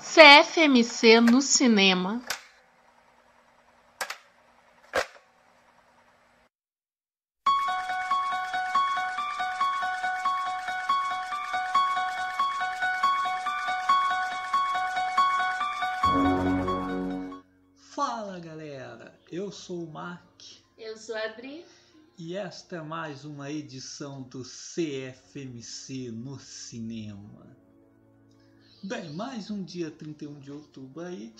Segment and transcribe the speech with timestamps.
[0.00, 2.20] CFMC no cinema.
[22.20, 27.56] E esta é mais uma edição do CFMC no cinema.
[28.82, 31.34] Bem, mais um dia 31 de outubro aí,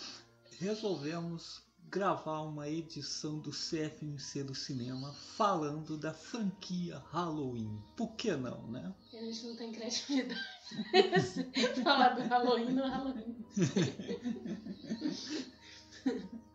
[0.58, 7.78] resolvemos gravar uma edição do CFMC do cinema falando da franquia Halloween.
[7.94, 8.94] Por que não, né?
[9.12, 10.40] A gente não tem criatividade.
[11.84, 13.36] Falar do Halloween no Halloween.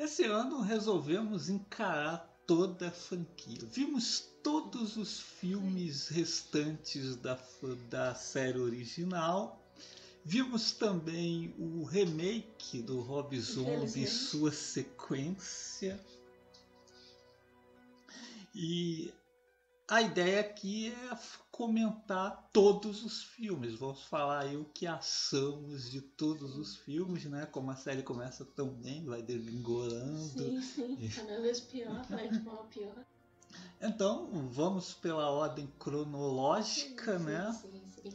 [0.00, 3.58] Esse ano resolvemos encarar toda a franquia.
[3.70, 7.38] Vimos todos os filmes restantes da,
[7.90, 9.62] da série original.
[10.24, 16.00] Vimos também o remake do Rob Zombie e sua sequência.
[18.54, 19.12] E
[19.86, 21.16] a ideia aqui é
[21.60, 23.74] comentar todos os filmes.
[23.74, 27.44] Vamos falar aí o que achamos de todos os filmes, né?
[27.44, 30.42] Como a série começa tão bem, vai degringolando.
[30.42, 30.96] Sim, sim.
[31.14, 33.04] Cada vez pior, vai de mal pior.
[33.78, 37.52] Então, vamos pela ordem cronológica, Sim, né?
[37.52, 38.12] Sim, sim.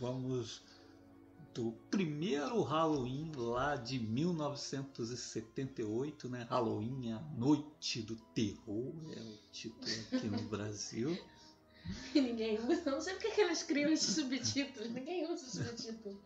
[0.00, 0.60] Vamos
[1.54, 6.44] do primeiro Halloween lá de 1978, né?
[6.50, 11.16] Halloween, a Noite do Terror, é o título aqui no Brasil.
[12.14, 12.90] E ninguém usa.
[12.90, 14.90] Não sei porque que eles criam esses subtítulos.
[14.90, 16.20] Ninguém usa subtítulo.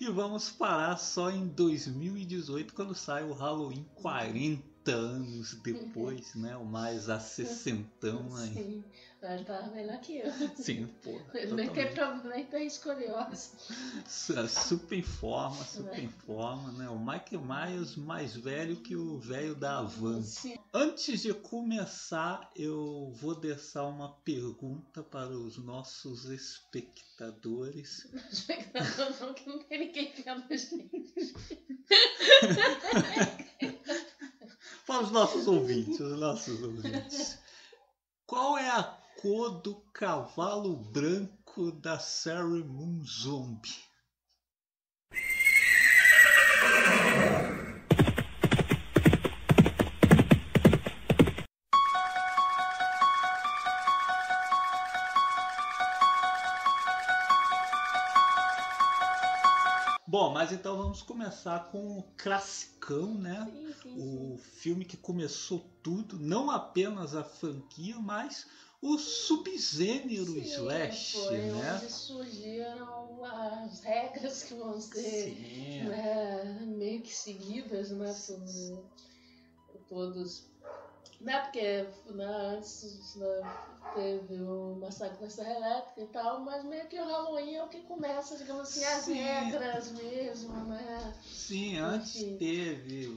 [0.00, 6.56] E vamos parar só em 2018, quando sai o Halloween 40 anos depois, né?
[6.56, 8.54] O mais a sessentão aí.
[8.54, 8.84] Sim.
[9.32, 10.30] Ele tava melhor que eu.
[10.56, 10.88] Sim.
[11.34, 13.50] Ele nem tem problema, nem tem escoliose.
[14.06, 16.88] Su- Super em forma, super em forma, né?
[16.88, 20.22] O Michael Myers mais velho que o velho da Havan.
[20.22, 20.56] Sim.
[20.72, 28.06] Antes de começar, eu vou deixar uma pergunta para os nossos espectadores.
[28.30, 31.34] Espectador não, que não tem ninguém vendo a gente.
[34.86, 37.38] Para os nossos ouvintes, os nossos ouvintes.
[38.26, 43.70] Qual é a cor do cavalo branco da Sarah Moon Zombie?
[60.06, 63.50] Bom, mas então vamos começar com o classicão, né?
[63.50, 63.94] Sim, sim, sim.
[63.96, 68.46] o filme que começou tudo, não apenas a franquia, mas
[68.84, 71.80] o subgênero slash, foi né?
[71.82, 75.34] onde surgiram as regras que vão ser
[75.86, 78.14] né, meio que seguidas né,
[79.72, 80.53] por todos.
[81.24, 83.42] Né, porque né, antes né,
[83.94, 87.68] teve o Massacre da Serra Elétrica e tal, mas meio que o Halloween é o
[87.68, 89.14] que começa, digamos assim, as Sim.
[89.14, 91.14] regras mesmo, né?
[91.22, 92.36] Sim, antes Enfim.
[92.36, 93.08] teve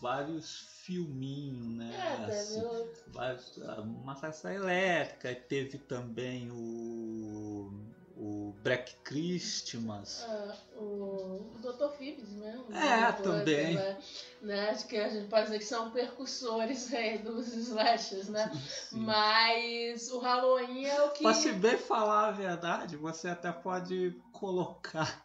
[0.00, 1.94] vários filminhos, né?
[1.94, 7.70] É, teve assim, o vários, a Massacre Elétrica, teve também o,
[8.16, 10.24] o Black Christmas.
[10.28, 11.88] Ah, o, o Dr.
[11.96, 12.60] Phoebs, né?
[12.68, 13.22] O É, Dr.
[13.22, 13.74] também.
[13.74, 13.98] Né?
[14.42, 14.70] Né?
[14.70, 18.50] Acho que a gente pode dizer que são percussores aí dos slashers, né?
[18.90, 19.00] Sim.
[19.00, 21.22] Mas o Halloween é o que.
[21.22, 25.24] Pra se bem falar a verdade, você até pode colocar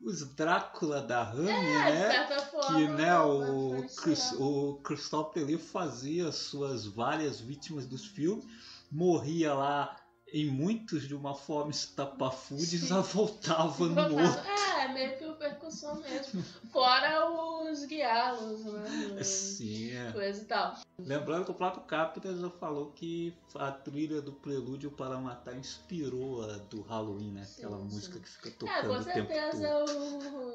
[0.00, 2.10] os Drácula da Rami, é, de né?
[2.10, 2.78] certa forma.
[2.78, 8.44] Que né, o, Chris, o Christopher Lee fazia suas várias vítimas dos filmes,
[8.90, 9.96] morria lá
[10.32, 14.40] em muitos de uma forma estapafúrdia já voltava no outro.
[14.78, 16.42] É, meio que percussão mesmo.
[16.70, 17.30] Fora
[17.62, 19.22] os guiá-los, né?
[19.22, 20.12] Sim, é.
[20.12, 20.76] Coisa e tal.
[20.98, 26.42] Lembrando que o Plato Capita já falou que a trilha do Prelúdio para Matar inspirou
[26.42, 27.46] a do Halloween, né?
[27.56, 27.84] Aquela sim.
[27.84, 29.84] música que fica É, tocando com o tempo certeza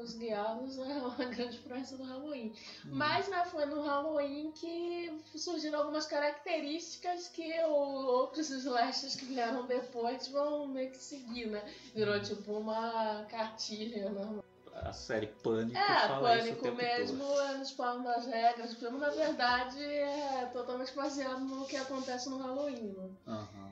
[0.02, 2.52] os guiá-los é uma grande influência do Halloween.
[2.84, 2.90] Hum.
[2.92, 10.28] Mas né, foi no Halloween que surgiram algumas características que outros slashers que vieram depois
[10.28, 11.64] vão meio que seguir, né?
[11.94, 14.42] Virou tipo uma cartilha, né?
[14.82, 17.50] A série Pânico É, fala isso o Pânico tempo mesmo, todo.
[17.54, 18.72] eles falam das regras.
[18.72, 23.08] O filme, na verdade, é totalmente baseado no que acontece no Halloween, né?
[23.26, 23.70] Aham.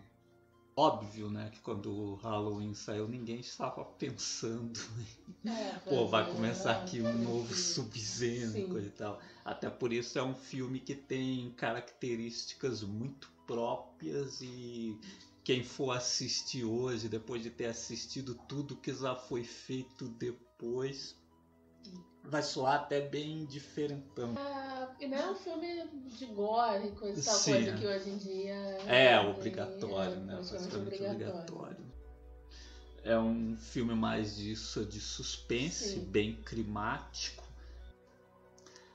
[0.76, 4.78] óbvio, né, que quando o Halloween saiu, ninguém estava pensando
[5.44, 6.80] É, Pô, vai fazer, começar né?
[6.82, 7.52] aqui um novo.
[7.54, 9.20] Sub-Zero e tal.
[9.44, 14.98] Até por isso é um filme que tem características muito próprias e
[15.44, 21.16] quem for assistir hoje, depois de ter assistido tudo que já foi feito depois,
[22.22, 24.34] vai soar até bem diferentão.
[24.38, 27.76] Ah, e não é um filme de gore, coisa, tal Sim, coisa é.
[27.76, 28.54] que hoje em dia
[28.86, 30.36] É obrigatório, é né?
[30.48, 31.92] Praticamente obrigatório.
[33.04, 36.04] É um filme mais disso de suspense, Sim.
[36.04, 37.41] bem climático.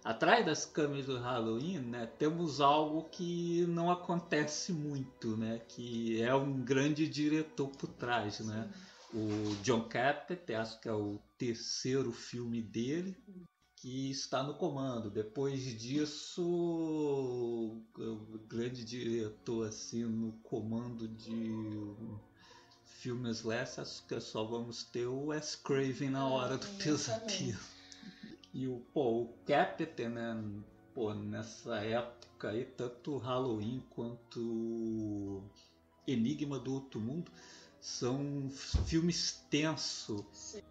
[0.07, 6.33] Atrás das câmeras do Halloween, né, temos algo que não acontece muito, né, que é
[6.33, 8.71] um grande diretor por trás, né?
[9.13, 13.17] O John Carpenter, acho que é o terceiro filme dele,
[13.75, 15.09] que está no comando.
[15.09, 21.51] Depois disso, o grande diretor assim no comando de
[22.85, 27.76] filmes Less, acho que só vamos ter o Wes Craven na hora do pesadelo.
[28.57, 30.35] E o, pô, o Carpenter, né,
[30.95, 35.43] pô, nessa época aí, tanto Halloween quanto
[36.07, 37.31] Enigma do Outro Mundo
[37.79, 40.25] são filmes tensos.
[40.33, 40.61] Sim,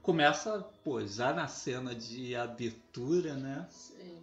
[0.00, 3.66] Começa, pô, já na cena de abertura, né?
[3.68, 4.22] sim.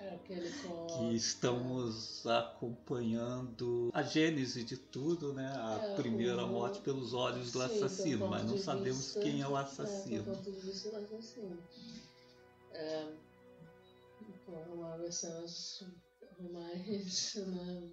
[0.00, 0.86] É aquele com.
[0.88, 5.46] Que estamos acompanhando a gênese de tudo, né?
[5.54, 9.40] A É, primeira o- morte pelos olhos do Sim, assassino, mas não sabemos vista- quem
[9.40, 10.24] é o É, assassino.
[10.24, 11.58] do ponto de vista do assassino.
[12.72, 13.12] É,
[14.72, 15.84] uma das cenas
[16.40, 17.90] mais né?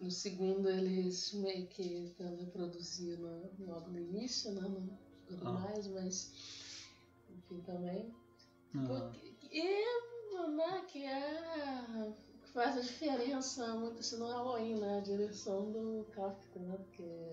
[0.00, 4.62] No segundo, eles meio que também produziram logo no início, né?
[4.62, 5.52] Não tudo Ah.
[5.52, 6.32] mais, mas
[7.30, 8.14] enfim também.
[8.74, 12.12] Ah, Porque- E né, que é
[12.42, 14.98] que faz a diferença muito assim, no Halloween, né?
[14.98, 16.76] A direção do Carpenter, né?
[16.76, 17.30] Porque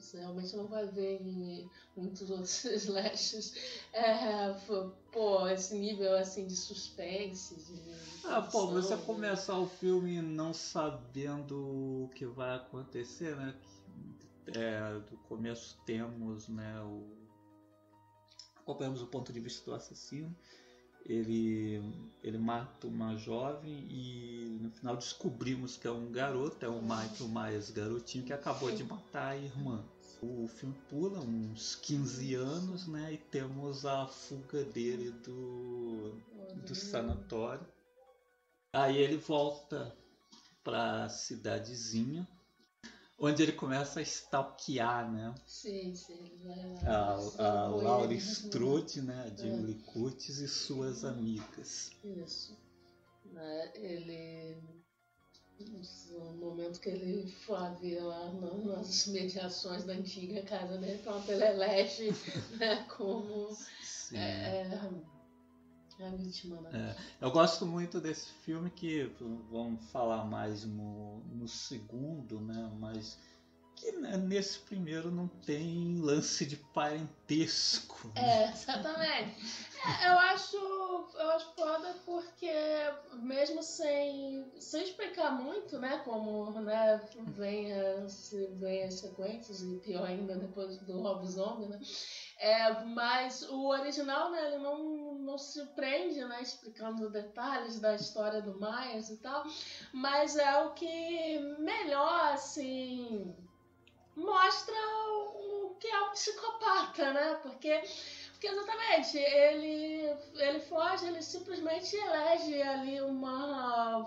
[0.00, 3.54] você realmente não vai ver em muitos outros slashes
[3.92, 4.52] é,
[5.12, 8.26] pô, esse nível assim de suspense, de.
[8.26, 9.02] Ah, pô, você né?
[9.04, 11.56] começar o filme não sabendo
[12.04, 13.54] o que vai acontecer, né?
[14.46, 17.06] É, do começo temos, né, o...
[18.56, 20.34] Acompanhamos o ponto de vista do assassino.
[21.08, 21.82] Ele,
[22.22, 27.28] ele mata uma jovem e no final descobrimos que é um garoto, é o Michael
[27.28, 29.82] Myers garotinho que acabou de matar a irmã.
[30.20, 33.12] O filme pula uns 15 anos, né?
[33.14, 36.12] E temos a fuga dele do,
[36.66, 37.66] do sanatório.
[38.72, 39.96] Aí ele volta
[40.62, 42.28] pra cidadezinha,
[43.18, 45.34] onde ele começa a stalkear, né?
[45.46, 46.14] Sim, sim.
[46.14, 49.24] ele vai A, lá, a ele- Laura Strode, né?
[49.32, 51.90] A Jamie Lee Curtis e suas amigas.
[52.04, 52.56] Isso.
[53.26, 54.56] Né, Ele.
[56.12, 57.28] No momento que ele
[57.80, 62.10] ver lá nas mediações da antiga casa dele, pronto, ele elege
[62.56, 63.50] né, como
[63.82, 64.16] Sim.
[64.16, 64.80] é,
[66.00, 66.96] é vítima, né?
[67.20, 69.10] Eu gosto muito desse filme que
[69.50, 72.70] vamos falar mais no, no segundo, né?
[72.78, 73.18] Mas
[73.78, 78.08] que né, nesse primeiro não tem lance de parentesco.
[78.08, 78.44] né?
[78.44, 79.36] É, exatamente.
[80.02, 82.50] É, eu acho, eu acho foda porque
[83.14, 87.00] mesmo sem, sem explicar muito, né, como né,
[87.36, 91.78] vem, as, vem as sequências e pior ainda depois do Rob Zombie, né,
[92.38, 98.40] é, mas o original, né, ele não, não se prende, né, explicando detalhes da história
[98.40, 99.44] do Myers e tal,
[99.92, 103.34] mas é o que melhor, assim,
[104.14, 107.82] mostra o, que é um psicopata, né, porque
[108.38, 109.97] porque exatamente, ele,
[110.34, 113.98] ele foge, ele simplesmente elege ali uma,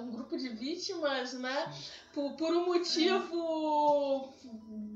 [0.00, 1.72] um grupo de vítimas, né?
[2.12, 4.34] Por, por um motivo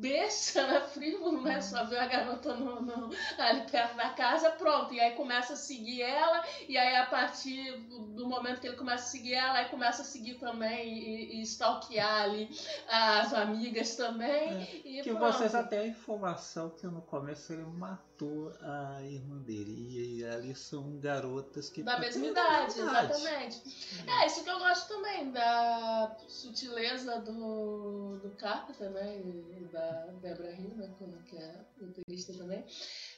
[0.01, 0.81] besta, né?
[0.81, 1.61] Frívolo, né?
[1.61, 4.93] Só viu a garota no, no- ali perto da casa, pronto.
[4.93, 7.77] E aí começa a seguir ela, e aí a partir
[8.17, 11.43] do momento que ele começa a seguir ela, aí começa a seguir também e, e
[11.43, 12.49] stalkear ali
[12.89, 14.63] as amigas também.
[14.85, 15.33] e Que pronto.
[15.33, 20.19] vocês até a informação que no começo ele matou a irmã dele.
[20.19, 21.83] E ali são garotas que.
[21.83, 23.13] Da mesma idade, idade.
[23.13, 23.63] exatamente.
[24.07, 29.19] É, isso que eu gosto também, da sutileza do, do Carpenter, né?
[29.19, 30.95] E da Debra Hill, né?
[30.99, 32.65] como Que é roteirista também.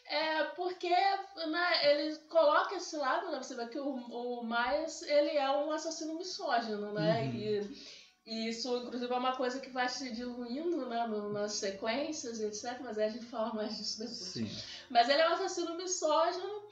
[0.07, 3.43] É porque né, ele coloca esse lado, né?
[3.43, 7.23] Você vê que o, o Myers, ele é um assassino misógino, né?
[7.23, 7.35] Uhum.
[7.35, 12.81] E, e isso, inclusive, é uma coisa que vai se diluindo né, nas sequências, etc.
[12.83, 14.19] Mas aí a gente fala mais disso depois.
[14.19, 14.51] Sim.
[14.91, 16.63] Mas ele é um assassino misógino,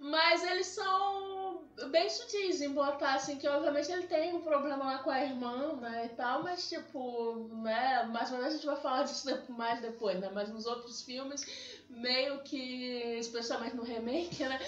[0.00, 1.62] mas eles são.
[1.90, 5.74] bem sutis em botar assim que obviamente ele tem um problema lá com a irmã,
[5.76, 9.80] né, e tal, mas tipo, né, mais ou menos a gente vai falar disso mais
[9.80, 11.44] depois, né, mas nos outros filmes
[11.88, 14.58] meio que, especialmente no remake, né,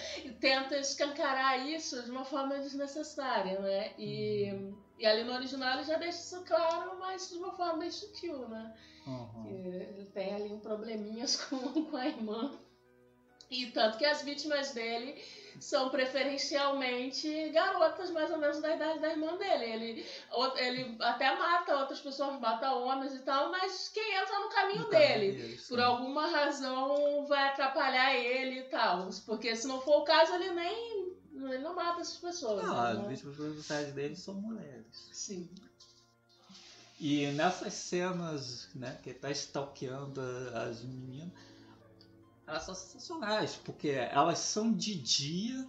[0.41, 5.97] tenta escancarar isso de uma forma desnecessária, né, e, e ali no original ele já
[5.97, 8.75] deixa isso claro, mas de uma forma bem sutil, né,
[9.07, 9.47] uhum.
[9.47, 12.53] ele tem ali um probleminhas com, com a irmã,
[13.51, 15.21] e tanto que as vítimas dele
[15.59, 19.65] são preferencialmente garotas mais ou menos da idade da irmã dele.
[19.65, 20.07] Ele,
[20.57, 24.91] ele até mata outras pessoas, mata homens e tal, mas quem entra no caminho no
[24.91, 29.11] dele, caminho por alguma razão, vai atrapalhar ele e tal.
[29.27, 31.11] Porque se não for o caso, ele nem.
[31.33, 32.63] Ele não mata essas pessoas.
[32.63, 33.01] Não, né?
[33.01, 35.09] as vítimas preferenciais dele são mulheres.
[35.13, 35.49] Sim.
[36.99, 40.21] E nessas cenas, né, que ele tá stalkeando
[40.55, 41.33] as meninas
[42.51, 45.67] elas são sensacionais, porque elas são de dia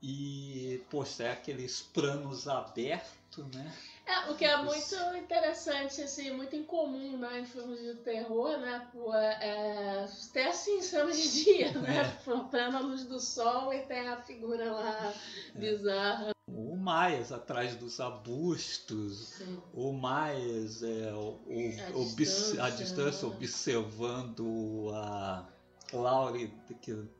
[0.00, 3.74] e, poxa, é aqueles planos abertos, né?
[4.06, 8.88] É, o que é muito interessante, assim, muito incomum né, em filmes de terror, né?
[8.92, 12.18] Pô, é, ter assim cenas de dia, né?
[12.26, 12.40] É.
[12.50, 15.12] Plena luz do sol e tem a figura lá
[15.54, 15.58] é.
[15.58, 16.37] bizarra.
[16.54, 19.62] O Maias atrás dos arbustos, Sim.
[19.74, 25.46] o Maias é, o, o, a, distância, a distância observando a
[25.92, 26.52] Laurie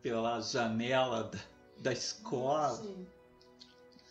[0.03, 1.39] pela janela da,
[1.79, 2.77] da escola.
[2.77, 3.07] Sim.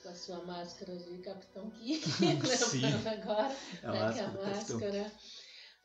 [0.03, 3.55] Com a sua máscara de Capitão Kirk, lembrando agora.
[3.83, 5.12] É né, que a máscara.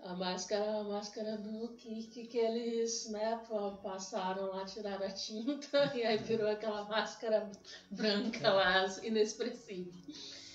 [0.02, 3.40] A máscara, a máscara do Kirk que eles né,
[3.82, 7.48] passaram lá, tiraram a tinta e aí virou aquela máscara
[7.88, 9.92] branca lá, inexpressiva.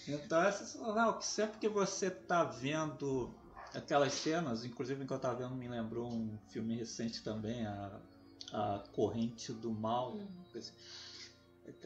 [0.06, 3.34] Então é sensacional, que sempre que você tá vendo
[3.74, 8.02] aquelas cenas, inclusive enquanto eu tava vendo, me lembrou um filme recente também, a,
[8.52, 10.28] a Corrente do Mal, hum.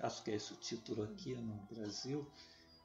[0.01, 2.27] acho que é esse o título aqui no Brasil,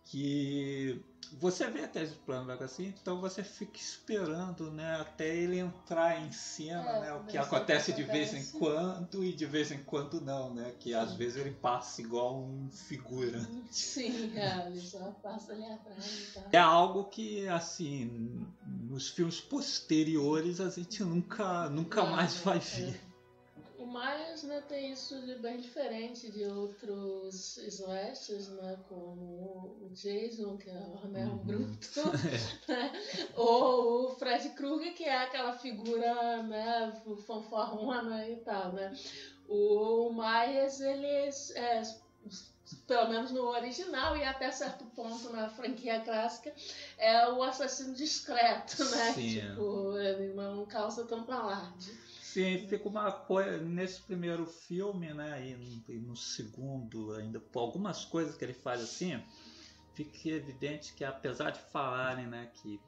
[0.06, 6.22] que você vê até esse plano assim, então você fica esperando, né, até ele entrar
[6.22, 9.82] em cena, é, né, o que acontece de vez em quando e de vez em
[9.82, 13.66] quando não, né, que às vezes ele passa igual um figurante.
[13.74, 16.32] Sim, é, ele só passa ali atrás.
[16.32, 16.42] Tá.
[16.52, 22.60] É algo que, assim, nos filmes posteriores a gente nunca, nunca não, mais vai é.
[22.60, 23.05] ver.
[23.86, 30.56] O Myers né, tem isso de bem diferente de outros slashers, né, como o Jason,
[30.56, 31.38] que é o Romero uhum.
[31.38, 32.00] Bruto,
[32.66, 32.92] né,
[33.36, 38.72] ou o Fred Krueger, que é aquela figura né, fanfarrona e tal.
[38.72, 38.92] Né.
[39.48, 41.82] O Myers, ele é,
[42.88, 46.52] pelo menos no original e até certo ponto na franquia clássica,
[46.98, 49.12] é o assassino discreto, né?
[49.12, 49.40] Sim.
[49.40, 51.96] Tipo, ele não calça tão palarde.
[52.36, 58.04] Sim, fica uma coisa nesse primeiro filme, né, e, e no segundo ainda, por algumas
[58.04, 59.18] coisas que ele faz assim,
[59.94, 62.78] fica evidente que apesar de falarem, né, que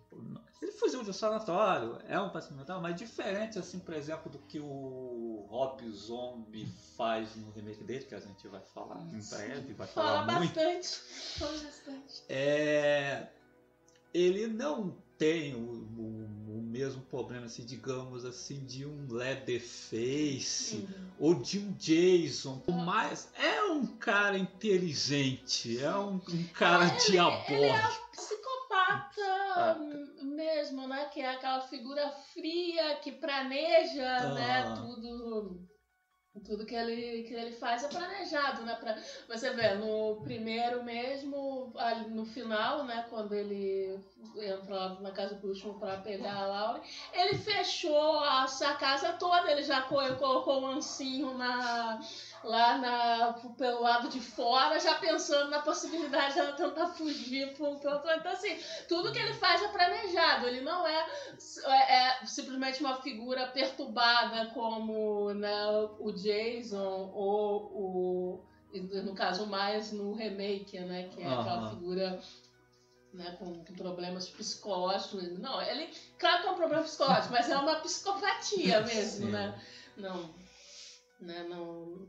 [0.60, 4.38] ele fugiu de um sanatório, é um paciente mental, mas diferente, assim, por exemplo, do
[4.38, 9.72] que o Rob Zombie faz no remake dele, que a gente vai falar em breve,
[9.72, 10.54] vai falar Fala muito.
[10.54, 10.88] bastante,
[11.38, 12.22] fala bastante.
[12.28, 13.32] É,
[14.12, 21.10] ele não tem o, o, o, mesmo problema, assim, digamos assim, de um Leatherface uhum.
[21.18, 22.62] ou de um Jason.
[22.86, 27.52] Mas é um cara inteligente, é um, um cara ele, diabólico.
[27.52, 29.78] Ele é um psicopata
[30.22, 31.06] mesmo, né?
[31.06, 34.70] Que é aquela figura fria que planeja, né, ah.
[34.70, 34.76] né?
[34.76, 35.68] Tudo
[36.44, 38.74] tudo que ele, que ele faz é planejado, né?
[38.74, 38.96] Pra,
[39.28, 41.72] você vê, no primeiro mesmo,
[42.10, 43.06] no final, né?
[43.08, 43.98] Quando ele
[44.36, 46.82] entra na casa do último para pegar a Laura,
[47.12, 52.00] ele fechou a, a casa toda, ele já colocou um ancinho na
[52.44, 57.88] lá na, pelo lado de fora, já pensando na possibilidade de ela tentar fugir outro
[57.88, 58.56] Então, assim,
[58.88, 60.46] tudo que ele faz é planejado.
[60.46, 61.06] Ele não é,
[61.64, 65.66] é, é simplesmente uma figura perturbada como né,
[65.98, 68.44] o Jason ou o.
[69.02, 71.08] No caso, mais no remake, né?
[71.08, 71.40] Que é uhum.
[71.40, 72.20] aquela figura
[73.14, 75.38] né, com, com, problemas psicológicos.
[75.38, 79.32] Não, ele, claro que é um problema psicológico, mas é uma psicopatia mesmo, Sim.
[79.32, 79.58] né?
[79.96, 80.30] Não,
[81.20, 82.08] né, não,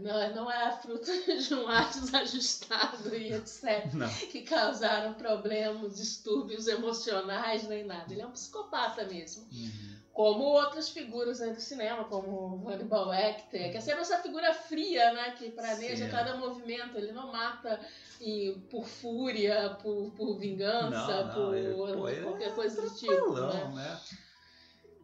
[0.00, 1.10] não, não é fruto
[1.46, 3.92] de um ar desajustado e etc.
[3.94, 4.08] Não.
[4.08, 8.12] Que causaram problemas, distúrbios emocionais, nem nada.
[8.12, 9.44] Ele é um psicopata mesmo.
[9.50, 10.00] Uhum.
[10.12, 15.12] Como outras figuras né, do cinema, como Hannibal Lecter, que é sempre essa figura fria,
[15.12, 15.30] né?
[15.30, 16.10] Que planeja Sim.
[16.10, 16.98] cada movimento.
[16.98, 17.80] Ele não mata
[18.20, 23.32] e, por fúria, por, por vingança, não, não, por ele, qualquer coisa do tipo.
[23.32, 23.72] Né?
[23.74, 24.00] né?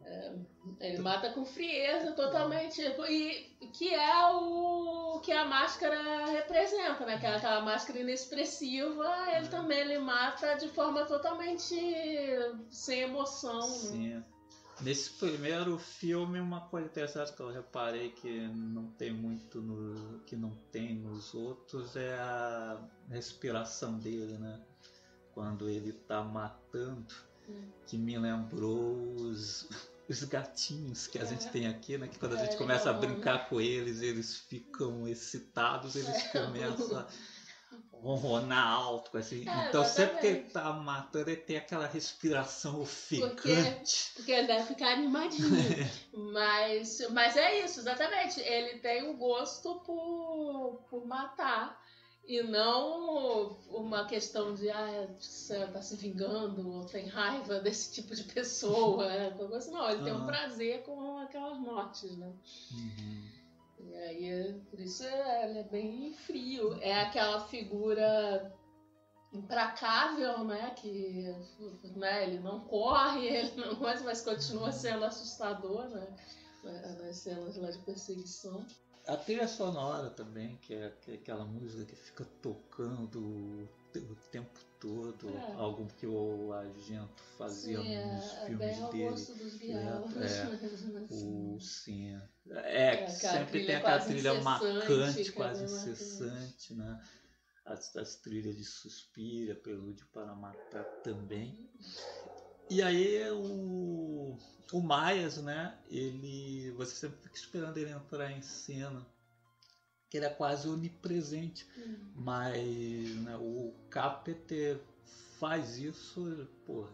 [0.09, 0.31] É,
[0.79, 2.81] ele mata com frieza totalmente.
[3.09, 7.17] E que é o que a máscara representa, né?
[7.19, 11.75] Que é aquela máscara inexpressiva, ele também ele mata de forma totalmente
[12.69, 13.59] sem emoção.
[13.59, 13.65] né?
[13.67, 14.23] Sim.
[14.79, 20.19] Nesse primeiro filme, uma coisa interessante que eu reparei que não tem muito no.
[20.19, 24.61] que não tem nos outros é a respiração dele, né?
[25.33, 27.69] Quando ele tá matando, Hum.
[27.87, 29.69] que me lembrou os,
[30.09, 31.25] os gatinhos que a É.
[31.25, 32.07] gente tem aqui, né?
[32.07, 36.29] Que quando a É, gente começa a brincar com eles, eles ficam excitados, eles É.
[36.29, 37.07] começam a
[37.91, 39.43] ronronar alto, assim.
[39.47, 44.13] É, então sempre que ele tá matando, ele tem aquela respiração ofegante.
[44.15, 45.77] Porque ele deve ficar animadinho.
[46.13, 48.39] mas, mas é isso, exatamente.
[48.39, 51.81] Ele tem o gosto por, por matar.
[52.27, 58.13] E não uma questão de ah, você tá se vingando ou tem raiva desse tipo
[58.13, 59.07] de pessoa.
[59.07, 59.33] né?
[59.71, 62.33] Não, ele tem um prazer com aquelas mortes, né?
[62.71, 63.27] Uhum.
[63.79, 66.77] E aí, por isso ele é bem frio.
[66.81, 68.53] É aquela figura
[69.31, 70.71] implacável, né?
[70.71, 71.33] Que
[71.95, 76.07] né, ele não corre, ele não mas continua sendo assustador, né?
[76.63, 78.65] Nas cenas lá de perseguição.
[79.07, 83.99] A trilha sonora também, que é, que é aquela música que fica tocando o, te-
[83.99, 85.53] o tempo todo, É.
[85.55, 89.15] algo que o Argento fazia Sim, nos é, é filmes dele.
[89.15, 89.29] dos
[90.17, 90.57] é, assim.
[91.09, 92.15] O, sim,
[92.49, 96.99] é, É, sempre tem aquela trilha marcante, é quase incessante, né?
[97.65, 101.57] As, as trilhas de Suspira, Prelúdio para Matar também.
[102.69, 104.37] E aí o,
[104.71, 105.77] o Myers, né?
[105.89, 106.71] Ele.
[106.71, 109.05] Você sempre fica esperando ele entrar em cena.
[110.09, 111.67] Que ele é quase onipresente.
[111.77, 112.11] Hum.
[112.15, 114.81] Mas né, o Carpenter
[115.39, 116.87] faz isso pô,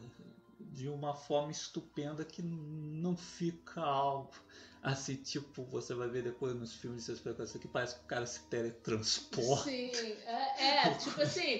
[0.59, 4.33] de uma forma estupenda que não fica algo
[4.83, 8.25] assim, tipo, você vai ver depois nos filmes de especulação que parece que o cara
[8.25, 9.63] se teletransporta.
[9.63, 9.91] Sim,
[10.25, 11.57] é, é, tipo assim,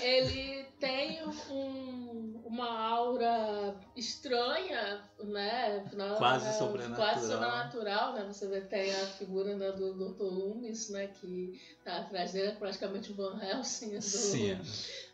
[0.00, 5.84] ele tem um, uma aura estranha, né?
[6.18, 6.96] Quase na- sobrenatural.
[7.12, 8.24] Quase sobrenatural, né?
[8.32, 10.22] Você vê, tem a figura né, do Dr.
[10.22, 11.08] Loomis, né?
[11.08, 14.58] Que tá atrás dele, é praticamente o Van Helsing do, Sim,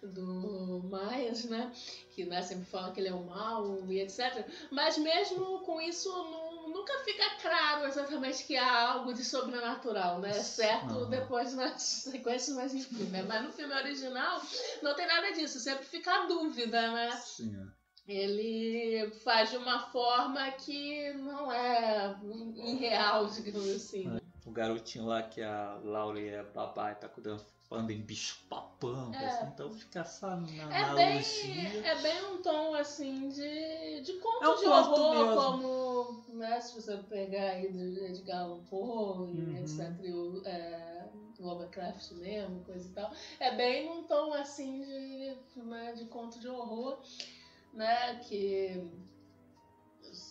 [0.02, 1.72] do Myers, né?
[2.14, 4.44] Que né, sempre fala que ele é o mal e etc.
[4.70, 6.47] Mas mesmo com isso, nu-
[6.88, 10.33] nunca fica claro exatamente que há algo de sobrenatural, né?
[10.33, 11.11] Certo Aham.
[11.11, 13.22] depois nas sequências, mas enfim, né?
[13.22, 14.40] Mas no filme original
[14.83, 17.11] não tem nada disso, sempre fica a dúvida, né?
[17.11, 17.68] sim.
[18.07, 22.16] Ele faz de uma forma que não é
[22.57, 24.18] irreal, digamos assim.
[24.46, 29.12] O garotinho lá que a Laurie é babá e tá cuidando, anda em bicho papão,
[29.14, 29.26] É.
[29.26, 31.70] assim, então fica essa na, É analogia.
[31.70, 36.61] bem, é bem um tom assim de, de conto É um de horror, como né,
[36.61, 39.57] se você pegar aí do Edgar Allan Poe, Uhum.
[39.59, 39.81] etc.
[40.14, 43.12] O é, Lovecraft mesmo, coisa e tal.
[43.38, 46.98] É bem um tom assim de, né, de conto de horror,
[47.72, 48.16] né?
[48.20, 48.83] Que.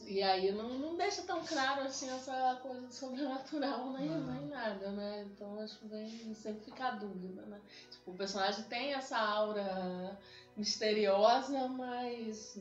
[0.05, 4.31] E aí não, não deixa tão claro assim essa coisa sobrenatural nem, Uhum.
[4.33, 5.25] nem nada, né?
[5.33, 7.59] Então acho que vem sempre fica a dúvida, né?
[7.91, 10.17] Tipo, o personagem tem essa aura
[10.55, 12.57] misteriosa, mas.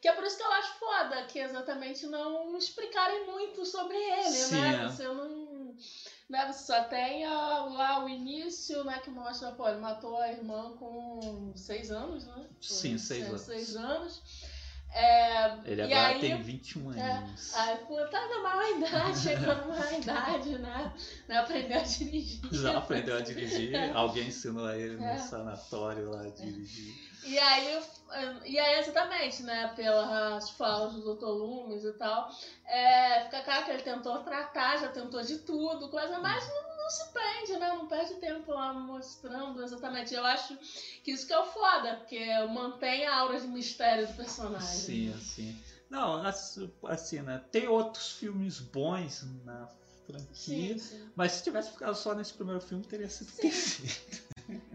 [0.00, 4.30] Que é por isso que eu acho foda, que exatamente não explicarem muito sobre ele,
[4.36, 4.84] Sim, né?
[4.84, 4.88] é.
[4.88, 5.76] Você não.
[6.28, 6.52] Né?
[6.52, 8.98] Você só tem a- lá o início, né?
[8.98, 12.48] Que mostra, pô, ele matou a irmã com seis anos, né?
[12.60, 13.40] Sim, Com seis anos.
[13.42, 14.22] seis anos.
[14.90, 17.54] É, Ele agora aí, tem 21 é, anos.
[17.54, 20.92] Aí, pô, tá na maior idade, chegou na maior idade, né?
[21.28, 21.36] né?
[21.38, 22.40] Aprendeu a dirigir.
[22.50, 25.14] Já aprendeu a dirigir, alguém ensinou a ele É.
[25.14, 26.94] no sanatório lá a dirigir.
[27.24, 27.82] E aí,
[28.46, 31.26] e aí, exatamente, né, pelas falas do Dr.
[31.26, 32.30] Loomis e tal,
[32.64, 36.90] é, fica claro que ele tentou tratar, já tentou de tudo, coisa, mas não, não
[36.90, 40.14] se prende, né, não perde tempo lá mostrando exatamente.
[40.14, 40.56] Eu acho
[41.04, 44.66] que isso que é o foda, porque mantém a aura de mistério do personagem.
[44.66, 45.62] Sim, assim.
[45.90, 47.42] Não, assim, assim, né?
[47.50, 49.68] Tem outros filmes bons na
[50.06, 51.10] franquia, Sim, sim.
[51.14, 53.42] mas se tivesse ficado só nesse primeiro filme, teria sido Sim.
[53.42, 54.28] perfeito.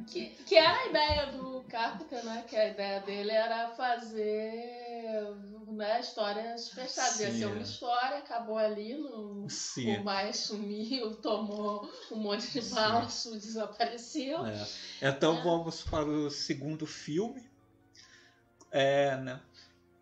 [0.07, 2.45] Que, que era a ideia do Carpenter, né?
[2.47, 5.35] Que a ideia dele era fazer
[5.75, 7.19] né, histórias fechadas.
[7.19, 7.61] Ia Sim, ser uma é.
[7.61, 9.97] história, acabou ali, não, Sim.
[9.97, 14.45] o mais sumiu, tomou um monte de bala, desapareceu.
[14.45, 14.67] É.
[15.01, 15.41] Então É.
[15.43, 17.49] vamos para o segundo filme.
[18.71, 19.41] É, né?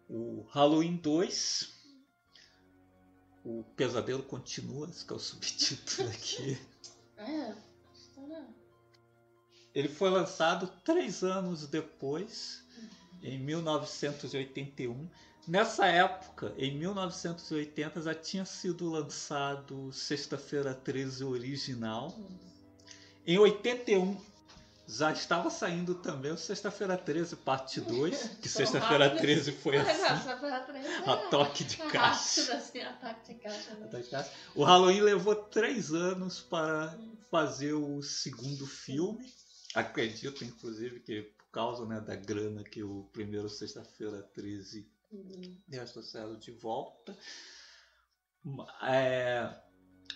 [0.10, 1.80] O Halloween 2.
[3.44, 6.60] O pesadelo continua, esse que é o subtítulo aqui.
[7.18, 7.56] É?
[9.74, 12.64] Ele foi lançado três anos depois
[13.24, 15.10] em 1981.
[15.52, 22.18] Nessa época, em 1980, já tinha sido lançado Sexta-feira 13 original.
[23.28, 24.18] Em 81
[24.88, 30.30] já estava saindo também o Sexta-feira 13, parte 2, que Sexta-feira 13 foi assim,
[31.06, 32.44] a toque de caixa.
[34.56, 36.98] O Halloween levou três anos para
[37.30, 39.30] fazer o segundo filme.
[39.76, 45.58] Acredito, inclusive, que por causa né, da grana que o primeiro Sexta-feira 13 Uhum.
[45.68, 47.18] deu trouxeram de volta.
[48.84, 49.54] É,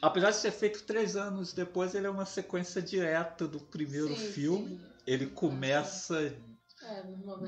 [0.02, 4.32] apesar de ser feito três anos depois, ele é uma sequência direta do primeiro Sim,
[4.32, 4.80] filme.
[4.80, 4.82] sim.
[5.06, 6.20] Ele começa
[6.82, 7.04] É,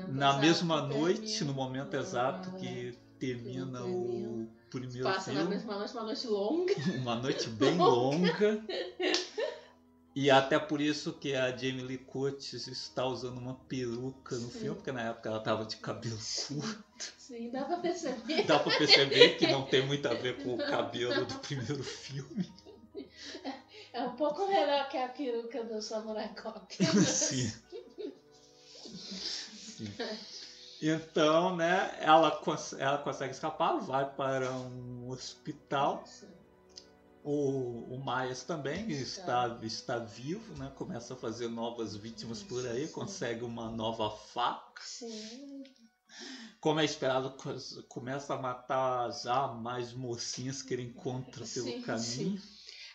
[0.06, 1.44] na exato mesma noite, termina.
[1.44, 2.58] no momento Ah, exato é.
[2.58, 3.84] que termina termina.
[3.84, 5.54] o primeiro Passa na filme.
[5.54, 6.74] mesma noite, uma noite longa.
[7.00, 8.64] Uma noite bem longa.
[10.20, 14.58] E até por isso que a Jamie Lee Curtis está usando uma peruca no Sim.
[14.58, 17.12] filme, porque na época ela estava de cabelo curto.
[17.16, 18.42] Sim, dá pra perceber.
[18.44, 22.52] Dá pra perceber que não tem muito a ver com o cabelo do primeiro filme.
[23.92, 26.74] É um pouco melhor que a peruca do Samurai Cop.
[27.04, 27.52] Sim.
[29.14, 29.92] Sim.
[30.82, 36.02] Então, né, ela, cons- ela consegue escapar, vai para um hospital.
[37.22, 40.70] O, o Myers também está, está vivo, né?
[40.74, 42.92] Começa a fazer novas vítimas por aí, Sim.
[42.92, 44.82] consegue uma nova faca.
[44.82, 45.62] Sim.
[46.60, 47.54] Como é esperado, co-
[47.88, 52.40] começa a matar já mais mocinhas que ele encontra pelo Sim, caminho.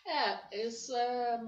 [0.05, 1.39] É, isso é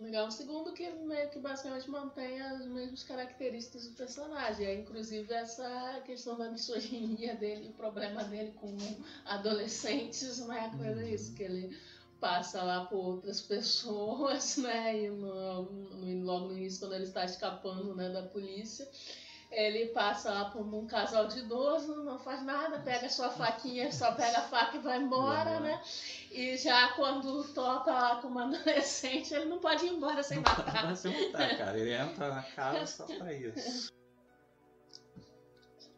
[0.00, 0.26] legal.
[0.28, 4.66] O segundo que meio que basicamente mantém as mesmas características do personagem.
[4.66, 8.76] É, inclusive essa questão da misoginia dele, o problema dele com
[9.24, 10.70] adolescentes, né?
[10.76, 11.08] Coisa Uhum.
[11.08, 11.76] isso, que ele
[12.20, 15.04] passa lá por outras pessoas, né?
[15.04, 18.88] E no, no- logo no início, quando ele está escapando né, da polícia.
[19.50, 24.12] Ele passa lá por um casal de idoso, não faz nada, pega sua faquinha, só
[24.14, 25.82] pega a faca e vai embora, né?
[26.30, 30.44] E já quando toca lá com uma adolescente, ele não pode ir embora sem Não
[30.44, 30.86] matar.
[30.86, 31.78] vai se matar, cara.
[31.78, 33.92] Ele entra na casa só pra isso.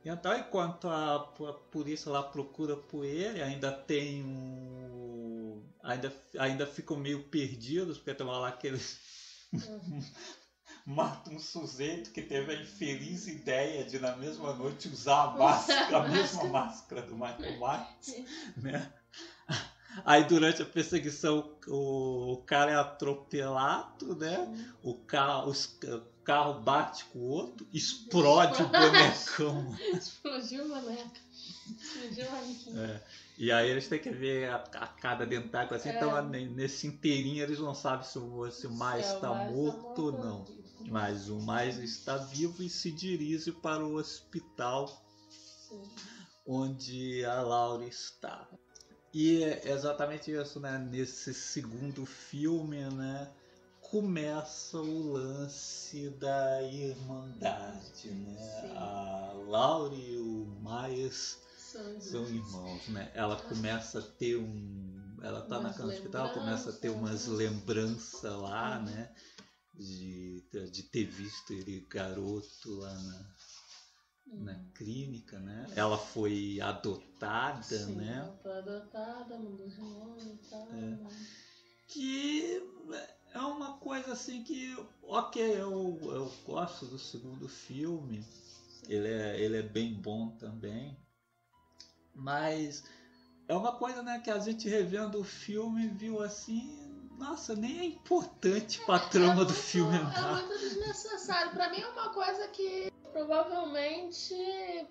[0.05, 5.63] Então, enquanto a, a polícia lá procura por ele, ainda tem um.
[5.83, 8.99] Ainda, ainda ficam meio perdidos, porque tem lá que eles
[10.87, 15.97] matam um sujeito que teve a infeliz ideia de, na mesma noite, usar a máscara,
[15.99, 18.93] a mesma máscara do Michael Myers, né?
[20.05, 24.49] Aí durante a perseguição o, o cara é atropelado, né?
[24.83, 29.77] O carro, os- o carro bate com o outro, explode o bonecão.
[29.93, 31.11] Explodiu o boneco.
[31.67, 32.79] Explodiu o manequim.
[32.79, 33.01] É,
[33.37, 35.97] E aí eles têm que ver a, a cada dentáculo assim, É.
[35.97, 39.29] então ne- nesse inteirinho eles não sabem se o, se o mais Se é está
[39.29, 40.62] mais morto ou tá não.
[40.91, 44.89] Mas o mais está vivo e se dirige para o hospital
[45.69, 45.83] Sim.
[46.47, 48.49] onde a Laura está.
[49.13, 50.79] E é exatamente isso, né?
[50.79, 53.31] Nesse segundo filme, né?
[53.81, 58.61] Começa o lance da irmandade, né?
[58.63, 58.73] Sim.
[58.77, 62.89] A Laura e o Myers São são irmãos.
[62.89, 63.11] né?
[63.15, 65.19] Ela começa a ter um.
[65.23, 68.23] Ela tá Umas naquele hospital, começa a ter umas lembranças.
[68.23, 68.85] lembranças lá, Uhum.
[68.87, 69.11] né?
[69.75, 73.35] De, de ter visto ele garoto lá na,
[74.39, 74.65] na Hum.
[74.75, 75.67] clínica, né?
[75.77, 78.19] Ela foi adotada, Sim, né?
[78.19, 80.67] ela foi adotada, mudou de nome e tal.
[80.73, 80.77] É.
[80.77, 81.11] né?
[81.89, 82.63] Que
[83.35, 88.25] é uma coisa assim que, ok, eu, eu gosto do segundo filme,
[88.89, 90.97] ele é, ele é bem bom também,
[92.15, 92.85] mas
[93.49, 96.82] é uma coisa né, que a gente revendo o filme viu assim,
[97.23, 100.43] nossa, nem é importante pra trama do filme É andar.
[100.45, 101.53] muito desnecessário.
[101.53, 104.35] Pra mim é uma coisa que provavelmente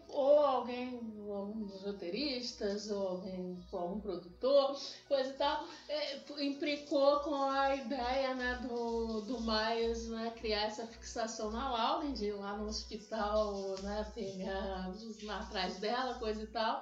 [0.08, 7.36] ou alguém, algum dos roteiristas, ou alguém, algum produtor, coisa e tal, é, implicou com
[7.36, 12.56] a ideia né, do, do Myers né, criar essa fixação na Lauren, de ir lá
[12.58, 16.82] no hospital né, pegar lá atrás dela, coisa e tal.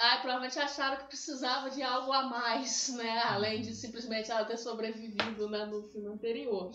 [0.00, 3.22] Aí provavelmente acharam que precisava de algo a mais, né?
[3.28, 6.72] Além de simplesmente ela ter sobrevivido né, no filme anterior.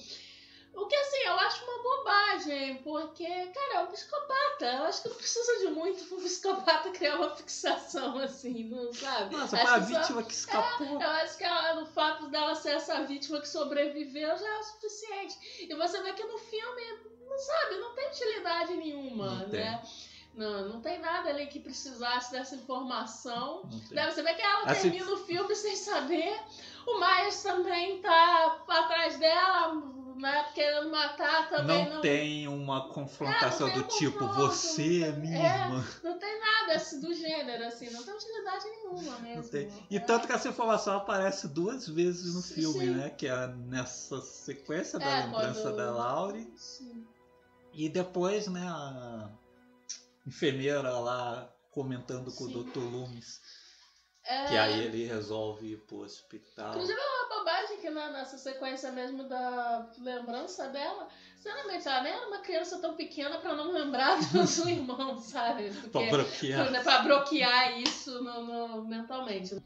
[0.74, 4.66] O que assim, eu acho uma bobagem, porque, cara, é um psicopata.
[4.66, 8.94] Eu acho que não precisa de muito pra um psicopata criar uma fixação assim, não
[8.94, 9.34] sabe?
[9.38, 11.02] Nossa, Acho foi a que só- vítima que escapou.
[11.02, 14.64] eu acho que ela, o fato dela ser essa vítima que sobreviveu já é o
[14.64, 15.38] suficiente.
[15.62, 16.82] E você vê que no filme,
[17.26, 19.80] não sabe, não tem utilidade nenhuma, Não tem.
[20.36, 23.64] Não, não tem nada ali que precisasse dessa informação.
[23.88, 23.96] Tem.
[23.96, 24.12] Né?
[24.12, 26.40] Você vê que ela Assim- termina o filme sem saber.
[26.86, 29.74] O Myers também tá atrás dela,
[30.18, 31.86] né, querendo matar também.
[31.86, 35.46] Não, Não, tem uma confrontação É, não do tem um tipo, você é minha tem-
[35.48, 35.62] é.
[35.66, 35.84] irmã.
[36.04, 39.50] não tem nada assim, do gênero, assim, não tem utilidade nenhuma mesmo.
[39.50, 39.68] Tem.
[39.90, 40.00] E É.
[40.00, 42.92] tanto que essa informação aparece duas vezes no Sim, filme, sim.
[42.92, 43.10] né?
[43.10, 46.54] Que é nessa sequência da É, lembrança quando- da Laurie.
[46.56, 47.04] Sim.
[47.74, 49.30] E depois, né, a
[50.26, 52.56] enfermeira lá comentando com Sim.
[52.60, 52.80] o Dr.
[52.80, 53.42] Loomis.
[54.28, 56.74] É, Que aí ele resolve ir pro hospital.
[56.74, 62.12] Inclusive é uma bobagem que na- nessa sequência mesmo da lembrança dela, sinceramente, ela nem
[62.12, 65.70] era uma criança tão pequena pra não lembrar do seu irmão, sabe?
[65.70, 66.72] Pra Porque, bloquear.
[66.72, 69.62] pra, pra bloquear isso no, no- mentalmente.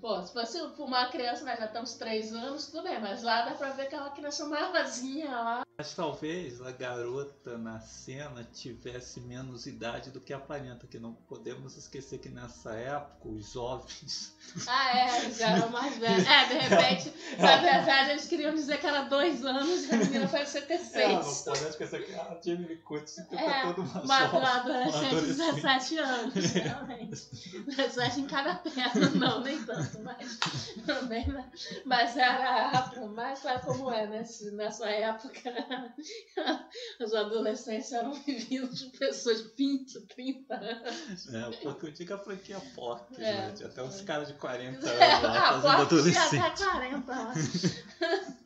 [0.00, 3.42] Pô, se fosse uma criança, né, já tem uns 3 anos, tudo bem, mas lá
[3.42, 5.63] dá pra ver que é uma criança maiorzinha lá.
[5.76, 11.76] Mas talvez a garota na cena tivesse menos idade do que aparenta, que não podemos
[11.76, 14.32] esquecer que nessa época os jovens.
[14.68, 16.14] Ah, é, já era mais velho.
[16.28, 20.28] É, de repente, na verdade, eles queriam dizer que era 2 anos e a menina
[20.28, 20.94] parecia ter 6.
[20.96, 24.44] É, não podemos esquecer que a Jamie Lee Curtis É, uma Uma jovem.
[24.46, 25.54] adolescente de adolescente.
[25.54, 27.28] 17 anos, realmente.
[27.66, 30.38] 17 em cada perna, não, nem tanto, mas
[30.86, 31.50] também, né?
[31.86, 34.24] Mas era, mas sabe como é, né?
[34.52, 35.50] Nessa época,
[37.00, 41.34] os adolescentes eram vividos de pessoas de 20, 30 anos.
[41.34, 43.48] É, porque eu digo a franquia Pork, É.
[43.48, 43.64] gente.
[43.64, 46.36] Até uns caras de 40 É, anos lá ah, fazendo adolescente.
[46.42, 47.34] até 40 lá.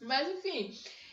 [0.00, 0.72] Mas enfim,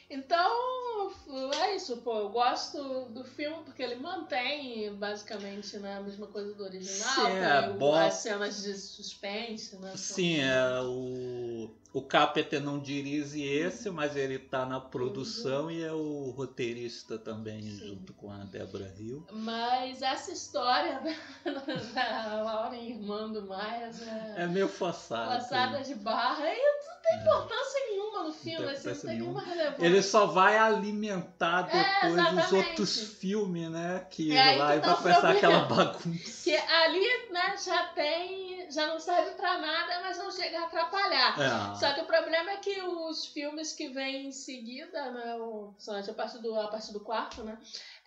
[0.09, 1.11] então
[1.53, 2.17] é isso, pô.
[2.19, 7.15] Eu gosto do filme porque ele mantém basicamente né, a mesma coisa do original.
[7.25, 9.93] Sim, é, o- as cenas de suspense, né?
[9.95, 15.91] Sim, é, o, o Carpenter não dirige esse, mas ele tá na produção e é
[15.91, 17.77] o roteirista também, Sim.
[17.89, 19.25] junto com a Deborah Hill.
[19.31, 21.01] Mas essa história
[21.43, 21.61] da,
[21.93, 25.29] da Lauren irmã do Myers é, É meio forçado.
[25.29, 29.41] passada de barra e tem importância nenhuma no filme, tem assim, não tem nenhuma.
[29.41, 29.85] nenhuma relevância.
[29.85, 32.55] Ele só vai alimentar É, depois os exatamente.
[32.55, 34.05] outros filmes, né?
[34.09, 36.43] Que É lá que e tá vai começar aquela bagunça.
[36.43, 38.54] Que ali, né, já tem.
[38.71, 41.39] Já não serve pra nada, mas não chega a atrapalhar.
[41.39, 41.75] É.
[41.75, 46.13] Só que o problema é que os filmes que vêm em seguida, né, o, a
[46.13, 47.58] partir do, a partir do quarto, né,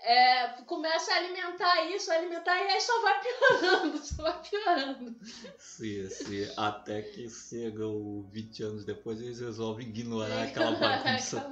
[0.00, 5.16] é, começa a alimentar isso, a alimentar e aí só vai piorando, só vai piorando.
[5.58, 6.52] Sim, sim.
[6.56, 11.44] Até que chega o 20 anos depois eles resolvem ignorar É, aquela bagunça.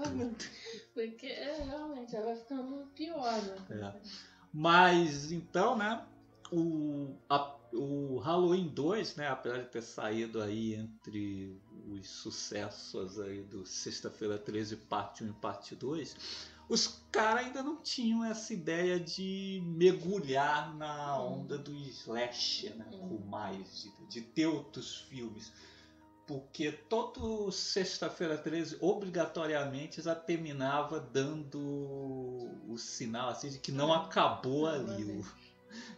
[0.94, 3.56] Porque é, realmente já vai ficando pior, né?
[3.70, 3.92] É.
[4.52, 6.02] Mas então, né?
[6.50, 9.28] O, a- o Halloween 2, né?
[9.28, 15.32] Apesar de ter saído aí entre os sucessos aí do Sexta-feira 13, parte 1 e
[15.34, 16.16] parte 2,
[16.68, 22.86] os caras ainda não tinham essa ideia de mergulhar na onda do slash, né?
[22.92, 22.98] Hum.
[23.08, 25.52] Com mais, de, de ter outros filmes.
[26.26, 31.60] Porque todo Sexta-feira 13, obrigatoriamente, já terminava dando
[32.68, 33.94] o sinal assim, de que não Hum.
[33.94, 35.04] acabou ali.
[35.04, 35.24] O,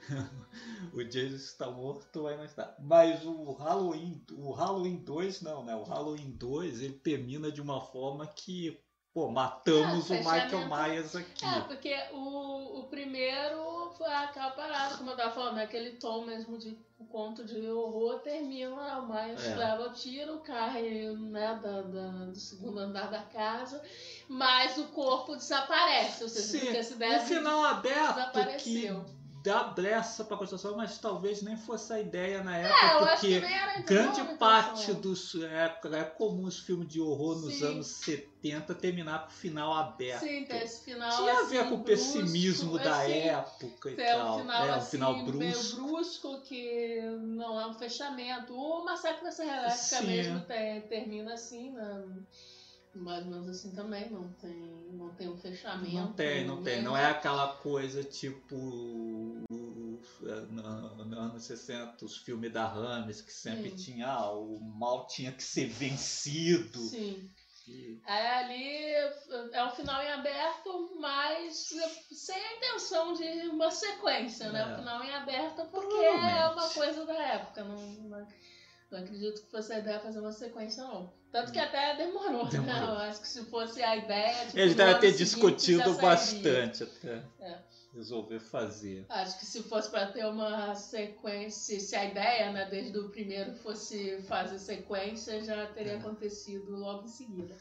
[0.92, 2.74] o Jason está morto, vai não estar.
[2.80, 5.74] Mas o Halloween, o Halloween 2 não, né?
[5.74, 8.78] O Halloween 2 ele termina de uma forma que,
[9.12, 10.68] pô, matamos É, o Michael.
[10.68, 11.44] Myers aqui.
[11.44, 15.64] É, porque o, o primeiro foi aquela parada, como eu tava falando, né?
[15.64, 19.54] aquele tom mesmo de um conto de horror termina, o Miles É.
[19.54, 20.82] leva o tiro, cai
[21.16, 23.80] né, da, da- do segundo andar da casa,
[24.28, 29.04] mas o corpo desaparece, ou seja, Sim, um deve final aberto que desapareceu.
[29.42, 33.40] Dá brecha para construção, mas talvez nem fosse a ideia na É, época, que porque
[33.40, 37.64] nem era grande parte dos é, é comum os filmes de horror nos Sim.
[37.66, 40.20] anos 70 terminar com final aberto.
[40.20, 43.90] Sim, tem esse final Tinha a assim, ver com o brusco, pessimismo da assim, época
[43.90, 44.40] e É um tal.
[44.40, 45.76] final, é um assim, final meio brusco.
[45.76, 48.54] brusco, que não é um fechamento.
[48.54, 52.04] O Massacre da Serra Elétrica mesmo te- termina assim, né?
[52.98, 54.56] Mais ou menos assim também, não tem,
[54.92, 55.94] não tem um fechamento.
[55.94, 56.76] Não tem, não tem.
[56.76, 56.82] né?
[56.82, 60.00] Não é aquela coisa tipo o-
[60.50, 63.76] no, no anos 60, os filmes da Rames, que sempre Sim.
[63.76, 66.78] tinha ah, o mal tinha que ser vencido.
[66.78, 67.30] Sim.
[67.66, 71.68] E- Aí ali é um final em aberto, mas
[72.10, 74.60] sem a intenção de uma sequência, né?
[74.62, 74.72] É.
[74.72, 77.64] O final em aberto porque é uma coisa da época.
[77.64, 78.26] Não, não,
[78.90, 81.12] não acredito que fosse a ideia fazer uma sequência, não.
[81.30, 82.50] Tanto que até demorou, né?
[82.50, 82.88] Demorou.
[82.94, 84.46] Eu acho que se fosse a ideia.
[84.46, 87.58] Tipo, Eles devem ter discutido bastante até É.
[87.94, 89.04] resolver fazer.
[89.10, 93.54] Acho que se fosse para ter uma sequência, se a ideia, né, desde o primeiro
[93.56, 95.96] fosse fazer sequência, já teria É.
[95.96, 97.54] acontecido logo em seguida.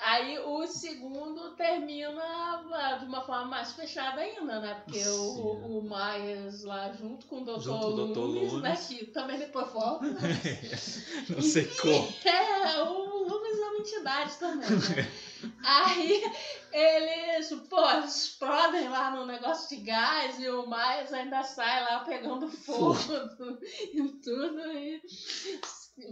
[0.00, 4.80] Aí o segundo termina ah, de uma forma mais fechada ainda, né?
[4.84, 5.10] Porque Sim.
[5.10, 7.60] o, o Myers lá junto com o Dr.
[7.60, 8.62] Junto Dr.
[8.62, 8.76] Né?
[8.76, 10.06] Que também depois volta.
[11.28, 12.14] Não sei como.
[12.24, 15.08] É, o Loomis é uma entidade também, né?
[15.64, 16.24] Aí
[16.72, 22.48] eles, pô, explodem lá no negócio de gás e o Miles ainda sai lá pegando
[22.48, 22.96] fogo
[23.92, 25.02] e tudo e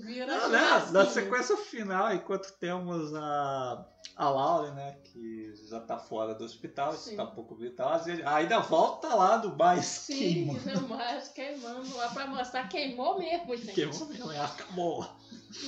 [0.01, 0.27] vira.
[0.27, 0.61] Não, né?
[0.91, 6.95] Na sequência final, enquanto temos a a Laura, né, que já tá fora do hospital,
[6.95, 10.61] está um pouco vital, ainda volta lá do mais Sim, queimando.
[10.61, 13.75] Sim, mais queimando lá pra mostrar queimou mesmo, gente.
[13.75, 15.07] Queimou mesmo, é, acabou.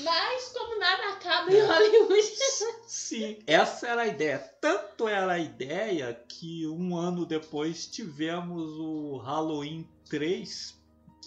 [0.02, 2.22] Mas como nada acaba em Hollywood.
[2.86, 4.38] Sim, essa era a ideia.
[4.38, 10.77] Tanto era a ideia que um ano depois tivemos o Halloween 3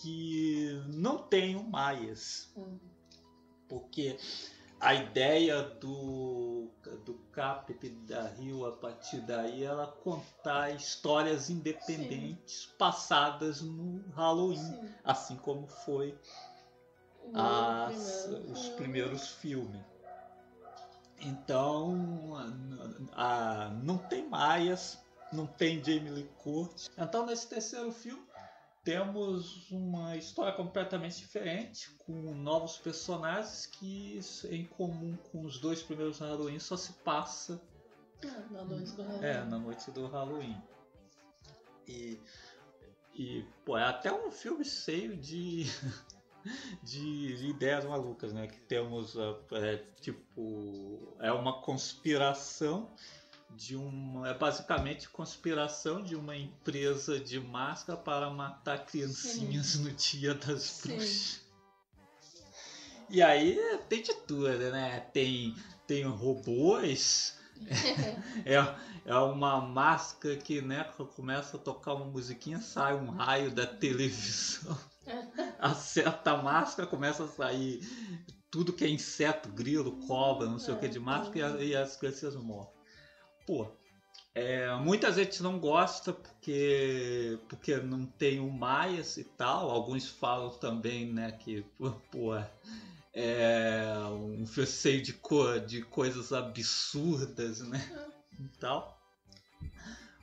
[0.01, 2.51] que não tem o Maias.
[2.57, 2.79] Hum.
[3.69, 4.17] Porque
[4.79, 6.69] a ideia do,
[7.05, 7.71] do Cap
[8.07, 12.69] da Rio a partir daí ela contar histórias independentes Sim.
[12.79, 14.89] passadas no Halloween, Sim.
[15.03, 16.17] assim como foi
[17.35, 19.81] as, os primeiros filmes.
[21.19, 22.35] Então
[23.13, 24.97] a, a, não tem Maias,
[25.31, 26.89] não tem Jamie Lee Curtis.
[26.97, 28.30] Então nesse terceiro filme
[28.83, 36.19] temos uma história completamente diferente, com novos personagens que, em comum com os dois primeiros
[36.19, 37.61] Halloween, só se passa
[38.23, 39.25] ah, na noite do Halloween.
[39.25, 40.61] É, na noite do Halloween.
[41.87, 42.19] E,
[43.13, 45.65] e pô, é até um filme cheio de,
[46.83, 48.47] de, de ideias malucas, né?
[48.47, 52.91] Que temos, é, tipo, é uma conspiração
[53.55, 59.83] de uma é basicamente conspiração de uma empresa de máscara para matar criancinhas Sim.
[59.83, 61.41] no dia das bruxas.
[63.09, 63.59] E aí
[63.89, 65.01] tem de tudo, né?
[65.13, 67.37] Tem tem robôs.
[68.45, 68.55] é,
[69.05, 70.83] é uma máscara que né,
[71.15, 74.77] começa a tocar uma musiquinha, sai um raio da televisão.
[75.59, 77.81] Acerta a máscara, começa a sair
[78.49, 82.35] tudo que é inseto, grilo, cobra, não sei o que de máscara e, as crianças
[82.35, 82.80] morrem
[83.51, 83.67] pô,
[84.33, 89.69] é, muita gente não gosta porque, porque não tem o Maias e tal.
[89.69, 91.65] Alguns falam também, né, que,
[92.09, 92.33] pô,
[93.13, 98.97] é um fecheio de, co de coisas absurdas, né, e tal.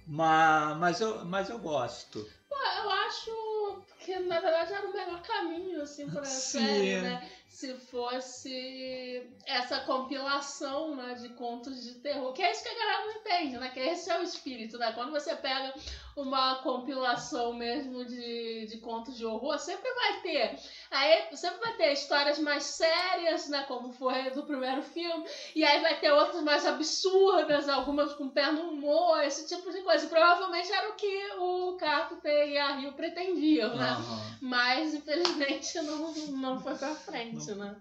[0.07, 2.27] Mas, mas, eu, mas eu gosto.
[2.49, 7.31] Pô, eu acho que na verdade era o melhor caminho, assim, pra série, né?
[7.49, 12.33] Se fosse essa compilação né, de contos de terror.
[12.33, 13.71] Que é isso que a galera não entende, né?
[13.71, 14.93] Que esse é o espírito, né?
[14.93, 15.75] Quando você pega
[16.21, 20.59] uma compilação mesmo de, de contos de horror, sempre vai ter.
[20.91, 23.65] Aí sempre vai ter histórias mais sérias, né?
[23.69, 25.25] Como foi do primeiro filme.
[25.55, 29.81] E aí vai ter outras mais absurdas, algumas com pé no humor, esse tipo de
[29.83, 30.07] coisa.
[30.07, 33.93] E provavelmente era o que o Carpenter e a Rio pretendiam, né?
[33.93, 34.39] Uhum.
[34.41, 37.57] Mas infelizmente não, não foi pra frente, não.
[37.57, 37.77] né?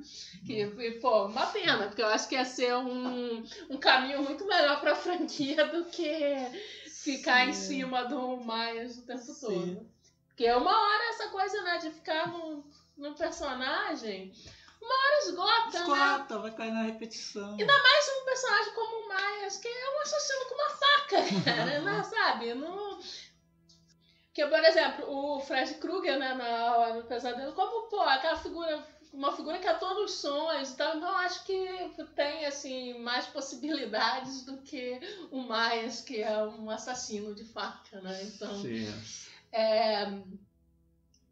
[0.45, 4.45] Que, e, pô, uma pena, porque eu acho que ia ser um, um caminho muito
[4.45, 6.07] melhor pra franquia do que
[7.15, 7.49] ficar Sim.
[7.49, 9.39] em cima do Myers o tempo Sim.
[9.39, 9.89] todo.
[10.27, 12.63] Porque uma hora essa coisa, né, de ficar no,
[12.97, 14.33] no personagem,
[14.81, 16.41] uma hora esgota, esgota né?
[16.41, 17.51] vai cair na repetição.
[17.51, 21.79] Ainda mais um personagem como o Myers, que é um assassino com uma faca, cara,
[21.81, 22.53] né, sabe?
[22.53, 22.99] Não...
[24.33, 28.85] Que, por exemplo, o Fred Krueger, né, na hora do pesadelo, como, pô, aquela figura
[29.13, 34.57] uma figura que atua nos sonhos então, então acho que tem assim mais possibilidades do
[34.57, 34.99] que
[35.31, 38.87] o Myers que é um assassino de faca né então Sim.
[39.51, 40.05] É,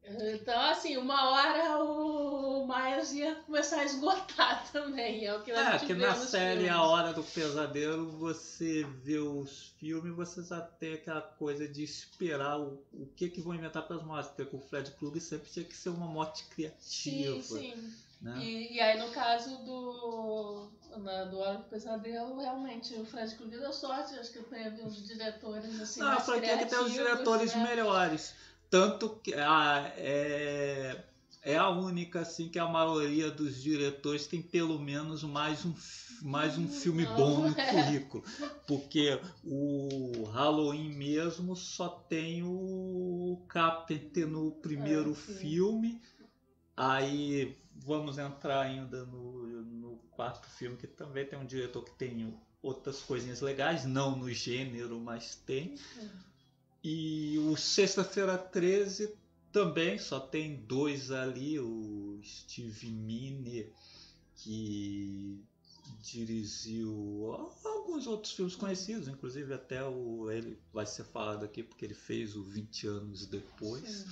[0.07, 5.25] então, assim, uma hora o Myers ia começar a esgotar também.
[5.25, 6.75] É o que É, que na série filmes.
[6.75, 12.59] A Hora do Pesadelo, você vê os filmes você já tem aquela coisa de esperar
[12.59, 14.31] o, o que que vão inventar para as mortes.
[14.35, 17.41] Porque o Fred Krueger sempre tinha que ser uma morte criativa.
[17.41, 17.93] Sim, sim.
[18.21, 18.39] Né?
[18.39, 23.59] E, e aí, no caso do, na, do Hora do Pesadelo, realmente, o Fred Krueger
[23.59, 24.17] deu sorte.
[24.17, 25.99] Acho que teve uns diretores assim.
[25.99, 27.63] Não, mais a franquia que tem os diretores né?
[27.63, 28.33] melhores.
[28.75, 31.01] Tanto que ah, é,
[31.41, 35.73] é a única assim que a maioria dos diretores tem pelo menos mais um,
[36.21, 38.21] mais um filme bom no currículo.
[38.67, 46.01] Porque o Halloween mesmo só tem o Carpenter no primeiro é, filme.
[46.75, 52.37] Aí vamos entrar ainda no, no quarto filme, que também tem um diretor que tem
[52.61, 55.75] outras coisinhas legais, não no gênero, mas tem.
[55.97, 56.24] É.
[56.87, 59.17] E o Sexta-feira 13
[59.51, 63.73] também só tem dois ali, o Steve Miner,
[64.35, 65.43] que
[66.03, 67.33] dirigiu
[67.63, 72.35] alguns outros filmes conhecidos, inclusive até o ele vai ser falado aqui porque ele fez
[72.35, 73.89] o 20 anos depois.
[73.89, 74.05] Sim.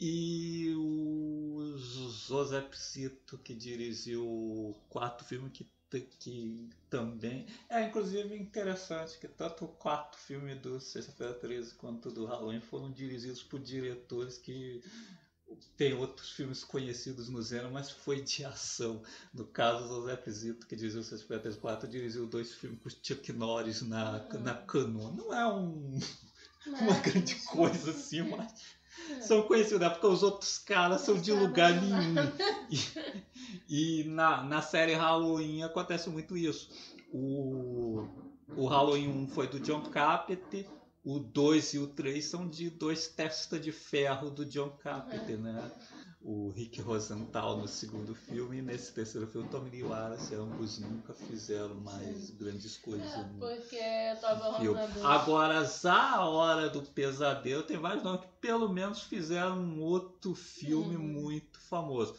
[0.00, 7.46] E o Joseph Cito, que dirigiu o quarto filme, que, que também.
[7.68, 12.90] É, inclusive, interessante que tanto o quarto filme do Sexta-feira 13 quanto do Halloween foram
[12.92, 14.82] dirigidos por diretores que
[15.76, 19.02] tem outros filmes conhecidos no gênero, mas foi de ação.
[19.34, 23.82] No caso, José Zito, que dirigiu Sexta-feira 13 4, dirigiu dois filmes com Chuck Norris
[23.82, 24.40] na, uhum.
[24.40, 25.12] na canoa.
[25.12, 25.98] Não é um,
[26.66, 28.52] uma é, grande coisa assim, mas
[29.26, 29.90] são conhecidos, né?
[29.90, 32.14] porque os outros caras são de lugar nenhum.
[32.70, 32.78] E,
[33.68, 36.68] e, na, na série Halloween acontece muito isso.
[37.12, 38.06] O,
[38.56, 40.66] o Halloween 1 foi do John Carpenter,
[41.04, 45.70] o 2 e o 3 são de dois testas de ferro do John Carpenter, né?
[46.22, 50.78] O Rick Rosenthal no segundo filme e nesse terceiro filme o Tommy Lee Wallace, ambos
[50.78, 53.80] nunca fizeram mais grandes coisas no porque
[54.20, 54.78] tava filme.
[55.02, 60.94] Agora, a Hora do Pesadelo tem vários nomes que pelo menos fizeram um outro filme
[60.94, 61.22] uhum.
[61.22, 62.14] muito famoso.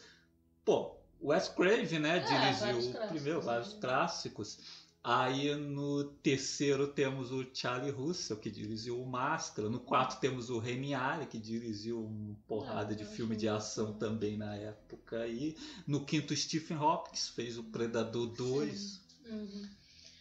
[0.64, 4.58] Pô, Wes Craven, né, é, dirigiu o primeiro, vários clássicos.
[5.04, 9.68] Aí no terceiro temos o Charlie Russell, que dirigiu o Máscara.
[9.68, 13.94] No quarto temos o Remy Ali, que dirigiu uma porrada ah, de filme de ação
[13.94, 15.26] também na época.
[15.26, 15.56] E
[15.88, 19.00] no quinto, Stephen Hopkins fez o Predador 2.
[19.26, 19.68] Uhum.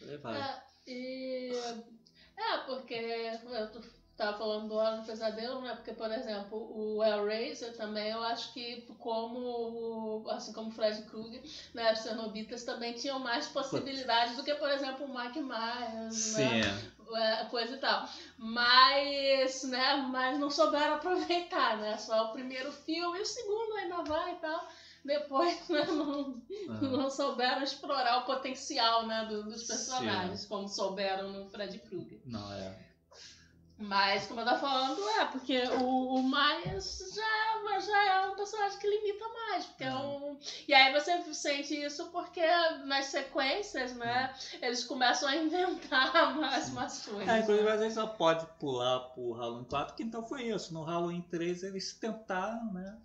[0.04, 1.52] É, e...
[2.38, 3.70] é, porque eu
[4.22, 5.74] tô estava falando do Hora do Pesadelo, né?
[5.74, 11.42] Porque, por exemplo, o Hellraiser também, eu acho que como, assim como o Fred Krueger,
[11.74, 11.92] né?
[11.92, 16.44] Os cenobitas também tinham mais possibilidades do que, por exemplo, o Mike Myers, Sim.
[16.44, 16.92] né?
[17.14, 18.08] É, coisa e tal.
[18.38, 19.98] Mas, né?
[20.10, 21.98] Mas não souberam aproveitar, né?
[21.98, 24.68] Só o primeiro filme e o segundo ainda vai e tal
[25.04, 26.74] depois né, não, ah.
[26.80, 30.48] não souberam explorar o potencial né, do, dos personagens, Sim.
[30.48, 32.22] como souberam no Fred Krueger.
[32.24, 32.91] Não, é.
[33.82, 38.78] Mas, como eu tava falando, é, porque o, o Myers já, já é um personagem
[38.78, 39.66] que limita mais.
[39.66, 40.38] Porque é um...
[40.68, 42.46] E aí você sente isso porque
[42.86, 47.28] nas sequências, né, eles começam a inventar mais umas coisas.
[47.28, 50.74] É, inclusive, às vezes só pode pular pro Halloween 4, que então foi isso.
[50.74, 52.98] No Halloween 3 eles tentaram, né?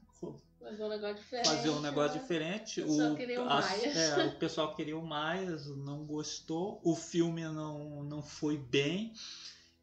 [0.66, 1.48] Fazer um negócio diferente.
[1.48, 2.20] Fazer um negócio né?
[2.20, 2.80] diferente.
[2.80, 3.96] O pessoal o, queria o Myers.
[3.96, 6.80] É, o pessoal queria o Myers, não gostou.
[6.82, 9.12] O filme não, não foi bem.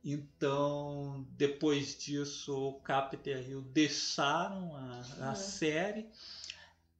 [0.03, 5.35] Então, depois disso, o Capita e a Rio deixaram a, a uhum.
[5.35, 6.09] série.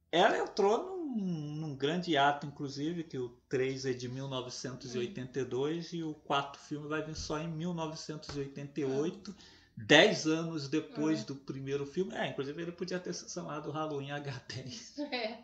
[0.09, 5.99] Ela entrou num, num, grande ato, inclusive, que o 3 é de 1982 uhum.
[5.99, 9.31] e o quarto filme vai vir só em 1988.
[9.31, 9.35] Uhum.
[9.75, 11.25] Dez anos depois uhum.
[11.25, 12.13] do primeiro filme.
[12.13, 14.93] É, inclusive ele podia ter se chamado Halloween H10.
[15.11, 15.43] É.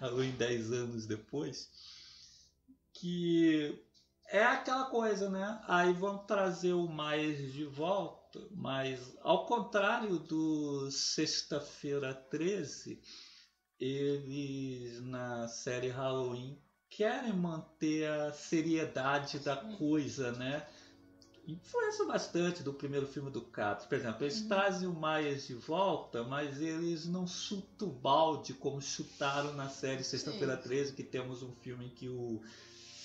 [0.00, 1.68] Halloween 10 anos depois.
[2.92, 3.85] Que
[4.28, 5.60] é aquela coisa, né?
[5.66, 13.00] Aí vão trazer o mais de volta, mas ao contrário do Sexta-feira 13,
[13.78, 16.58] eles na série Halloween
[16.88, 20.66] querem manter a seriedade da coisa, né?
[21.46, 23.86] Influencia bastante do primeiro filme do Caps.
[23.86, 24.48] Por exemplo, eles uhum.
[24.48, 30.02] trazem o Myers de volta, mas eles não chutam o balde como chutaram na série
[30.02, 32.42] Sexta-feira 13, que temos um filme em que o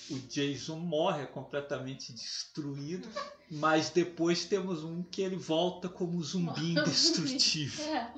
[0.09, 3.07] o Jason morre completamente destruído,
[3.49, 7.85] mas depois temos um que ele volta como zumbi indestrutível.
[7.85, 8.13] É.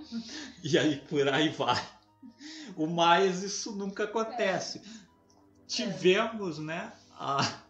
[0.63, 1.83] E aí por aí vai.
[2.75, 4.79] O mais isso nunca acontece.
[4.79, 5.03] É.
[5.67, 7.63] Tivemos, né, a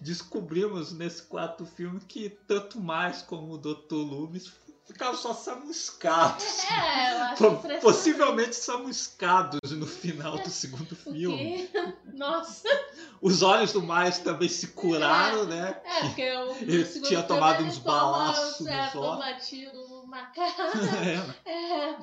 [0.00, 3.94] descobrimos nesse quarto filme que tanto mais como o Dr.
[3.94, 4.52] Loomis
[4.88, 6.64] ficaram só chamuscados.
[6.64, 11.70] É, eu acho Possivelmente chamuscados no final do segundo filme.
[12.14, 12.68] Nossa!
[13.20, 15.82] Os olhos do Miles também se curaram, é, né?
[15.84, 19.18] É, porque eu, ele tinha tomado uns balaços é, nos olhos.
[19.18, 20.72] batido numa cara,
[21.44, 21.50] é.
[21.50, 21.96] é,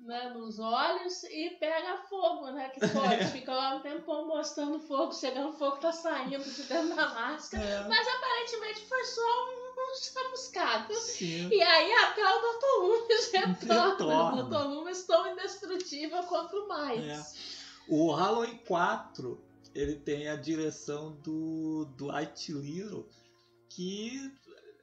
[0.00, 2.68] né, nos olhos e pega fogo, né?
[2.70, 3.26] Que pode é.
[3.26, 7.62] fica lá um tempão mostrando fogo, chegando fogo tá saindo de dentro da máscara.
[7.62, 7.88] É.
[7.88, 9.63] Mas aparentemente foi só um
[9.94, 10.94] chamuscado.
[10.94, 11.48] Sim.
[11.48, 12.82] E aí até o Dr.
[12.82, 14.44] Loomis retorna.
[14.44, 14.68] O Dr.
[14.68, 17.04] Loomis tão indestrutível quanto mais.
[17.04, 17.24] É.
[17.88, 19.42] O Halloween 4
[19.74, 23.08] ele tem a direção do Dwight Little,
[23.68, 24.32] que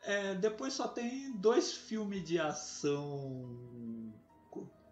[0.04, 4.14] é, depois só tem dois filmes de ação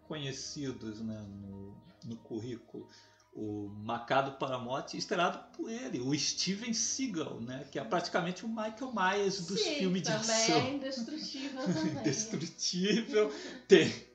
[0.08, 2.88] conhecidos né, no, no currículo
[3.32, 7.64] o Macado para a Morte, estrelado por ele, o Steven Seagal, né?
[7.70, 10.56] Que é praticamente o Michael Myers dos Sim, filmes de ação.
[10.56, 11.92] é indestrutível também.
[11.92, 13.32] indestrutível.
[13.68, 14.10] tem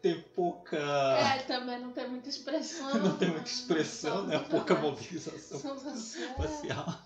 [0.00, 0.76] tem pouca.
[0.76, 2.94] É, também não tem muita expressão.
[3.02, 4.38] não tem muita expressão, né?
[4.38, 5.76] Pouca mobilização
[6.36, 7.02] facial.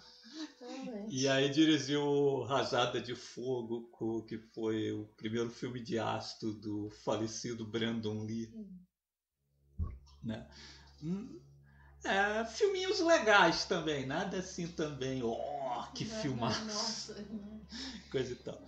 [0.61, 1.15] Realmente.
[1.15, 3.91] E aí dirigiu Rajada de Fogo,
[4.27, 8.53] que foi o primeiro filme de ácido do falecido Brandon Lee.
[10.23, 10.47] Né?
[12.03, 17.27] É, filminhos legais também, nada assim também, ó, que Não, filmaço, Nossa.
[18.11, 18.59] coisa e tal.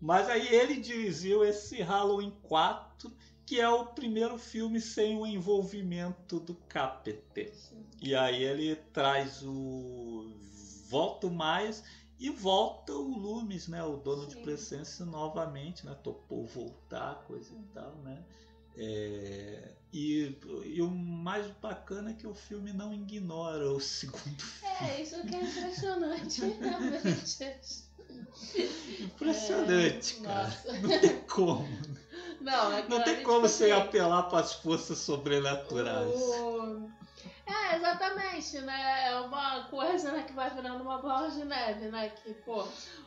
[0.00, 3.10] Mas aí ele dirigiu esse Halloween 4,
[3.46, 7.54] que é o primeiro filme sem o envolvimento do Carpenter.
[7.54, 7.86] Sim.
[8.02, 10.30] E aí ele traz o
[10.88, 11.82] volta o mais
[12.18, 14.42] e volta o Loomis, né, o dono de Sim.
[14.42, 18.22] Presença novamente, né, topou voltar, coisa e tal, né.
[18.76, 24.74] É, e, e o mais bacana é que o filme não ignora o segundo filme.
[24.90, 27.38] É, isso que é impressionante, realmente.
[29.00, 30.44] Impressionante, É, cara.
[30.44, 30.72] nossa.
[30.72, 31.68] Não tem como.
[32.40, 36.10] Não, é Não tem tipo como você assim, apelar para as forças sobrenaturais.
[36.14, 36.90] o-
[37.46, 39.08] É, exatamente, né?
[39.08, 42.08] É uma coisa né, que vai virando uma bola de neve, né?
[42.10, 42.66] Que, pô,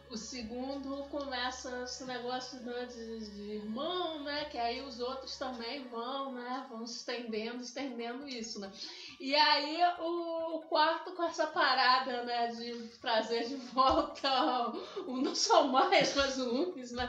[0.09, 4.45] o segundo começa esse negócio né, de, de irmão, né?
[4.45, 6.65] Que aí os outros também vão, né?
[6.69, 8.71] Vão estendendo, estendendo isso, né?
[9.19, 12.47] E aí o, quarto com essa parada, né?
[12.47, 14.71] De trazer de volta
[15.07, 17.07] o não só mais, mas o Unis, né?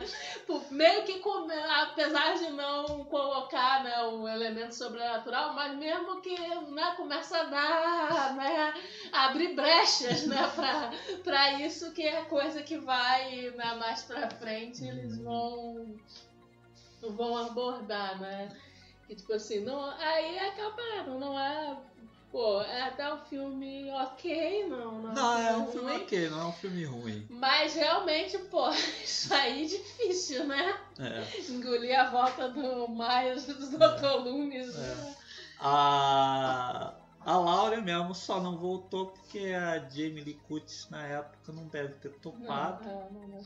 [0.71, 6.37] Meio que come- apesar de não colocar né, o elemento sobrenatural, mas mesmo que
[6.71, 8.75] né, começa a dar, né,
[9.13, 10.93] abrir brechas né, pra,
[11.25, 15.97] pra isso que é coisa que vai né, mais pra frente eles vão,
[17.03, 18.49] vão abordar, né?
[19.07, 21.77] Que tipo assim, não, aí acabaram, não é.
[22.31, 25.01] Pô, é até um filme ok, não.
[25.01, 25.73] Não, Não, é um ruim.
[25.73, 27.27] filme ok, não é um filme ruim.
[27.31, 28.69] Mas realmente, pô,
[29.03, 30.79] isso aí é difícil, né?
[30.99, 31.41] É.
[31.51, 34.23] Engolir a volta do Miles do Dr.
[34.25, 34.75] Loomis.
[34.77, 34.79] É.
[34.79, 35.17] né?
[35.59, 36.93] A,
[37.29, 41.93] a Laura mesmo só não voltou porque a Jamie Lee Curtis na época não deve
[41.97, 42.85] ter topado.
[42.85, 43.45] Não, não, não.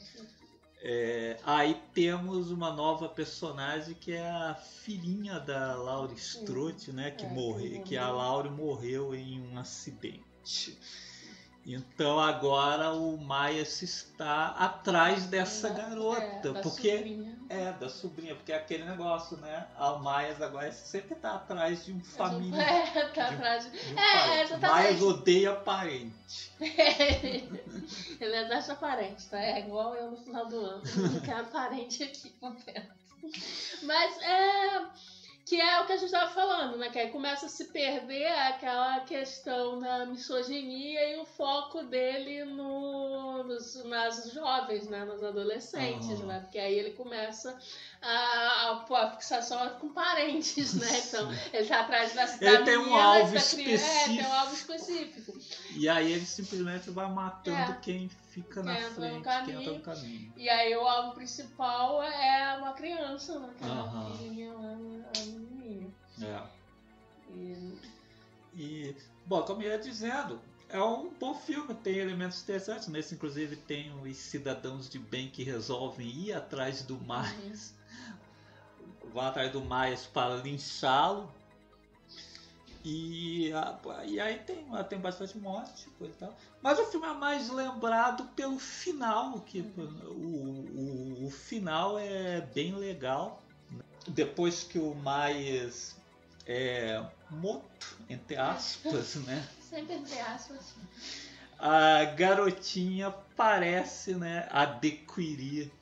[0.85, 7.11] É, aí temos uma nova personagem que é a filhinha da Laura Strode, né?
[7.11, 8.09] Que, É, morre, que a.
[8.09, 10.78] Laura morreu em um acidente.
[11.64, 17.38] Então agora o Myers está atrás dessa É, garota, da porque sobrinha.
[17.48, 19.68] é da sobrinha, porque é aquele negócio, né?
[19.78, 22.58] A Myers agora sempre tá atrás de um família.
[22.60, 23.70] É, tá de- atrás.
[23.70, 24.42] de um É, parente.
[24.42, 24.82] exatamente.
[24.88, 26.52] Myers odeia parente.
[28.20, 29.38] Ele é dessa parente, tá?
[29.40, 30.82] É igual eu no final do ano.
[30.96, 32.34] Não quero parente aqui
[32.64, 32.92] perto.
[33.84, 34.86] Mas é.
[35.45, 36.88] Que é o que a gente estava falando, né?
[36.88, 43.43] Que aí começa a se perder aquela questão da misoginia e o foco dele no,
[43.43, 45.05] nos, nas jovens, né?
[45.05, 46.26] Nos adolescentes, Aham.
[46.26, 46.40] né?
[46.40, 47.59] Porque aí ele começa
[48.01, 50.88] a, a, a fixação com parentes, né?
[51.12, 54.20] Então, ele tá atrás da, Ele da tem um alvo da criança- É, tem um
[54.20, 54.32] específico.
[54.32, 55.38] alvo específico.
[55.76, 57.78] E aí ele simplesmente vai matando É.
[57.82, 59.61] quem fica na entra frente, caminho.
[59.61, 60.33] entra no caminho.
[60.37, 63.51] E aí o alvo principal é uma criança, né?
[63.59, 65.91] Que filhinha lá, a menininha.
[66.22, 66.43] É.
[67.35, 67.78] E
[68.55, 72.89] E, bom, como eu ia dizendo, é um bom filme, tem elementos interessantes.
[72.89, 77.74] Nesse, inclusive, tem os cidadãos de bem que resolvem ir atrás do Myers.
[79.12, 81.30] Vão atrás do Myers para linchá-lo.
[82.85, 83.51] E,
[84.07, 86.37] e aí tem, tem bastante morte coisa e tal.
[86.61, 92.74] Mas o filme é mais lembrado pelo final, que o, o, o final é bem
[92.74, 93.43] legal.
[94.09, 95.95] Depois que o Myers
[96.45, 99.47] é morto, entre aspas, né?
[99.61, 100.74] sempre entre aspas.
[101.59, 105.72] A garotinha parece, né, adquirir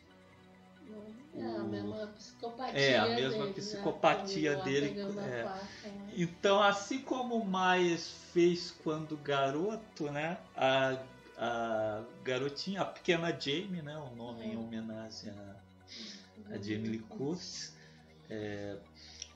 [1.32, 4.62] É a mesma psicopatia É, a mesma dele, psicopatia né?
[4.64, 5.44] Dele, é.
[5.44, 5.68] né?
[6.16, 10.38] Então, assim como o Myers fez quando garoto, né?
[10.56, 10.96] A,
[11.38, 13.96] a garotinha, a pequena Jamie, né?
[13.96, 14.66] O nome em Uhum.
[14.66, 15.54] homenagem a,
[16.54, 17.74] a Jamie Lee Curtis.
[18.28, 18.76] É,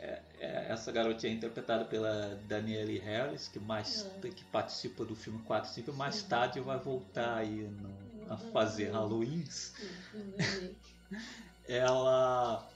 [0.01, 4.29] é- é- essa garotinha é interpretada pela Danielle Harris, que mais É.
[4.29, 6.29] que participa do filme 4 5 mais Sim.
[6.29, 8.95] tarde vai voltar aí no- a fazer Uhum.
[8.97, 9.75] Halloweens.
[11.67, 12.69] Ela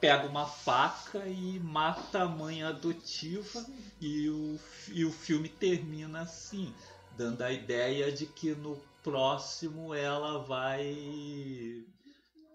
[0.00, 3.64] pega uma faca e mata a mãe adotiva
[4.00, 4.58] e o,
[4.88, 6.74] e o filme termina assim,
[7.16, 11.84] dando a ideia de que no próximo ela vai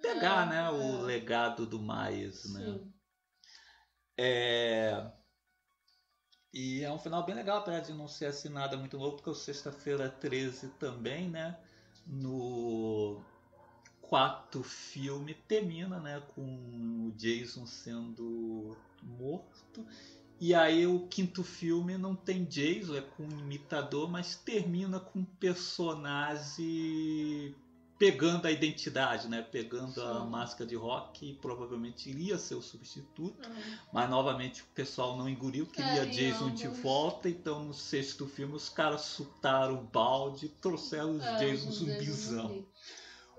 [0.01, 1.03] pegar, É, né, o é.
[1.03, 2.65] legado do Myers, né?
[2.65, 2.93] Sim.
[4.17, 5.11] É...
[6.53, 9.29] E é um final bem legal, apesar de não ser assim nada muito novo, porque
[9.29, 11.57] o Sexta-feira 13 também, né?
[12.05, 13.23] No
[14.07, 16.21] quarto filme termina, né?
[16.33, 19.85] Com o Jason sendo morto
[20.39, 25.19] E aí o quinto filme não tem Jason, é com um imitador, mas termina com
[25.19, 27.55] um personagem
[27.97, 29.41] pegando a identidade, né?
[29.41, 30.01] Pegando Sim.
[30.01, 33.77] a máscara de rock, que provavelmente iria ser o substituto, uhum.
[33.91, 38.55] mas novamente o pessoal não engoliu, queria é, Jason de volta, então no sexto filme
[38.55, 42.63] os caras chutaram o balde, trouxeram os é, Jason zumbizão.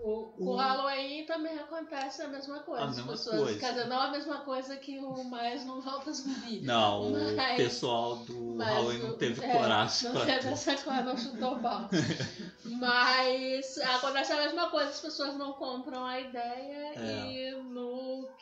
[0.01, 2.84] O, o, o Halloween também acontece a mesma coisa.
[2.84, 3.59] A mesma pessoas, coisa.
[3.59, 6.61] Quer dizer, não a mesma coisa que o mais não volta zumbi.
[6.61, 10.12] Não, mas, o pessoal do Halloween não teve é, coragem.
[10.12, 11.59] Não teve essa coragem, não chutou o
[12.78, 17.32] mas acontece a mesma coisa, as pessoas não compram a ideia é.
[17.32, 17.88] e no,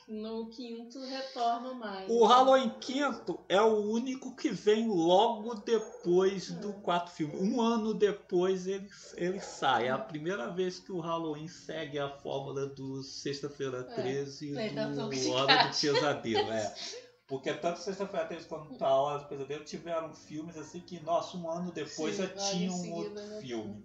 [0.09, 2.09] no quinto retornam mais.
[2.09, 6.75] O Halloween quinto é o único que vem logo depois do é.
[6.75, 7.37] quarto filme.
[7.37, 9.89] Um ano depois ele, ele sai.
[9.89, 15.33] É a primeira vez que o Halloween segue a fórmula do Sexta-feira 13 é, do
[15.33, 16.53] Hora do Pesadelo.
[16.53, 16.75] É.
[17.27, 21.51] Porque tanto Sexta-feira 13 quanto a Hora do Pesadelo tiveram filmes assim que, nossa, um
[21.51, 23.41] ano depois Sim, já tinha um outro né?
[23.41, 23.85] filme.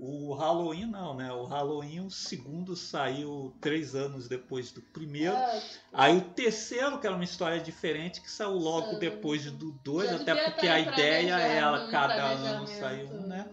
[0.00, 1.32] O Halloween não, né?
[1.32, 5.34] O Halloween, o segundo saiu três anos depois do primeiro.
[5.34, 5.60] Ah,
[5.92, 10.36] Aí o terceiro, que era uma história diferente, que saiu logo depois do dois, até
[10.36, 13.50] porque a ideia era cada ano saiu um, né?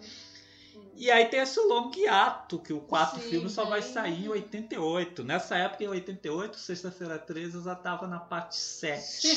[0.98, 4.30] E aí tem esse longo hiato, que o quarto Sim, filme só vai sair em
[4.30, 5.24] 88.
[5.24, 9.28] Nessa época, em 88, Sexta-feira 13, eu já tava na parte 7.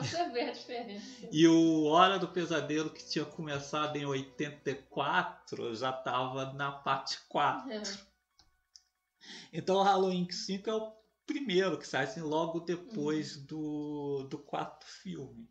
[0.00, 1.28] Você vê a diferença.
[1.30, 7.70] E o Hora do Pesadelo, que tinha começado em 84, já tava na parte 4.
[7.70, 7.82] É.
[9.52, 10.92] Então o Halloween 5 é o
[11.26, 13.44] primeiro que sai assim, logo depois uhum.
[13.44, 15.48] do, do quarto filme.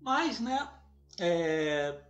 [0.00, 0.68] Mas, né,
[1.18, 2.00] é,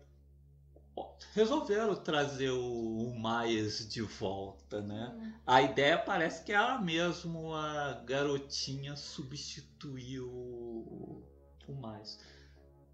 [1.34, 5.12] resolveram trazer o, o Myers de volta, né?
[5.14, 5.32] Hum.
[5.47, 11.22] A ideia parece que ela mesmo, a garotinha, substituiu o,
[11.66, 12.18] o Myers.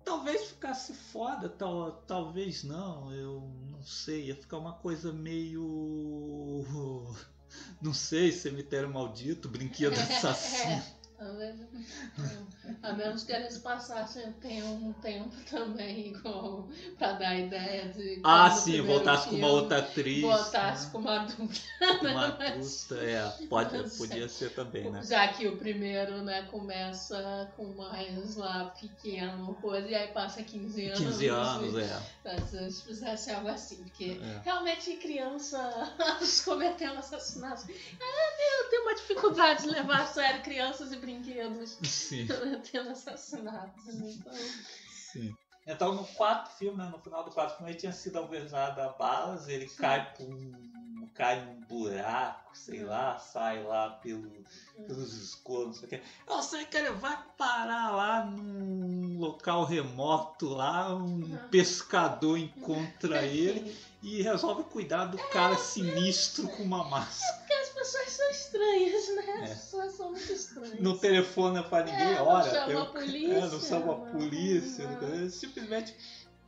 [0.04, 3.40] Talvez ficasse foda, tal, talvez não, eu
[3.70, 4.26] não sei.
[4.26, 6.64] Ia ficar uma coisa meio.
[7.80, 10.82] Não sei, cemitério maldito, brinquedo assassino.
[11.18, 11.68] A menos,
[12.80, 18.20] a menos que eles passassem um tempo também com, pra dar ideia de.
[18.22, 20.22] Ah, sim, voltasse com uma outra atriz.
[20.22, 20.92] Voltasse né?
[20.92, 21.58] com uma adulta.
[22.02, 25.02] Uma adulta, é, pode, podia ser também, né?
[25.02, 30.84] Já que o primeiro, né, começa com mais lá pequeno, coisa, e aí passa 15
[30.86, 30.98] anos.
[31.00, 32.00] 15 anos, é.
[32.70, 34.40] Se fizesse algo assim, porque é.
[34.44, 35.58] realmente criança
[36.44, 37.68] cometendo assassinatos.
[37.68, 42.26] É, eu tenho uma dificuldade de levar a sério crianças e brinquedos Sim.
[42.70, 43.88] tendo assassinatos.
[43.88, 44.32] Então...
[44.32, 45.34] Sim.
[45.66, 48.88] Então no quarto filme, né, no final do quarto filme, ele tinha sido alvejado a
[48.90, 49.76] balas, ele Sim.
[49.76, 54.30] cai por um, cai num buraco, sei lá, sai lá pelo,
[54.86, 56.02] pelos escoros, não sei o que.
[56.26, 63.76] Eu sei que ele vai parar lá num local remoto lá, um pescador encontra ele
[64.02, 67.37] e resolve cuidar do cara sinistro com uma máscara.
[67.78, 69.32] É pessoas são estranhas, né?
[69.42, 69.54] As é.
[69.54, 70.80] pessoas são muito estranhas.
[70.80, 72.44] Não telefona pra ninguém, é, olha.
[72.44, 73.34] Não chama eu, a polícia.
[73.34, 74.88] É, não chama a polícia.
[74.88, 75.30] Não.
[75.30, 75.94] Simplesmente.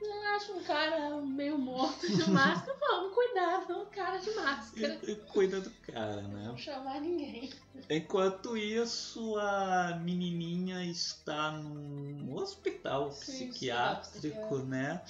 [0.00, 4.98] Eu acho um cara meio morto de máscara, vamos cuidar do cara de máscara.
[5.02, 6.44] E, e cuida do cara, né?
[6.46, 7.50] Não chamar ninguém.
[7.88, 15.02] Enquanto isso, a menininha está num hospital Sim, psiquiátrico, né?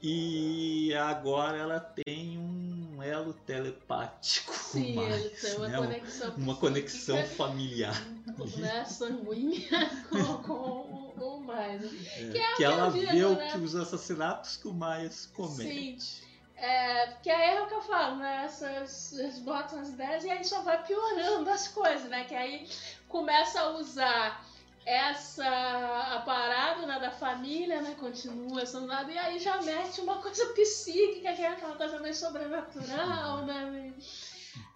[0.00, 5.78] E agora ela tem um elo telepático Sim, mais, ele tem uma né?
[5.78, 8.06] conexão uma conexão familiar
[8.58, 8.84] né?
[8.84, 11.80] sanguínea com, com o Maia
[12.16, 13.50] é, que, é que ela vê né?
[13.50, 16.28] que os assassinatos que o Maia comete Sim.
[16.60, 18.42] É, porque aí é o que eu falo, né?
[18.44, 22.24] Essas, eles botam as ideias e aí só vai piorando as coisas, né?
[22.24, 22.68] Que aí
[23.06, 24.44] começa a usar
[24.88, 30.16] essa a parada né, da família, né, continua sendo nada, e aí já mete uma
[30.22, 33.92] coisa psíquica, que é aquela coisa meio sobrenatural, né?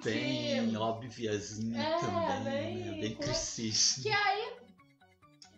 [0.04, 3.00] Bem que, óbviazinha é, também, bem, né?
[3.00, 3.16] Bem.
[3.16, 4.52] Que aí.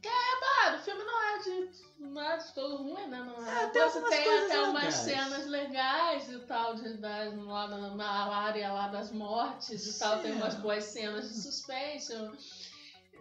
[0.01, 1.85] Que é, mano, o filme não é de.
[1.99, 3.25] Não é de todo ruim, né?
[3.25, 3.65] Não é.
[3.65, 4.95] é tem, Você tem até umas legais.
[4.95, 10.21] cenas legais e tal, de, das, lá na, na área lá das mortes e tal,
[10.21, 12.13] tem umas boas cenas de suspense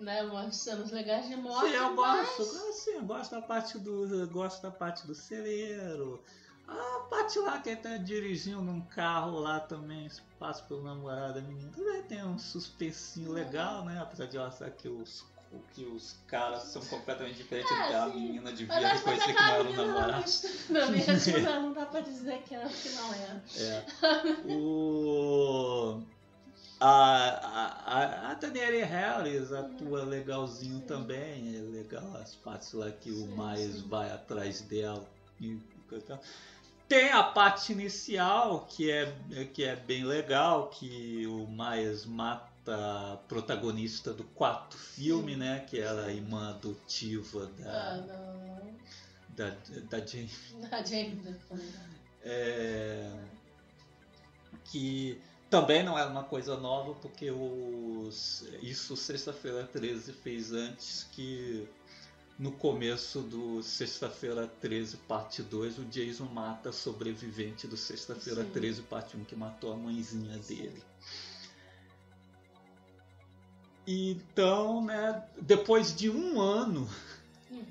[0.03, 1.69] né, umas cenas legais de morte.
[1.69, 2.87] Sim, eu gosto, mas...
[2.87, 4.27] eu gosto da parte do.
[4.27, 6.21] gosto da parte do celeiro.
[6.67, 11.71] A parte lá que tá dirigindo um carro lá também, passa pelo namorado da menina.
[11.75, 13.33] Também tem um suspensinho uhum.
[13.33, 13.99] legal, né?
[14.01, 15.25] Apesar de eu achar que os,
[15.73, 19.63] que os caras são completamente diferentes é, da menina de vida reconhecer que não era
[19.63, 20.31] o namorado.
[20.69, 23.43] Não, mesmo não, não dá pra dizer que, é, que não era.
[23.57, 23.85] É.
[24.55, 26.01] O
[26.86, 27.29] A,
[27.86, 31.55] a, a Danielle Harris atua legalzinho também.
[31.55, 35.07] É legal as partes lá que o Miles vai atrás dela.
[36.89, 39.15] Tem a parte inicial que é,
[39.53, 45.61] que é bem legal, que o Miles mata a protagonista do quarto filme, né?
[45.61, 47.71] Que era a irmã adotiva da.
[47.71, 48.59] Ah,
[49.29, 49.55] da,
[49.89, 50.29] da Jane.
[50.69, 51.38] Da Jane.
[52.21, 53.09] É,
[54.65, 55.21] que
[55.53, 61.69] também não era uma coisa nova, porque os, isso Sexta-feira 13 fez antes que
[62.39, 68.81] no começo do Sexta-feira 13, parte 2, o Jason mata a sobrevivente do Sexta-feira 13,
[68.81, 70.83] parte 1, que matou a mãezinha dele.
[73.85, 76.89] Então, né, depois de um ano,
[77.51, 77.63] hum.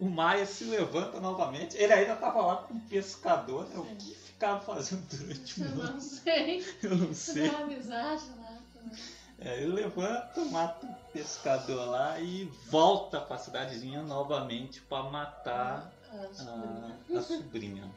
[0.00, 1.76] o Maia se levanta novamente.
[1.76, 3.78] Ele ainda estava lá com um pescador, né?
[3.78, 5.82] O que ficava fazendo durante um ano?
[5.82, 6.76] Eu não sei.
[6.82, 7.48] Eu não sei.
[7.48, 8.98] Uma amizade lá também.
[9.40, 15.92] É, ele levanta, mata o pescador lá e volta para a cidadezinha novamente para matar
[16.10, 17.92] a, a, a sobrinha.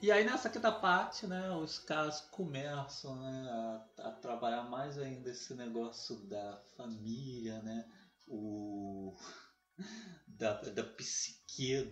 [0.00, 3.50] E aí nessa quinta parte, né, os caras começam né,
[3.98, 7.84] a, a, trabalhar mais ainda esse negócio da família, né,
[8.26, 9.14] o
[10.26, 11.37] da, da psique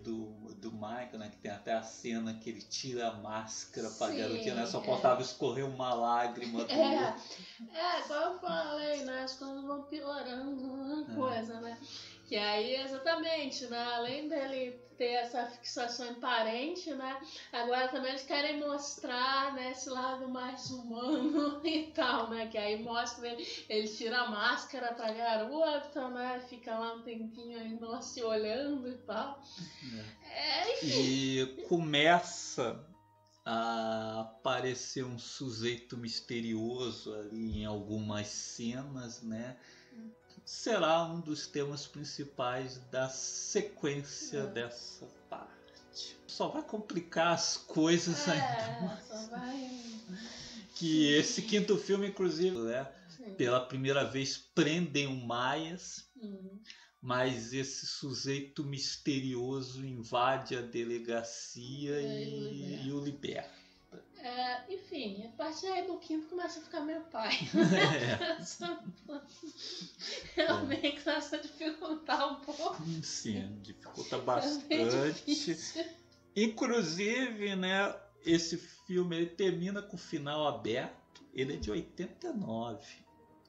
[0.03, 4.13] do, do Michael, né, que tem até a cena que ele tira a máscara para
[4.13, 4.85] garotinha, né, só é.
[4.85, 5.23] faltava é.
[5.23, 6.71] escorrer uma lágrima do...
[6.71, 7.15] É,
[7.73, 11.15] é, igual eu falei, né, as coisas vão piorando a é.
[11.15, 11.77] coisa, né,
[12.27, 13.81] que aí, exatamente, né?
[13.95, 17.21] Além dele ter essa fixação em parente, né?
[17.53, 22.47] Agora também eles querem mostrar né, esse lado mais humano e tal, né?
[22.47, 26.43] Que aí mostra ele, ele tira a máscara pra garota, né?
[26.49, 29.41] Fica lá um tempinho ainda se olhando e tal.
[29.93, 30.27] É.
[30.29, 32.85] É, e começa
[33.45, 39.55] a aparecer um sujeito misterioso ali em algumas cenas, né?
[40.47, 44.47] Será um dos temas principais da sequência é.
[44.47, 46.17] dessa parte.
[46.25, 49.03] Só vai complicar as coisas é, ainda.
[49.05, 49.69] Só vai...
[50.75, 52.87] Que esse quinto filme, inclusive, né,
[53.35, 56.07] pela primeira vez prendem o Maias.
[56.15, 56.61] Uhum.
[57.01, 63.56] Mas esse sujeito misterioso invade a delegacia é, e, e o liberta.
[64.19, 67.31] É, enfim, a partir aí do quinto começa a ficar meio pai.
[67.77, 68.43] É.
[70.35, 72.83] Realmente começa a dificultar um pouco.
[73.03, 75.23] Sim, dificulta bastante.
[76.35, 77.95] Inclusive, né,
[78.25, 81.23] esse filme ele termina com o final aberto.
[81.33, 82.85] Ele é de 89.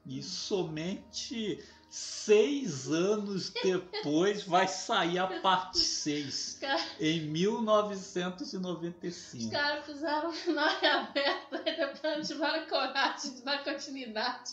[0.07, 6.61] E somente Seis anos depois vai sair a parte 6.
[7.01, 9.45] Em 1995.
[9.45, 14.53] Os caras fizeram um final aberto e depois tiveram coragem de dar continuidade.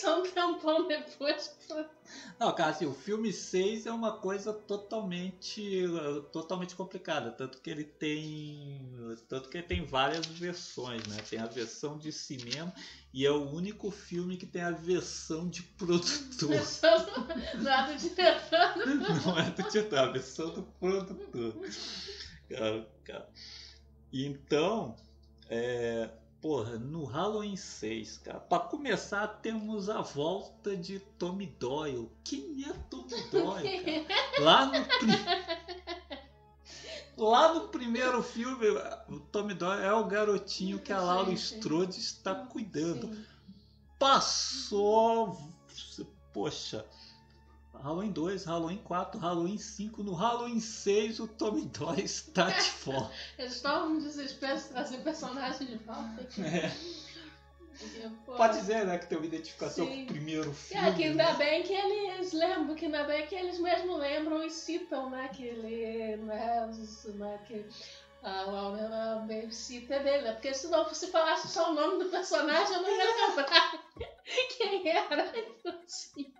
[0.00, 1.52] Só um tempão depois.
[2.38, 5.84] Não, cara, assim, o filme 6 é uma coisa totalmente
[6.32, 8.80] totalmente complicada, tanto que ele tem
[9.28, 11.16] tanto que ele tem várias versões, né?
[11.28, 12.72] Tem a versão de cinema
[13.12, 16.50] e é o único filme que tem a versão de produtor.
[17.58, 19.24] Não é do diretor.
[19.24, 21.54] Não é do diretor, é a versão do produtor.
[22.48, 23.28] Cara, cara.
[24.12, 24.96] Então,
[25.48, 26.10] é,
[26.40, 32.10] porra, no Halloween 6, cara, pra começar temos a volta de Tommy Doyle.
[32.22, 34.42] Quem é Tommy Doyle, cara?
[34.42, 34.72] Lá no
[37.16, 38.66] Lá no primeiro filme,
[39.08, 43.16] o Tommy Doyle é o garotinho que a Laura Strode está cuidando.
[43.98, 45.38] Passou.
[46.32, 46.84] Poxa.
[47.86, 50.02] Halloween 2, Halloween 4, Halloween 5.
[50.02, 53.08] No Halloween 6, o Tommy Doyle está de fora.
[53.38, 56.26] Eles estão no desespero de trazer personagem de volta.
[56.42, 56.72] É.
[58.24, 59.98] Pode dizer, né, que tem uma identificação Sim.
[59.98, 60.88] com o primeiro filme.
[60.88, 61.34] É, que ainda né?
[61.34, 65.44] bem que eles lembram, que ainda bem que eles mesmo lembram e citam, né, que
[65.44, 66.68] ele, né,
[67.14, 67.66] né que
[68.22, 72.10] a Laura era babysitter dele, né, porque se não se falasse só o nome do
[72.10, 73.84] personagem, eu não ia lembrar
[74.58, 75.32] quem era.
[75.38, 76.34] Então, assim.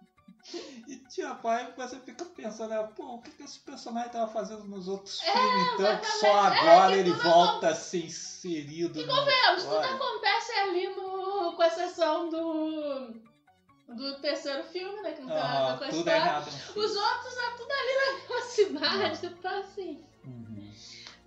[0.87, 4.65] E tinha pai você fica pensando, né, pô, o que, que esse personagem estava fazendo
[4.65, 9.01] nos outros é, filmes, então que só agora é, ele volta a ser inserido.
[9.01, 11.53] E convenhamos, tudo acontece ali no.
[11.57, 13.21] com exceção do.
[13.89, 15.13] do terceiro filme, né?
[15.13, 16.49] Que não tem nada com a tudo é errado.
[16.77, 20.07] Os outros é tudo ali na mesma cidade, tá assim.
[20.25, 20.73] Uhum.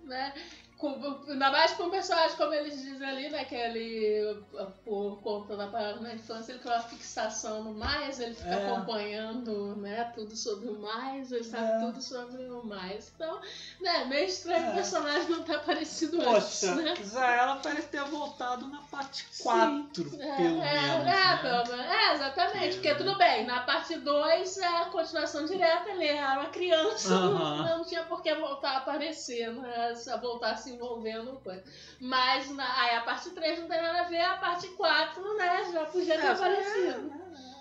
[0.04, 0.34] Né?
[0.80, 3.44] Com, ainda mais com um personagem, como eles dizem ali, né?
[3.44, 4.42] Que ele,
[4.84, 8.66] por conta da parada na infância, ele tem uma fixação no mais, ele fica É.
[8.66, 10.10] acompanhando, né?
[10.14, 11.78] Tudo sobre o mais, ele sabe É.
[11.86, 13.12] tudo sobre o mais.
[13.14, 13.40] Então,
[13.80, 14.04] né?
[14.06, 14.70] Meio estranho É.
[14.70, 16.94] o personagem não ter aparecido antes, Poxa, né?
[17.12, 20.72] já ela parece ter voltado na parte 4, É, pelo é, menos.
[20.72, 21.38] é, né?
[21.42, 21.92] pelo menos.
[21.92, 22.74] É, exatamente.
[22.76, 27.56] Porque tudo bem, na parte 2 é a continuação direta, ele era uma criança, Aham.
[27.64, 29.90] não, não tinha por que voltar a aparecer, né?
[29.90, 31.62] a se envolvendo coisa.
[32.00, 35.70] Mas na, aí a parte 3 não tem nada a ver, a parte 4, né,
[35.72, 37.12] já podia ter É, aparecido.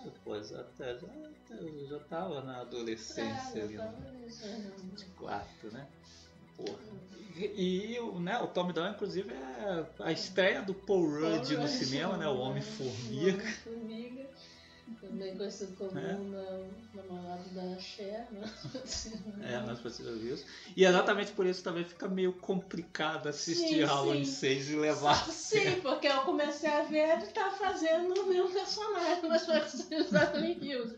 [0.03, 1.07] Depois até já,
[1.55, 5.05] eu já tava na adolescência É, ali, no né?
[5.17, 5.87] 4, né?
[6.55, 6.77] Porra.
[7.35, 11.67] E, e o, né, o Tom Doyle, inclusive, é a estreia do Paul Rudd no
[11.67, 12.27] cinema, né?
[12.27, 13.43] O Homem-Formiga.
[13.43, 14.29] Homem-Formiga.
[15.01, 16.13] Também conhecido como É.
[16.13, 18.41] na- namorado da Cher, né?
[19.41, 20.45] É, nós precisamos disso.
[20.75, 24.31] E exatamente por isso também fica meio complicado assistir Halloween sim.
[24.31, 25.15] 6 e levar.
[25.31, 30.37] Sim, porque eu comecei a ver ele tá fazendo o meu personagem nas versões da
[30.39, 30.95] Hills.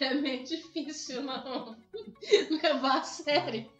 [0.00, 1.76] É meio difícil não
[2.62, 3.70] levar a sério.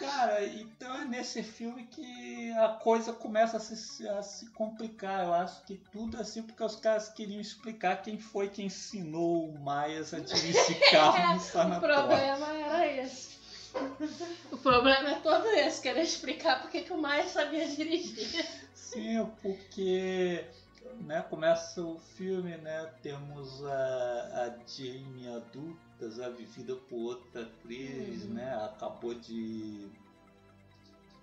[0.00, 5.24] Cara, então é nesse filme que a coisa começa a se, a se complicar.
[5.24, 9.58] Eu acho que tudo assim, porque os caras queriam explicar quem foi que ensinou o
[9.58, 11.80] Myers a dirigir carro no O sanatório.
[12.06, 13.30] problema era esse.
[14.50, 18.44] O problema é todo esse, querer explicar porque que o Maia sabia dirigir.
[18.74, 20.44] Sim, porque
[20.98, 22.86] né, começa o filme, né?
[23.02, 28.34] Temos a, a Jamie adulta, já vivida por outra atriz, Uhum.
[28.34, 28.54] né?
[28.64, 29.90] Acabou de,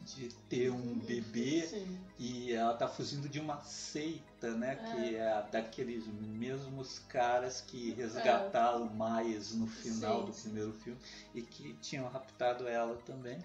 [0.02, 1.68] de ter um bebê.
[1.68, 1.98] Sim.
[2.18, 4.76] E ela tá fugindo de uma seita, né?
[4.76, 11.00] Que é daqueles mesmos caras que resgataram o Myers no final Sim, do primeiro filme
[11.34, 13.44] e que tinham raptado ela também.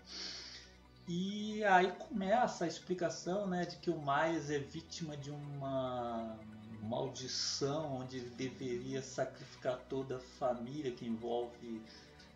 [1.08, 6.38] E aí começa a explicação, né, de que o Myers é vítima de uma
[6.80, 11.82] maldição onde ele deveria sacrificar toda a família que envolve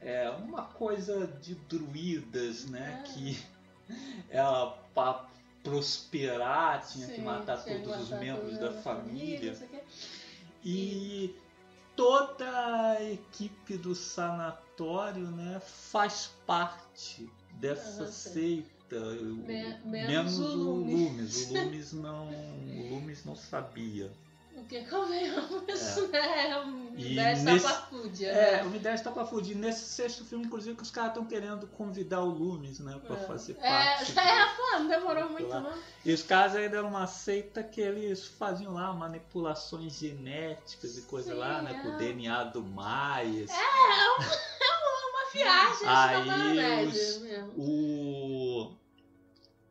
[0.01, 3.03] é, uma coisa de druidas, né, Ah.
[3.05, 3.45] que
[4.31, 5.27] ela para
[5.63, 9.53] prosperar tinha que Sim, matar tinha que todos os membros da família.
[9.53, 9.83] o quê.
[10.65, 11.35] E
[11.97, 12.47] toda
[12.93, 18.33] a equipe do sanatório né, faz parte dessa sim.
[18.33, 19.01] seita.
[19.11, 21.51] Me- menos, menos o o Loomis.
[21.51, 24.11] O Loomis não, o Loomis não sabia.
[24.57, 26.09] O que convenhamos, É.
[26.09, 26.51] né?
[26.51, 28.97] É um E dez nesse- tapafúdia, É, né?
[28.97, 29.55] tá pra fugir.
[29.55, 32.99] Nesse sexto filme, inclusive, que os caras estão querendo convidar o Loomis, né?
[33.07, 34.13] Pra fazer É, parte.
[34.19, 35.61] é, pô, não demorou muito, lá.
[35.61, 35.75] não.
[36.05, 41.33] E os caras ainda eram uma seita que eles faziam lá manipulações genéticas e coisa
[41.33, 41.75] Sim, lá, né?
[41.83, 41.95] Com é.
[41.95, 43.51] o DNA do Myers.
[43.51, 44.76] É uma, é
[45.85, 47.53] Aí maionese os- mesmo.
[47.57, 48.77] O.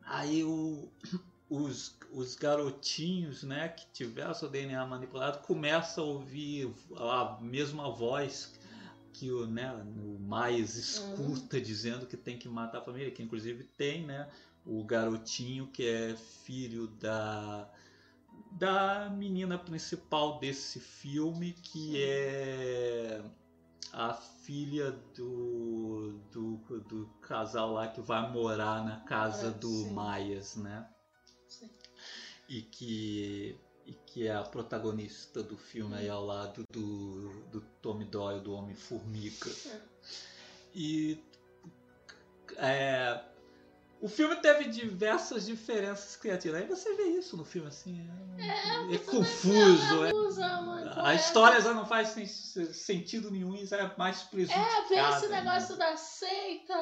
[0.06, 0.90] Aí o.
[1.48, 8.52] Os, os garotinhos, né, que tiveram seu DNA manipulado, começam a ouvir a mesma voz
[9.14, 13.64] que o, né, o mais escuta dizendo que tem que matar a família, que inclusive
[13.78, 14.28] tem, né,
[14.66, 17.70] o garotinho que é filho da
[18.52, 23.22] da menina principal desse filme, que é
[23.94, 24.14] a
[24.46, 29.94] filha do, do, do casal lá que vai morar na casa Ah, do sim.
[29.94, 30.88] Maias, né?
[31.50, 31.70] Sim.
[32.48, 38.06] E que, e que é a protagonista do filme aí ao lado do, do Tommy
[38.06, 39.50] Doyle, do Homem-Formiga.
[39.50, 39.82] É.
[40.76, 41.24] E
[42.58, 43.24] é,
[44.02, 46.62] o filme teve diversas diferenças criativas.
[46.62, 48.08] Aí você vê isso no filme assim.
[48.38, 50.06] É, é confuso.
[50.06, 52.26] é- Usa uma a história já não faz sen-
[52.74, 54.66] sentido nenhum já é mais prejudicada.
[54.66, 55.42] É, vê esse né?
[55.42, 56.74] negócio da seita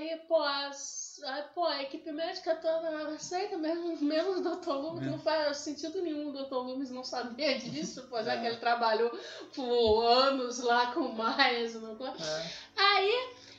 [0.00, 4.70] e, pô, as, aí, pô, a equipe médica toda na seita, mesmo, menos o Dr.
[4.70, 5.10] Loomis, É.
[5.10, 6.54] não faz sentido nenhum o Dr.
[6.54, 8.40] Loomis não saber disso, pô, já É.
[8.40, 9.10] que ele trabalhou
[9.54, 12.50] por anos lá com Myers, não É.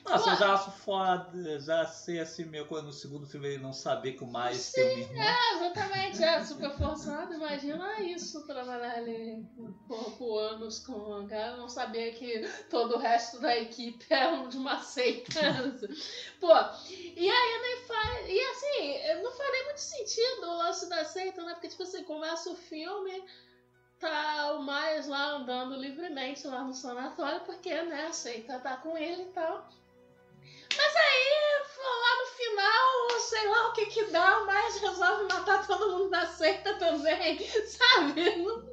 [0.04, 3.72] Nossa, eu já acho foda, já sei assim, meio quando no segundo filme ele não
[3.72, 5.22] saber que o Miles tem uma irmã.
[5.22, 9.44] é, exatamente, é super forçado, imagina isso, trabalhar ali
[9.86, 14.28] por, por anos com o cara, não saber que todo o resto da equipe é
[14.28, 15.40] um de uma seita.
[16.40, 16.52] Pô,
[16.88, 18.28] e aí nem faz.
[18.28, 21.52] E assim, não nem muito sentido o lance da seita, né?
[21.52, 23.22] Porque, tipo assim, começa o filme,
[23.98, 28.96] tá o Miles lá andando livremente lá no sanatório, porque, né, a seita tá com
[28.96, 29.68] ele e tal.
[30.76, 35.66] Mas aí, lá no final, sei lá o que que dá, o Miles resolve matar
[35.66, 38.36] todo mundo da seita também, sabe?
[38.36, 38.70] Não-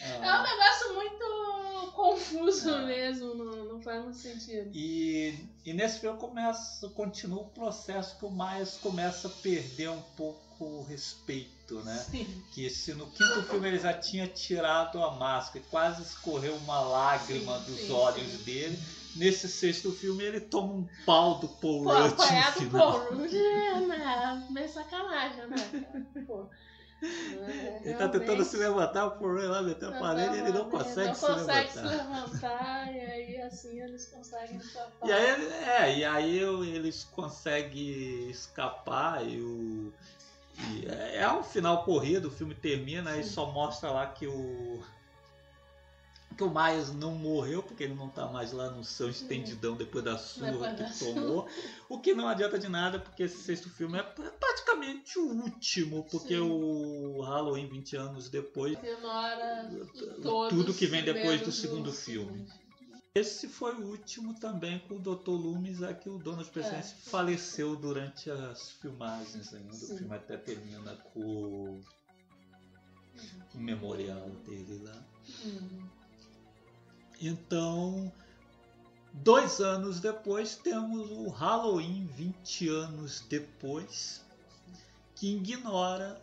[0.00, 2.84] é um Ah, negócio muito confuso É.
[2.86, 4.70] mesmo, não, não faz muito sentido.
[4.74, 10.02] E, e nesse filme começa, continua o processo que o Myers começa a perder um
[10.16, 12.04] pouco o respeito, né?
[12.10, 12.42] Sim.
[12.52, 16.80] Que se no quinto filme ele já tinha tirado a máscara e quase escorreu uma
[16.80, 18.76] lágrima Sim, dos sim, olhos dele,
[19.16, 22.78] nesse sexto filme ele toma um pau do Paul Pô, Rudd apanhar no do.
[22.78, 25.86] Paul Rudd é né, meio sacanagem, né?
[26.26, 26.46] Pô.
[27.00, 30.38] É, Ele tá tentando se levantar, o Paul Rudd lá meteu a não parede e
[30.40, 31.70] ele não tá- consegue, não se, consegue levantar.
[31.70, 32.92] se levantar.
[32.94, 35.08] E aí assim eles conseguem escapar.
[35.08, 36.38] E aí, ele- é, e aí
[36.74, 39.92] eles conseguem escapar e o.
[40.72, 43.30] e é é um final corrido, o filme termina e Sim.
[43.30, 44.82] só mostra lá que o.
[46.38, 50.04] Que o Miles não morreu, porque ele não tá mais lá no seu estendidão depois
[50.04, 51.48] da surra Depois da que tomou.
[51.88, 56.04] O que não adianta de nada, porque esse sexto filme é pra- praticamente o último,
[56.08, 56.40] porque Sim.
[56.48, 58.78] o Halloween 20 anos depois
[60.48, 62.46] tudo que vem depois do segundo o filme.
[63.14, 65.30] Esse foi o último também com o Dr.
[65.30, 69.72] Loomis, é que o Donald Pleasence faleceu durante as filmagens ainda.
[69.72, 69.98] O Sim.
[69.98, 71.80] filme até termina com o,
[73.54, 75.04] o memorial dele lá.
[75.44, 75.97] Hum.
[77.20, 78.12] Então,
[79.12, 84.24] dois anos depois, temos o Halloween 20 anos depois,
[85.14, 86.20] que ignora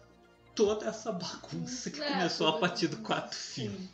[0.56, 3.90] toda essa bagunça que É, começou a partir do quarto filme.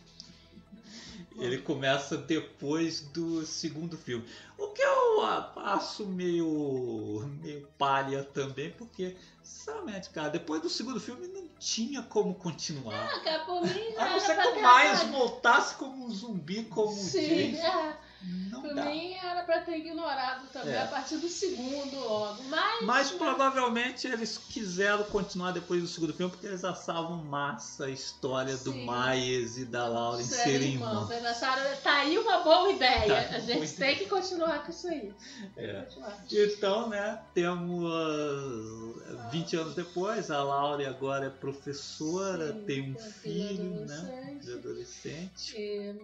[1.37, 4.25] Ele começa depois do segundo filme.
[4.57, 5.21] O que eu
[5.57, 12.35] acho meio, meio palha também, porque, sinceramente, cara, depois do segundo filme não tinha como
[12.35, 13.11] continuar.
[13.15, 16.91] Ah, cara, por mim A não ser que o Miles voltasse como um zumbi, como
[16.91, 17.67] o Sim, Jason.
[17.67, 17.97] é.
[18.23, 18.85] Não Por dá.
[18.85, 20.83] mim era pra ter ignorado também É.
[20.83, 22.43] a partir do segundo logo.
[22.43, 22.81] Mas.
[22.83, 28.55] Mas provavelmente eles quiseram continuar depois do segundo filme porque eles achavam massa a história
[28.57, 28.87] do Sim.
[28.87, 31.09] Miles e da Laura em Serem irmãos.
[31.09, 33.27] Eles acharam, tá aí uma boa ideia.
[33.29, 35.11] Tá, a gente tem que continuar com isso aí.
[35.57, 35.87] É.
[36.31, 42.95] Então, né, temos ah, 20 anos depois, a Laura agora é professora, Sim, tem um
[42.95, 45.55] filho, né, de adolescente.
[45.57, 45.95] E,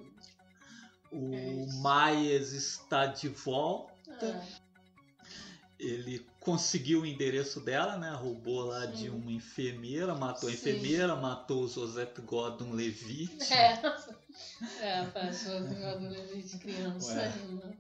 [1.12, 2.12] O É.
[2.16, 3.94] Myers está de volta.
[4.10, 5.28] ah,
[5.80, 8.10] Ele conseguiu o endereço dela, né?
[8.12, 8.92] Roubou lá Sim.
[8.94, 10.58] de uma enfermeira, matou a Sim.
[10.58, 13.38] enfermeira, matou o Joseph Gordon Levitt.
[13.54, 13.74] é.
[14.82, 17.14] É, faz o jogador de criança.
[17.14, 17.30] Ué.
[17.30, 17.78] né?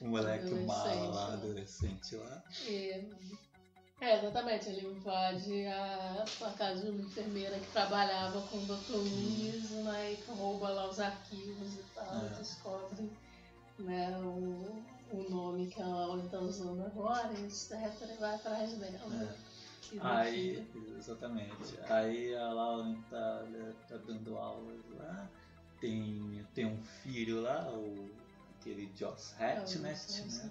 [0.00, 2.42] O moleque mala lá, adolescente lá.
[2.66, 3.04] E-
[4.00, 8.92] é, exatamente, ele invade a, a casa de uma enfermeira que trabalhava com o Dr.
[8.92, 12.28] Loomis, né, e rouba lá os arquivos e tal, É.
[12.30, 13.10] descobre
[13.78, 14.82] né, o,
[15.12, 17.72] o nome que a Laura está usando agora, e etc,
[18.02, 19.22] e vai atrás dela.
[19.22, 19.54] É.
[20.00, 20.66] Aí,
[20.98, 21.78] exatamente.
[21.88, 23.44] Aí a Lauren tá,
[23.88, 25.28] tá dando aulas lá.
[25.80, 28.10] Tem, tem um filho lá, o,
[28.58, 30.50] aquele Josh Hartnett, É, né?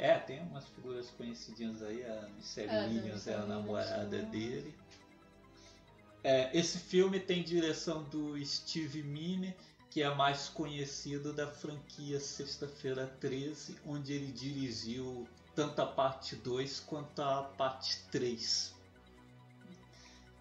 [0.00, 4.74] É, tem umas figuras conhecidinhas aí, a Michelle É, Williams é a namorada dele.
[6.24, 9.54] É, esse filme tem direção do Steve Miner,
[9.90, 16.80] que é mais conhecido da franquia Sexta-feira 13, onde ele dirigiu tanto a parte 2
[16.80, 18.74] quanto a parte 3.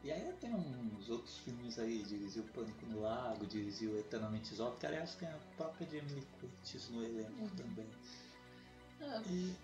[0.04, 4.86] E aí tem uns outros filmes aí, dirigiu Pânico no Lago, dirigiu Eternamente Jovem, que
[4.86, 7.50] aliás tem a própria Jamie Lee Curtis no elenco Uhum.
[7.56, 7.88] também.
[9.06, 9.56] É, E,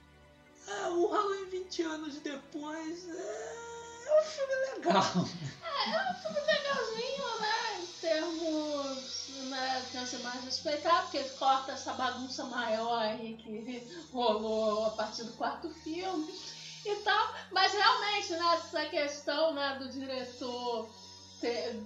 [0.67, 5.03] ah, o Halloween 20 anos depois é, é um filme legal.
[6.45, 7.81] legalzinho, né?
[7.81, 13.87] Em termos né, que ser mais respeitar, porque ele corta essa bagunça maior aí que
[14.11, 16.33] rolou a partir do quarto filme
[16.85, 17.35] e tal.
[17.51, 20.89] Mas realmente, né, essa questão né, do diretor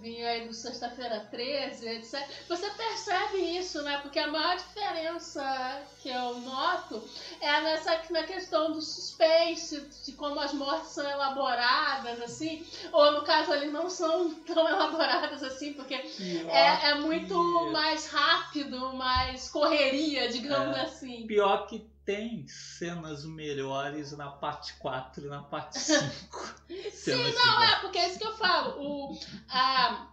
[0.01, 2.27] vir aí do Sexta-feira 13, etc.
[2.47, 3.99] Você percebe isso, né?
[4.01, 7.03] Porque a maior diferença que eu noto
[7.41, 13.23] é nessa na questão do suspense, de como as mortes são elaboradas, assim, ou no
[13.23, 17.35] caso ali não são tão elaboradas assim, porque é, é muito
[17.71, 20.81] mais rápido, mais correria, digamos É.
[20.81, 21.25] assim.
[21.27, 26.55] Pior que tem cenas melhores na parte 4 e na parte 5.
[26.93, 28.79] Sim, não, é, porque é isso que eu falo.
[28.79, 30.07] O, a,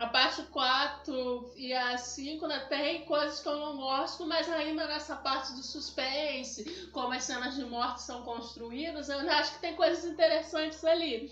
[0.00, 4.86] a parte 4 e a 5 né, tem coisas que eu não gosto, mas ainda
[4.86, 9.60] nessa parte do suspense, como as cenas de morte são construídas, eu ainda acho que
[9.60, 11.30] tem coisas interessantes ali.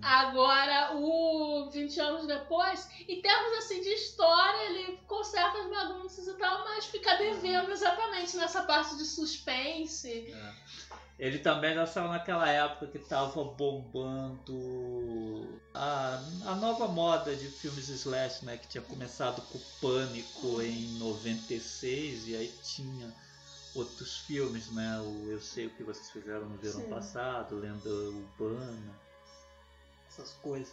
[0.00, 6.34] Agora, o 20 anos depois, em termos assim de história, ele conserta as bagunças e
[6.34, 10.32] tal, mas fica devendo exatamente nessa parte de suspense.
[10.32, 10.52] É.
[11.18, 17.88] Ele também já saiu naquela época que tava bombando a, a nova moda de filmes
[17.88, 18.56] slash, né?
[18.56, 23.14] Que tinha começado com o Pânico em 96 e aí tinha
[23.74, 25.00] outros filmes, né?
[25.00, 26.88] O Eu Sei O Que Vocês Fizeram no Verão Sim.
[26.88, 29.00] Passado, Lenda Urbana,
[30.08, 30.72] essas coisas.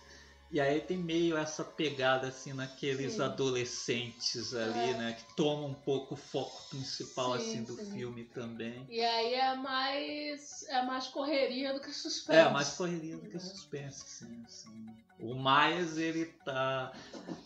[0.51, 3.21] E aí tem meio essa pegada assim naqueles Sim.
[3.23, 4.93] adolescentes ali, É.
[4.93, 5.13] né?
[5.13, 7.91] Que tomam um pouco o foco principal Sim, assim do sim.
[7.91, 8.85] filme também.
[8.89, 10.63] E aí é mais.
[10.69, 12.39] é mais correria do que suspense.
[12.39, 13.39] É, mais correria do que É.
[13.39, 14.87] suspense, sim, sim.
[15.19, 16.93] O Myers, ele tá.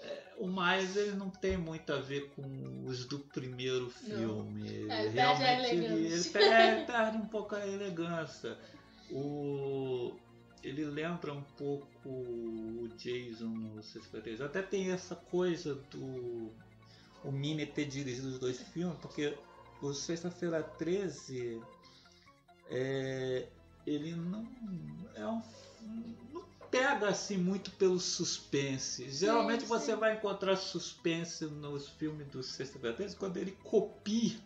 [0.02, 4.68] é, O Myers, ele não tem muito a ver com os do primeiro filme.
[4.68, 6.32] Ele É, ele perde realmente ele, ele, elegância.
[6.32, 8.58] pe- é, ele perde um pouco a elegância.
[9.10, 10.16] O.
[10.64, 16.52] Ele lembra um pouco o Jason no Sexta-feira Até tem essa coisa do.
[17.24, 19.38] O Mini ter dirigido os dois filmes, porque
[19.82, 21.62] o Sexta-feira 13
[22.70, 23.48] é,
[23.86, 24.48] ele não
[25.16, 25.42] é um
[26.32, 29.10] não pega assim muito pelo suspense.
[29.10, 29.68] Geralmente sim.
[29.68, 34.38] você vai encontrar suspense nos filmes do Sexta-feira 13 quando ele copia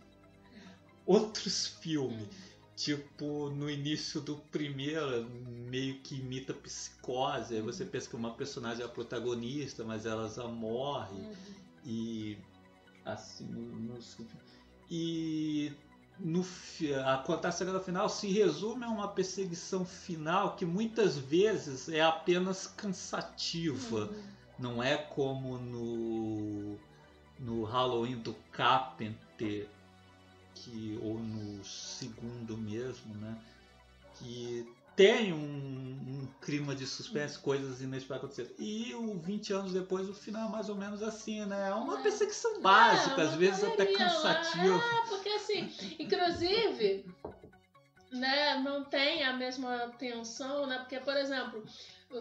[1.06, 2.53] outros filmes.
[2.76, 7.56] Tipo, no início do primeiro, meio que imita psicose.
[7.56, 11.34] Aí você pensa que uma personagem é a protagonista, mas ela já morre Uhum.
[11.86, 12.38] e
[13.06, 14.00] assim no, no-
[14.90, 15.72] e
[16.20, 16.46] no
[17.06, 22.02] a contar a cena final se resume a uma perseguição final que muitas vezes é
[22.02, 24.24] apenas cansativa Uhum.
[24.60, 26.78] não é como no
[27.40, 29.68] no Halloween do Carpenter
[30.64, 33.38] que ou no segundo mesmo né
[34.20, 38.54] que tem um, um clima de suspense, coisas inesperadas acontecer.
[38.60, 41.70] E o 20 anos depois, o final é mais ou menos assim, né?
[41.70, 42.04] É uma É.
[42.04, 44.76] perseguição básica, É, às uma vezes até cansativa.
[44.76, 47.06] Ah, porque assim, inclusive,
[48.12, 50.78] né, não tem a mesma tensão, né?
[50.78, 51.64] Porque, por exemplo,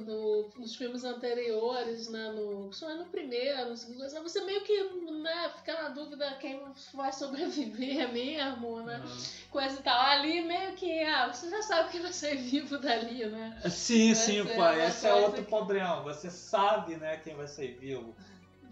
[0.00, 4.82] no- nos filmes anteriores, né, no, só no primeiro, no segundo, você meio que
[5.22, 6.60] né, fica na dúvida quem
[6.94, 9.00] vai sobreviver mesmo, né?
[9.50, 10.00] Coisa e tal.
[10.00, 13.56] Ali meio que, ah, você já sabe quem vai ser vivo dali, né?
[13.70, 14.86] Sim, Vai sim, ser pai.
[14.86, 15.50] Esse é outro que-.
[16.04, 18.14] Você sabe, né, quem vai sair vivo.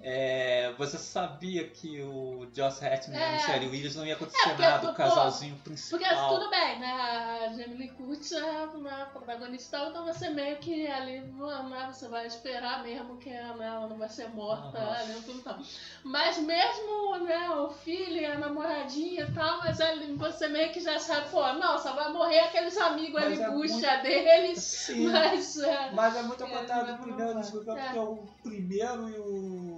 [0.03, 3.32] É, você sabia que o Josh Hatton e a É.
[3.34, 6.28] Michelle Williams não ia acontecer É, porque, nada, pô, o casalzinho Porque principal.
[6.28, 6.86] tudo bem, né?
[6.90, 12.82] A Jamie Curtis é uma protagonista, então você meio que ali, né, você vai esperar
[12.82, 14.92] mesmo que né, ela não vai ser morta, Aham.
[15.01, 15.59] ali, tudo tal.
[16.03, 20.80] Mas mesmo, né, o filho e a namoradinha e tal, mas ali você meio que
[20.80, 25.09] já sabe, pô, não, só vai morrer aqueles amigos Mas ali, é bucha deles, Sim.
[25.12, 25.59] mas...
[25.59, 27.82] é, Mas é muito ao É, contrário do primeiro, desculpa, É.
[27.84, 29.69] porque o primeiro e o.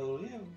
[0.00, 0.06] e o.
[0.06, 0.56] e o Halloween,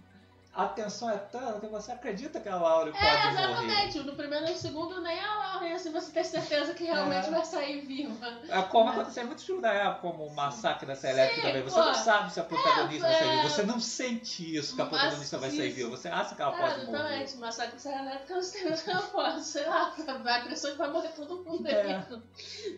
[0.51, 3.31] a tensão é tanta que você acredita que a Laura pode É, morrer.
[3.31, 3.99] exatamente.
[3.99, 7.31] No primeiro e no segundo, nem a Lauren, assim, você tem certeza que realmente É.
[7.31, 8.27] vai sair viva.
[8.49, 8.93] É como É.
[8.93, 11.61] aconteceu em muitos filmes da época, como o Massacre da Elétrica também.
[11.63, 11.85] Você pô.
[11.85, 13.35] não sabe se a protagonista vai sair é.
[13.37, 13.49] viva.
[13.49, 15.89] Você não sente isso que a Mas protagonista vai sair viva.
[15.91, 16.97] Você acha que ela É, pode morrer.
[16.97, 17.37] exatamente.
[17.37, 20.89] Massacre de Serra Elétrica, você tem outra forma, sei lá, vai a impressão que vai
[20.91, 21.81] morrer todo mundo É.
[21.81, 22.05] aí.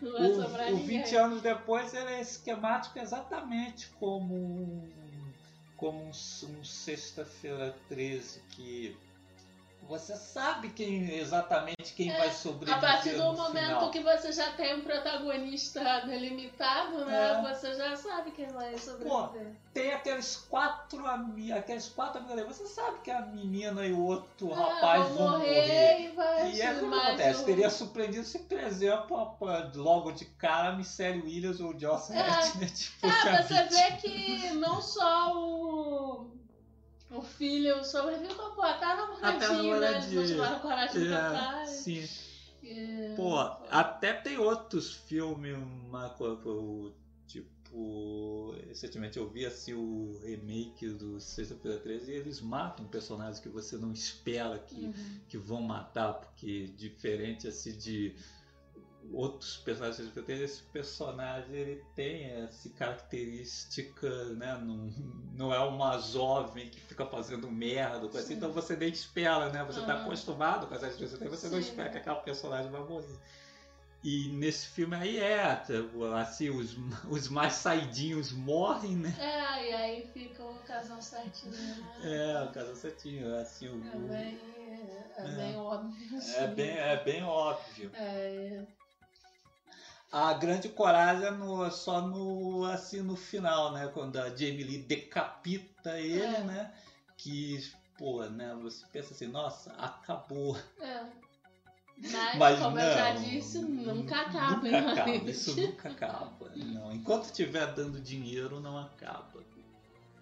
[0.02, 1.02] Não vai sobrar O, o ninguém.
[1.02, 4.88] 20 anos depois ele é esquemático exatamente como
[5.82, 8.96] como um, um sexta-feira 13 que
[9.92, 13.92] você sabe quem exatamente quem É, vai sobreviver A partir do momento final.
[13.92, 17.44] que você já tem um protagonista delimitado, né?
[17.46, 17.54] É.
[17.54, 19.54] Você já sabe quem vai sobreviver.
[19.74, 22.56] tem aqueles quatro ami- aqueles quatro amigos.
[22.56, 26.02] Você sabe que a menina e o outro Ah, rapaz vão vão morrer.
[26.02, 27.42] e vai E é o que mais acontece.
[27.42, 29.38] um- Teria surpreendido se, por exemplo,
[29.76, 32.20] logo de cara a Michelle Williams ou o Joss É.
[32.20, 36.32] Hartnett tipo, É, você vê que não só o,
[37.12, 39.36] o filho sobreviveu, até a namoradinha, né?
[39.36, 40.22] Eles namoradinha.
[40.22, 41.66] continuaram coragem de É, cantar.
[41.68, 42.08] sim.
[42.64, 43.38] E- Pô,
[43.70, 45.58] até tem outros filmes,
[47.28, 53.50] tipo, recentemente eu vi assim o remake do Sexta-feira 13 e eles matam personagens que
[53.50, 55.20] você não espera que, Uhum.
[55.28, 58.16] que vão matar, porque diferente assim de
[59.12, 64.92] outros personagens Sexta-feira 13, esse personagem ele tem essa característica, né, não,
[65.34, 68.34] não é uma jovem que fica fazendo merda, coisa assim, Sim.
[68.36, 70.02] então você nem espera, né, você tá Aham.
[70.04, 71.70] acostumado com essas coisas, você não Sim.
[71.70, 73.18] espera que aquela personagem vai morrer.
[74.04, 76.76] E nesse filme aí é, tipo, assim, os,
[77.08, 79.14] os mais saidinhos morrem, né?
[79.20, 81.78] É, e aí fica o casal certinho, né?
[82.04, 84.42] É, o casal certinho, assim, o, É bem,
[85.18, 85.36] é, É.
[85.36, 86.18] bem óbvio.
[86.18, 86.56] é, assim.
[86.56, 87.92] bem, é bem óbvio.
[87.94, 88.64] É,
[90.12, 93.90] A grande coragem é no, só no, assim, no final, né?
[93.94, 96.44] Quando a Jamie Lee decapita ele, É.
[96.44, 96.74] né?
[97.18, 98.54] Que, pô, né?
[98.62, 100.58] Você pensa assim, nossa, acabou.
[100.80, 101.06] é.
[102.04, 106.50] Mas, Mas como não, eu já disse, nunca acaba, Nunca acaba, isso nunca acaba.
[106.56, 109.44] Não, enquanto estiver dando dinheiro, não acaba.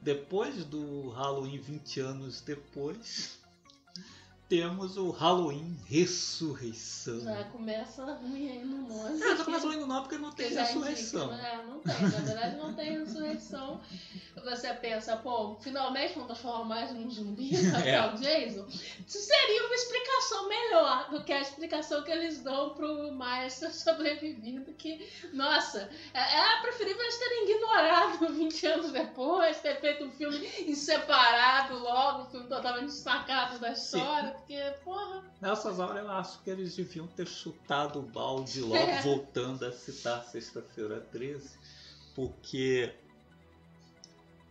[0.02, 3.39] Depois do Halloween, 20 anos depois,
[4.50, 7.20] temos o Halloween Ressurreição.
[7.22, 9.22] Já começa ruim aí no nome.
[9.22, 11.32] É, já começa ruim no nome porque não tem já ressurreição.
[11.32, 11.64] indica, né?
[11.68, 13.80] Não tem, na verdade não tem ressurreição.
[14.44, 17.52] Você pensa, pô, finalmente vão transformar mais um zumbi
[17.86, 17.92] É.
[17.92, 18.08] é.
[18.08, 18.66] o Jason.
[19.08, 23.72] Isso seria uma explicação melhor do que a explicação que eles dão pro Miles ter
[23.72, 24.74] sobrevivido.
[24.74, 30.38] Que, nossa, é, é preferível eles terem ignorado 20 anos depois, ter feito um filme
[30.60, 35.24] em separado logo, um filme totalmente destacado da história, porque, porra.
[35.42, 39.02] Nessas horas eu acho que eles deviam ter chutado o balde logo, É.
[39.04, 41.50] voltando a citar Sexta-feira 13,
[42.16, 42.94] porque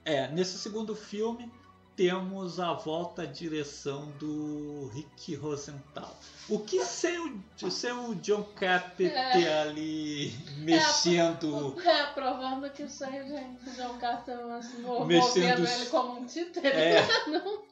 [0.05, 1.52] é, nesse segundo filme
[1.98, 6.16] temos a volta à direção do Rick Rosenthal.
[6.48, 9.62] O que sem o, sem o John Carpenter É.
[9.62, 11.77] ali mexendo.
[11.85, 14.39] É, provando que o John Carter
[15.06, 16.69] Mexendo ele como um títere.
[16.69, 17.62] É, Não,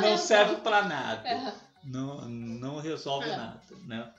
[0.00, 1.28] não serve pra nada.
[1.28, 1.54] é.
[1.84, 3.36] não, não resolve É.
[3.36, 4.12] nada, né?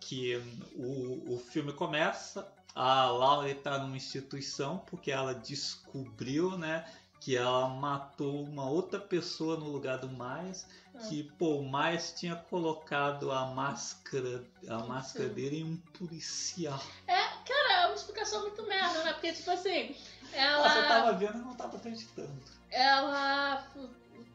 [0.00, 0.36] Que
[0.74, 6.84] o, o filme começa, a Laura está numa instituição porque ela descobriu, né,
[7.20, 10.66] que ela matou uma outra pessoa no lugar do Miles,
[11.08, 15.34] que pô, o Miles tinha colocado a máscara, a máscara Sim.
[15.34, 16.80] dele em um policial.
[17.06, 19.12] Cara, é uma explicação muito merda, né?
[19.12, 19.94] Porque, tipo assim,
[20.34, 20.88] Ah, Você ela.
[20.88, 22.32] tava vendo e não tava acreditando.
[22.70, 23.66] Ela.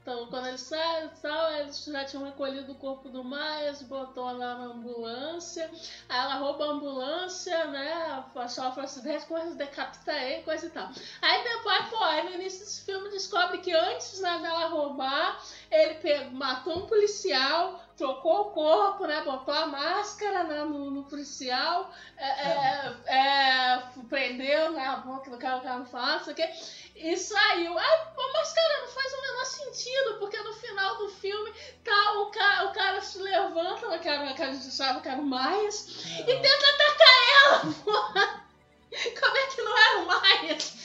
[0.02, 4.56] Então, quando eles saem tal, eles já tinham recolhido o corpo do Miles, botou lá
[4.56, 5.70] na ambulância.
[6.10, 8.24] Aí ela rouba a ambulância, né?
[8.50, 10.90] Sofre um acidente, coisa, decapita ele, coisa e tal.
[11.22, 15.94] Aí depois, pô, aí no início desse filme descobre que antes né, dela roubar, ele
[15.96, 19.22] pegou, matou um policial, trocou o corpo, né?
[19.22, 25.38] Botou a máscara né, no, no policial, é, é, é, prendeu né, a boca do
[25.38, 26.50] cara, o cara não fala, não sei o quê.
[26.96, 27.78] E saiu.
[27.78, 31.54] Aí, pô, mas cara, não faz o menor sentido, porque no final do filme
[31.84, 35.24] tá o cara, o cara se levanta, né, que, era, que a gente sabe o
[35.24, 37.12] Miles, e tenta atacar
[37.46, 38.51] ela, porra!
[39.20, 40.06] Como é que não era o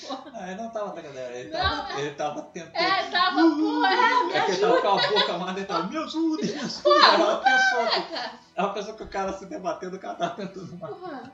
[0.06, 0.32] porra?
[0.32, 2.76] Ah, ele não tava atacando ela, ele Não, tava, ele tava tentando.
[2.76, 5.64] É, tava, porra, é, me É que ele tava ajuda, com a boca amarrada e
[5.64, 7.04] tava, me ajude, me ajude.
[7.04, 8.38] Ela pensou que cara.
[8.54, 10.94] Ela pensou que o cara se debatendo, o cara tava tentando matar.
[10.94, 11.32] Porra,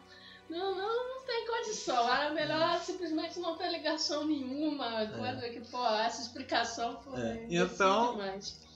[0.52, 2.14] não, não, não tem condição.
[2.14, 5.06] Era melhor simplesmente não ter ligação nenhuma.
[5.06, 7.20] Coisa que, pô, essa explicação foi.
[7.20, 8.18] É, então-.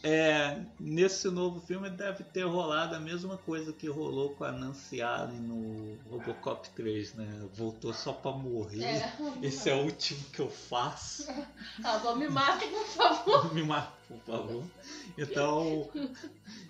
[0.02, 5.02] É, nesse novo filme deve ter rolado a mesma coisa que rolou com a Nancy
[5.02, 7.48] Allen no Robocop 3, né?
[7.54, 8.84] Voltou só pra morrer.
[8.84, 9.12] É.
[9.42, 11.26] Esse é o último que eu faço.
[11.84, 13.52] Ah, me matem, por favor.
[13.54, 14.64] Me mata, por favor.
[15.18, 15.88] Então,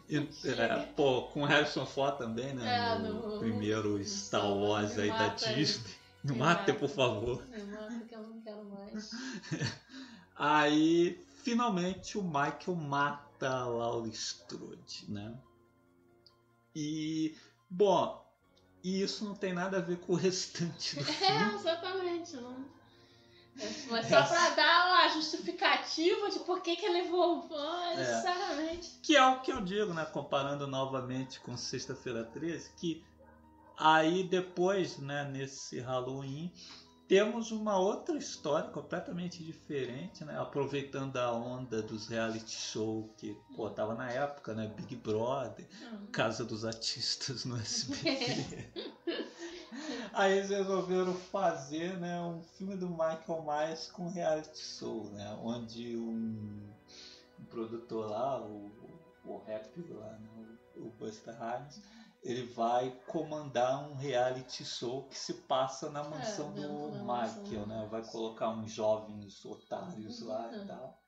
[0.08, 2.94] e- é, pô, com Harrison Ford também, né?
[2.94, 5.28] É, no, no- primeiro Star Wars aí da.
[5.28, 5.94] Disney.
[6.24, 6.74] Me mata.
[6.74, 7.46] por favor.
[7.48, 9.10] Me mata que eu não quero mais.
[10.34, 15.34] Aí, finalmente, o Michael mata a Laura Strode, né?
[16.74, 17.34] E,
[17.70, 18.22] bom,
[18.82, 21.54] e isso não tem nada a ver com o restante do É, filme.
[21.54, 22.36] exatamente.
[22.36, 22.64] Não.
[23.58, 27.58] É, Mas só pra dar uma justificativa de por que, que ele voltou,
[27.92, 27.96] É.
[27.96, 28.98] necessariamente.
[29.02, 30.04] Que é o que eu digo, né?
[30.04, 33.04] Comparando novamente com Sexta-feira 13, que
[33.78, 36.52] aí depois, né, nesse Halloween,
[37.08, 40.38] temos uma outra história completamente diferente, né?
[40.38, 44.66] Aproveitando a onda dos reality show que, pô, tava na época, né?
[44.76, 45.66] Big Brother.
[45.82, 46.06] Hum.
[46.12, 48.70] Casa dos Artistas no SBT.
[50.12, 55.38] Aí eles resolveram fazer né, um filme do Michael Myers com reality show, né?
[55.42, 56.72] Onde um,
[57.38, 58.70] um produtor lá, o,
[59.24, 60.28] o rap lá, né,
[60.76, 61.80] o, o Buster Rhymes,
[62.22, 67.04] ele vai comandar um reality show que se passa na mansão dentro do.
[67.04, 67.86] Michael, né?
[67.90, 70.66] Vai colocar uns jovens otários lá e Uhum.
[70.66, 71.05] tal.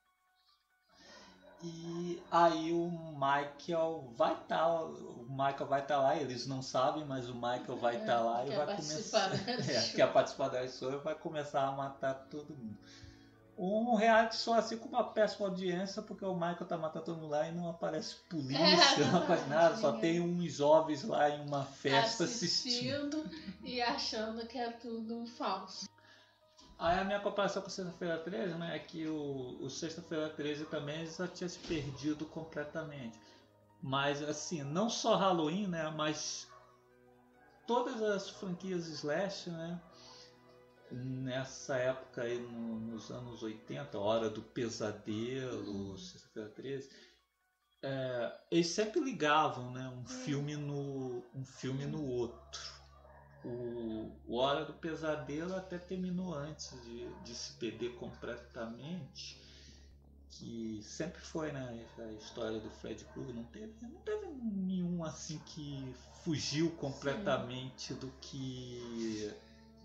[1.62, 7.28] E aí o Michael vai estar, o Michael vai estar lá, eles não sabem, mas
[7.28, 10.68] o Michael vai É, estar lá e vai começar, é, quer participar da e
[11.02, 12.78] vai começar a matar todo mundo.
[13.59, 17.30] Um reality show assim com uma péssima audiência, porque o Michael tá matando todo mundo
[17.30, 18.62] lá e não aparece polícia,
[19.02, 23.18] É, não faz nada, só tem uns jovens lá em uma festa assistindo.
[23.18, 23.30] assistindo
[23.64, 25.89] e achando que é tudo falso.
[26.78, 31.05] Aí a minha comparação com Sexta-feira 13, né, é que o, o Sexta-feira 13 também
[31.06, 33.18] já tinha se perdido completamente.
[33.82, 36.46] Mas assim, não só Halloween, né, mas
[37.66, 39.80] todas as franquias slash, né,
[40.90, 46.88] nessa época aí no- nos anos 80, Hora do Pesadelo, Sexta-feira 13,
[47.82, 52.77] é, eles sempre ligavam né, um, filme no, um filme no outro.
[53.48, 59.40] O, o Hora do Pesadelo até terminou antes de, de se perder completamente
[60.30, 65.40] que sempre foi né, a história do Fred Krueger, não teve, não teve nenhum assim
[65.46, 67.98] que fugiu completamente Sim.
[67.98, 69.32] do que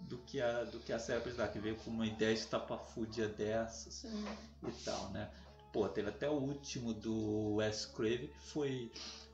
[0.01, 4.25] do que a do que a série que veio com uma ideia estapafúdia dessas Sim.
[4.67, 5.31] e tal, né?
[5.71, 8.91] Pô, teve até o último do Wes Craven que foi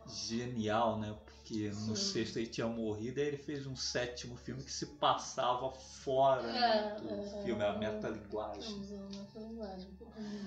[0.07, 1.15] genial, né?
[1.26, 2.13] Porque no Sim.
[2.13, 6.95] sexto ele tinha morrido, e ele fez um sétimo filme que se passava fora né,
[6.97, 8.81] é, do é, filme, a metalinguagem.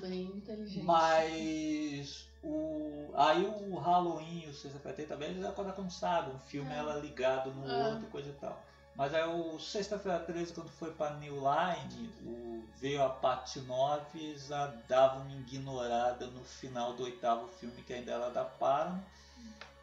[0.00, 0.84] Bem inteligente.
[0.84, 5.44] Mas o, aí o Halloween, o Sexta-feira também, eles
[5.92, 6.78] sabe, um filme é.
[6.78, 7.88] ela ligado no é.
[7.88, 8.62] outro, coisa e tal.
[8.94, 14.36] Mas aí o Sexta-feira 13, quando foi pra New Line, o, veio a parte 9
[14.36, 19.02] já dava uma ignorada no final do oitavo filme, que ainda era da Paramount.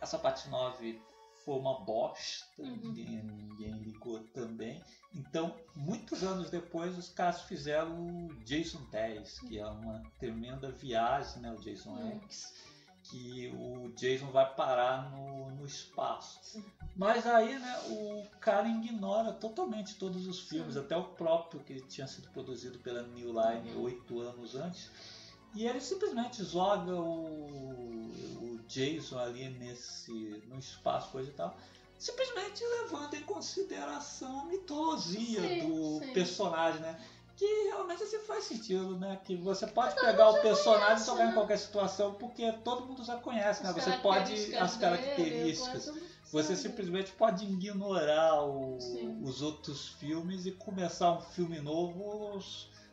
[0.02, 1.02] Essa parte 9
[1.44, 2.76] foi uma bosta, uhum.
[2.76, 4.84] ninguém, ninguém, ligou também.
[5.14, 11.42] Então, muitos anos depois, os caras fizeram o Jason 10, que é uma tremenda viagem,
[11.42, 11.52] né?
[11.52, 12.22] O Jason uhum.
[12.22, 12.54] X,
[13.04, 16.64] que o Jason vai parar no, no espaço.
[16.96, 20.82] Mas aí, né, o cara ignora totalmente todos os filmes, Sim.
[20.82, 23.84] até o próprio que tinha sido produzido pela New Line uhum.
[23.84, 24.92] oito anos antes.
[25.56, 28.09] E ele simplesmente joga o
[28.70, 30.14] Jason ali nesse
[30.48, 31.58] no espaço, coisa e tal,
[31.98, 36.14] simplesmente levando em consideração a mitologia sim, do sim.
[36.14, 37.00] personagem, né?
[37.36, 39.20] Que realmente assim faz sentido, né?
[39.26, 41.34] Que você pode Mas pegar o personagem e jogar em né?
[41.34, 43.74] qualquer situação, porque todo mundo já conhece, né?
[43.74, 44.56] Você pode.
[44.56, 45.92] As características.
[46.32, 48.78] Você simplesmente pode ignorar o,
[49.24, 52.40] os outros filmes e começar um filme novo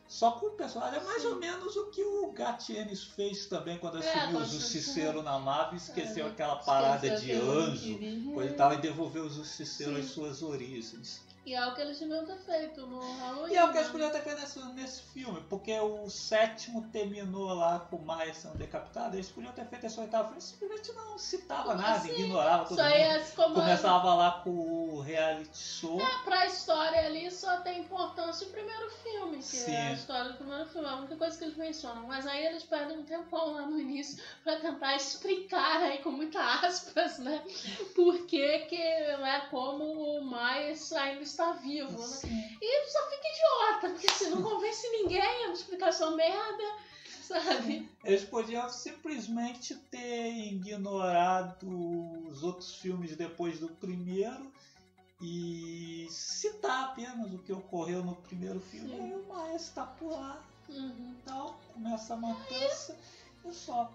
[0.08, 1.00] só com o personagem.
[1.00, 1.28] É mais Sim.
[1.28, 5.76] ou menos o que o Gatienes fez também quando é, assumiu o Justiceiro na nave,
[5.76, 7.98] esqueceu é, aquela parada de anjo,
[8.32, 11.25] coisa e tal, e devolveu o Justiceiro às suas origens.
[11.46, 13.52] E é o que eles deviam ter feito no Halloween.
[13.52, 17.54] E é o que eles podiam ter feito nesse, nesse filme, porque o sétimo terminou
[17.54, 21.16] lá com o Maia sendo decapitado, eles podiam ter feito esse oitavo filme, simplesmente não
[21.16, 22.10] citava Como nada, assim?
[22.10, 23.54] ignorava todo mundo.
[23.54, 26.00] Começava lá com o reality show.
[26.00, 29.72] É, pra história ali só tem importância o primeiro filme, que Sim.
[29.72, 32.08] é a história do primeiro filme, é a única coisa que eles mencionam.
[32.08, 36.64] Mas aí eles perdem um tempão lá no início pra tentar explicar aí com muitas
[36.64, 37.40] aspas, né?
[37.94, 42.58] Por que que é como o Maia ainda está vivo, né?
[42.62, 46.64] E só fica idiota, porque se não convence ninguém, é uma explicação merda,
[47.22, 47.88] sabe?
[48.02, 51.66] Eles podiam simplesmente ter ignorado
[52.28, 54.50] os outros filmes depois do primeiro
[55.20, 58.88] e citar apenas o que ocorreu no primeiro filme.
[58.88, 59.00] Sim.
[59.00, 61.14] Aí o maestro está por lá, uhum.
[61.24, 62.98] tal, começa a matança
[63.44, 63.92] e só.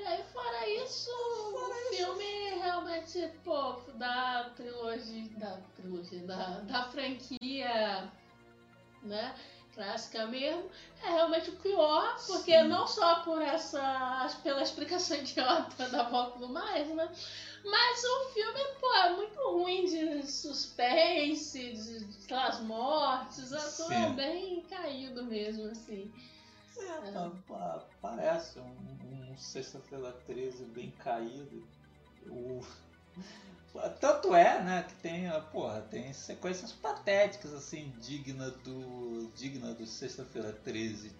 [0.00, 1.10] E aí, fora isso,
[1.52, 2.58] fora o filme isso.
[2.58, 8.10] realmente, pô, da trilogia, da trilogia, da, da franquia,
[9.02, 9.34] né,
[9.74, 10.70] clássica mesmo,
[11.02, 12.68] é realmente o pior, porque Sim.
[12.68, 17.06] não só por essa, pela explicação idiota da volta do mais, né,
[17.62, 24.14] mas o filme, pô, é muito ruim de suspense, de, de as mortes, é tudo
[24.14, 26.10] bem caído mesmo, assim.
[26.76, 27.80] É, é.
[28.00, 31.66] parece um, um Sexta-feira 13 bem caído.
[32.26, 32.64] O...
[34.00, 39.30] Tanto é, né, que tem, porra, tem sequências patéticas, assim, digna do.
[39.36, 41.12] digna do Sexta-feira 13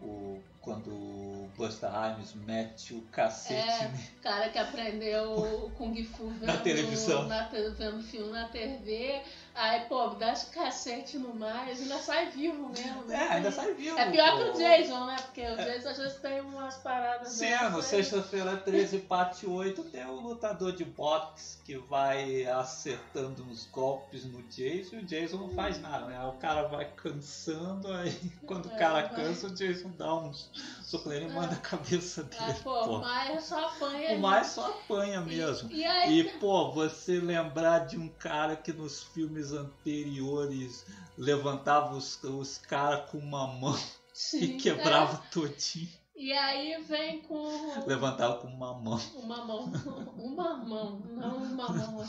[0.00, 3.84] o, quando o Busta Rhymes mete o cacete.
[3.84, 3.90] É,
[4.20, 7.28] cara que aprendeu Kung Fu vendo, na televisão.
[7.28, 9.22] Na, vendo filme na TV.
[9.54, 13.04] Aí, pô, dá esse cacete no mais, ainda sai vivo mesmo.
[13.04, 13.14] Né?
[13.14, 13.98] É, ainda sai vivo.
[13.98, 14.36] É pior pô.
[14.36, 15.16] que o Jason, né?
[15.16, 15.64] Porque o é.
[15.64, 17.28] Jason às vezes tem umas paradas.
[17.28, 23.66] Sim, no sexta-feira 13, parte 8, tem o lutador de boxe que vai acertando uns
[23.66, 26.22] golpes no Jason e o Jason não faz nada, né?
[26.26, 28.12] O cara vai cansando, aí
[28.44, 30.50] quando é, o cara cansa, o Jason dá uns
[30.82, 32.44] soco nele e manda a cabeça dele.
[32.50, 34.16] É, pô, pô, o Maia só apanha.
[34.16, 35.70] O Maia só apanha mesmo.
[35.70, 36.20] E, e, aí...
[36.20, 43.10] e, pô, você lembrar de um cara que nos filmes anteriores levantava os, os caras
[43.10, 43.78] com uma mão
[44.12, 45.30] Sim, e quebrava é.
[45.30, 45.88] todinho.
[46.16, 47.84] E aí vem com.
[47.86, 48.98] Levantava com uma mão.
[49.16, 49.72] Uma mão.
[50.16, 52.08] Uma mão, não uma mão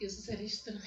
[0.00, 0.80] que isso seria estranho,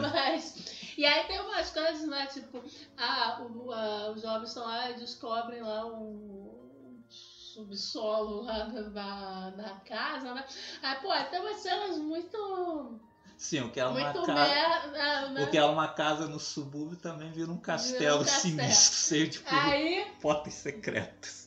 [0.00, 0.94] mas...
[0.96, 2.62] E aí tem umas coisas, né, tipo,
[2.96, 9.70] ah, o, a, os jovens estão lá e descobrem lá um subsolo lá da, da
[9.80, 10.44] casa, né?
[10.82, 13.00] Aí, pô, tem umas cenas muito...
[13.36, 14.86] Sim, o que era uma casa.
[15.32, 15.42] Né?
[15.42, 18.56] O que era uma casa no subúrbio também vira um castelo, vira um castelo.
[18.56, 20.06] sinistro, cheio de aí...
[20.20, 21.39] potes secretos.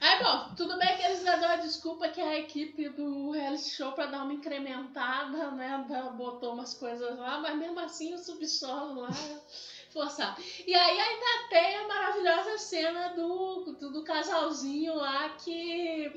[0.00, 3.92] Aí, bom, tudo bem que eles dão a desculpa que a equipe do reality show
[3.92, 5.84] pra dar uma incrementada, né?
[6.16, 9.08] Botou umas coisas lá, mas mesmo assim o subsolo lá
[9.98, 10.38] forçar.
[10.64, 16.12] E aí ainda tem a maravilhosa cena do, do, do, casalzinho lá que,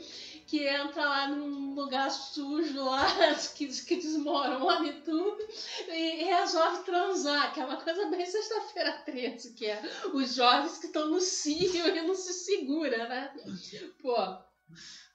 [0.46, 3.08] que entra lá num lugar sujo lá,
[3.58, 5.48] que, que desmorona e tudo,
[5.90, 9.82] e, resolve transar, que é uma coisa bem sexta-feira 13, que é
[10.14, 13.34] os jovens que estão no cio e não se segura, né?
[14.00, 14.16] Pô.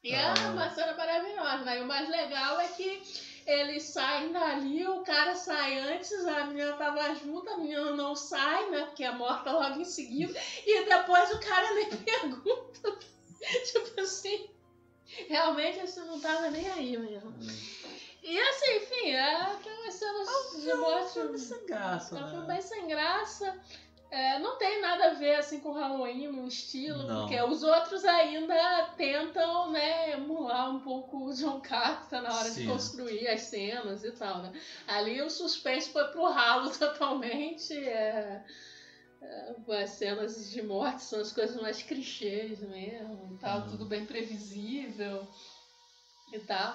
[0.03, 0.51] E é ah.
[0.53, 1.79] uma cena maravilhosa, né?
[1.79, 3.03] E o mais legal é que
[3.47, 8.71] eles saem dali, o cara sai antes, a menina tava junto, a menina não sai,
[8.71, 8.87] né?
[8.87, 12.99] Porque é morta logo em seguida, e depois o cara nem pergunta.
[13.73, 14.51] tipo assim,
[15.29, 17.33] realmente você não tava nem aí mesmo.
[18.23, 21.39] E assim, enfim, é aquelas cenas de morte.
[21.39, 22.29] Sem graça, né?
[22.29, 23.61] Foi bem sem graça.
[24.17, 27.21] É, não tem nada a ver assim com Halloween no estilo, não.
[27.21, 32.63] porque os outros ainda tentam, né, emular um pouco o John Carter na hora Sim.
[32.63, 34.59] de construir as cenas e tal, né?
[34.89, 37.75] Ali o suspense foi pro ralo totalmente.
[37.75, 38.43] É,
[39.21, 43.69] é, as cenas de morte são as coisas mais clichês mesmo, tal, uhum.
[43.69, 45.29] tudo bem previsível
[46.33, 46.75] e tal.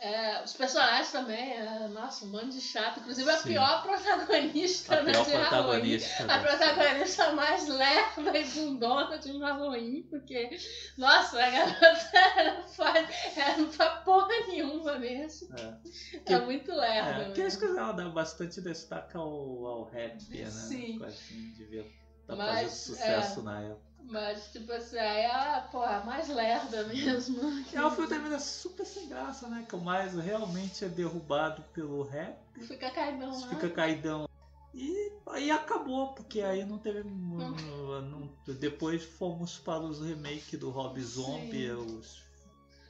[0.00, 3.00] É, os personagens também, é, nossa, um monte de chato.
[3.00, 3.48] Inclusive a Sim.
[3.48, 6.36] pior protagonista a né, pior de protagonista, Halloween.
[6.36, 10.50] A protagonista mais lerda e bundona de Halloween, porque,
[10.98, 11.80] nossa, a garota
[12.44, 15.48] não faz, ela não faz porra nenhuma mesmo.
[15.56, 17.22] É, que, é muito lerda.
[17.22, 20.50] É, que acho que ela dá bastante destaque ao, ao rap, né?
[20.50, 21.02] Sim.
[21.02, 21.86] Assim, devia
[22.20, 23.95] estar tá fazendo sucesso é, na época.
[24.08, 25.26] Mas, tipo assim, aí
[25.72, 27.40] pô, a mais lerda mesmo.
[27.74, 29.66] É, o filme termina super sem graça, né?
[29.68, 32.38] Que o mais realmente é derrubado pelo rap.
[32.62, 33.48] Fica caidão lá.
[33.48, 34.28] Fica caidão.
[34.72, 37.02] E aí acabou, porque aí não teve.
[37.02, 37.56] Não.
[38.06, 41.70] Não, depois fomos para os remakes do Rob Zombie.
[41.70, 42.22] Os,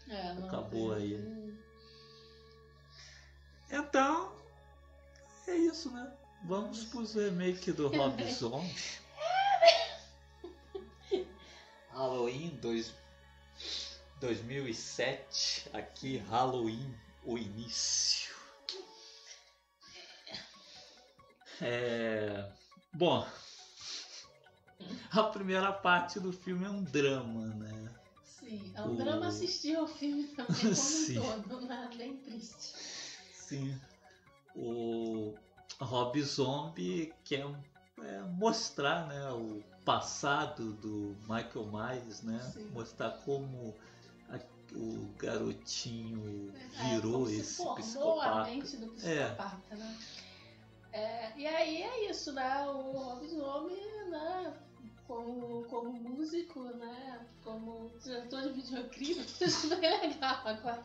[0.09, 1.57] é, acabou aí.
[3.71, 4.33] Então,
[5.47, 6.13] é isso, né?
[6.45, 9.06] Vamos para os remakes do Rob Zombie.
[11.97, 12.95] Halloween dois,
[14.21, 16.95] 2007, aqui Halloween,
[17.25, 18.35] o início.
[21.63, 22.53] É,
[22.93, 23.27] bom,
[25.11, 27.95] a primeira parte do filme é um drama, né?
[28.23, 28.97] Sim, é um o...
[28.97, 31.19] drama assistir ao filme também como Sim.
[31.19, 31.91] um todo, né?
[31.97, 32.75] Bem triste.
[33.33, 33.81] Sim,
[34.55, 35.35] o
[35.81, 37.47] Rob Zombie quer
[38.03, 42.41] é, mostrar né, o passado do Michael Myers, né?
[42.53, 42.69] Sim.
[42.75, 43.73] Mostrar como
[44.29, 44.39] a,
[44.75, 48.41] o garotinho é, virou esse psicopata.
[48.41, 49.77] A mente do psicopata, é.
[49.77, 49.99] né?
[50.93, 52.67] É, e aí é isso, né?
[52.67, 54.53] O Rob Zombie, né?
[55.07, 57.21] Como, como músico, né?
[57.45, 60.85] Como diretor de videoclipe, isso é bem legal agora.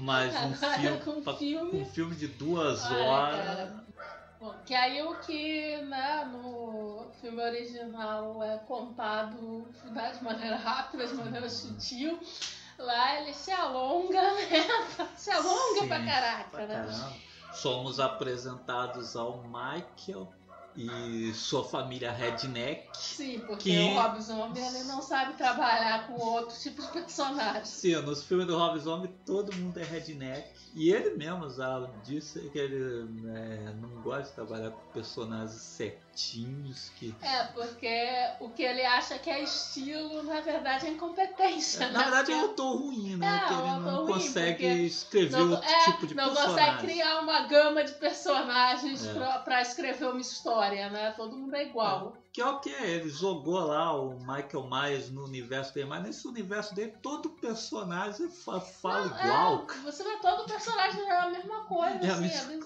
[0.00, 3.46] Mas um, filme, filme, um filme de duas horas.
[3.46, 3.86] Cara,
[4.38, 6.85] Bom, que aí o que né, no
[7.20, 12.18] filme original é contado né, de maneira rápida, de maneira sutil,
[12.78, 15.10] lá ele se alonga, né?
[15.16, 17.12] Se alonga Sim, pra caraca, pra né?
[17.52, 20.28] Somos apresentados ao Michael
[20.76, 22.86] e sua família redneck.
[22.92, 23.78] Sim, porque que...
[23.78, 27.68] o Rob Zombie ele não sabe trabalhar com outros tipos de personagens.
[27.68, 30.46] Sim, nos filmes do Rob Zombie todo mundo é redneck.
[30.74, 35.54] E ele mesmo já disse que ele né, não gosta de trabalhar com personagens
[36.16, 37.14] Que...
[37.20, 38.08] É, porque
[38.40, 41.84] o que ele acha que é estilo, na verdade, é incompetência.
[41.84, 42.04] É, na né?
[42.04, 43.42] verdade, é autor ruim, né?
[43.44, 46.56] É, que ele não ruim, consegue escrever não, outro é, tipo de não personagem.
[46.56, 49.12] Não consegue criar uma gama de personagens é.
[49.12, 51.12] pra, pra escrever uma história, né?
[51.12, 52.16] Todo mundo é igual.
[52.22, 52.26] É.
[52.36, 52.68] Que é o que?
[52.68, 58.28] Ele jogou lá o Michael Myers no universo dele, mas nesse universo dele todo personagem
[58.28, 59.66] fala, não, igual.
[59.70, 62.58] É, você vê todo personagem é a mesma coisa, é assim, a mesma é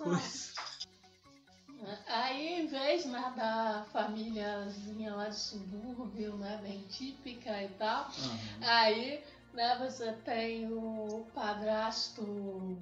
[1.91, 1.99] coisa.
[2.07, 8.39] Aí, em vez né, da famíliazinha lá de subúrbio, né, bem típica e tal, uhum.
[8.63, 9.23] aí
[9.53, 12.23] né, você tem o padrasto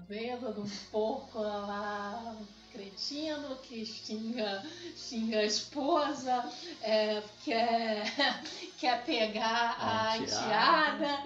[0.09, 2.37] bêbado, um porco lá
[2.73, 4.63] cretino que xinga,
[4.95, 6.53] xinga a esposa,
[6.83, 8.05] é, quer,
[8.79, 11.25] quer pegar a, a enteada.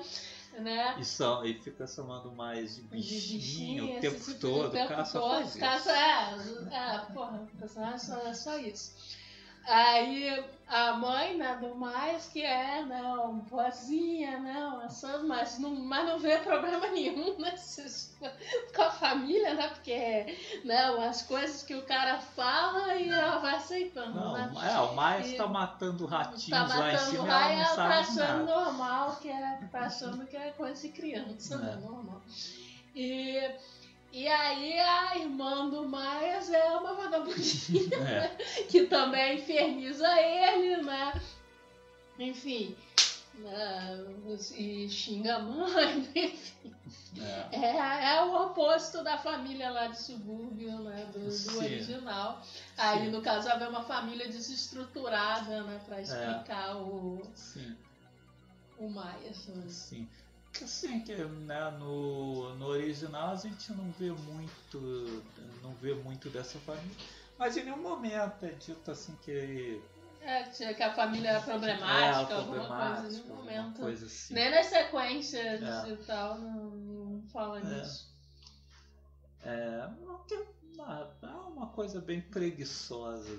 [0.59, 0.97] Né?
[0.99, 4.89] E, só, e fica chamando mais de bichinho, de bichinho o tempo todo, o tempo
[4.89, 6.35] caça todo, caça, é,
[6.71, 8.95] é, porra, o personagem só, é só isso.
[9.65, 15.59] Aí a mãe, né, do mais, que é, né, uma boazinha, né, uma sã, mas
[15.59, 18.17] não, mas não vê problema nenhum nesses,
[18.75, 20.35] com a família, né, porque,
[20.65, 24.51] né, as coisas que o cara fala e ela vai aceitando, Não, né.
[24.73, 27.77] é, o Maia está matando ratinhos Tá lá em matando cima raia, ela não tá
[27.77, 27.93] sabe
[28.23, 28.61] achando nada.
[28.65, 31.87] normal, que é, tá achando que é coisa de criança, né, É.
[31.87, 32.23] normal.
[32.95, 33.51] E...
[34.13, 38.29] E aí a irmã do Maias é uma vagabundinha É,
[38.69, 41.21] que também inferniza ele, né?
[42.19, 42.77] Enfim,
[43.37, 44.05] né?
[44.55, 46.75] e xinga a mãe, enfim.
[47.19, 47.57] é.
[47.57, 51.07] É, é o oposto da família lá de subúrbio, né?
[51.11, 51.57] Do, do Sim.
[51.57, 52.43] original.
[52.77, 53.11] Aí, Sim.
[53.13, 55.81] no caso, havia uma família desestruturada, né?
[55.87, 57.75] Pra explicar o, Sim,
[58.79, 59.47] o Maias.
[59.47, 59.65] Né?
[59.69, 60.09] sim.
[60.61, 65.23] Assim, que, né, no, no original a gente não vê muito.
[65.63, 66.97] Não vê muito dessa família.
[67.39, 69.81] Mas em nenhum momento é dito assim que.
[70.21, 73.81] É, que que a família era é problemática, alguma coisa, em nenhum momento.
[73.81, 74.35] coisa assim.
[74.35, 75.89] Nem nas sequências É.
[75.91, 77.65] e tal, não, não fala É.
[77.65, 78.13] nisso.
[79.43, 79.89] É,
[80.77, 83.37] não é uma coisa bem preguiçosa.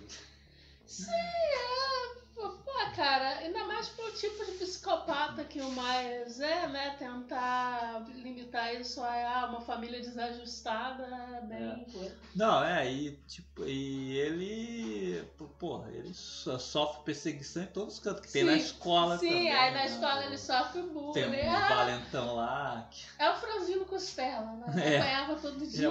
[0.85, 2.22] Sim, é.
[2.35, 2.51] Pô,
[2.95, 6.95] cara, ainda mais pro tipo de psicopata que o Myers é, né?
[6.97, 11.85] Tentar limitar isso a uma família desajustada é bem.
[11.91, 12.15] coisa.
[12.35, 15.23] Não, é, e tipo, e ele.
[15.59, 19.27] Porra, ele so- sofre perseguição em todos os cantos, que tem Sim, na escola Sim,
[19.29, 19.51] também.
[19.51, 19.85] aí na né?
[19.85, 21.13] escola ele sofre bullying.
[21.13, 24.73] Tem um Ah, valentão lá que é o franzino Costela, né?
[24.83, 24.97] É.
[24.99, 25.89] apanhava todo dia.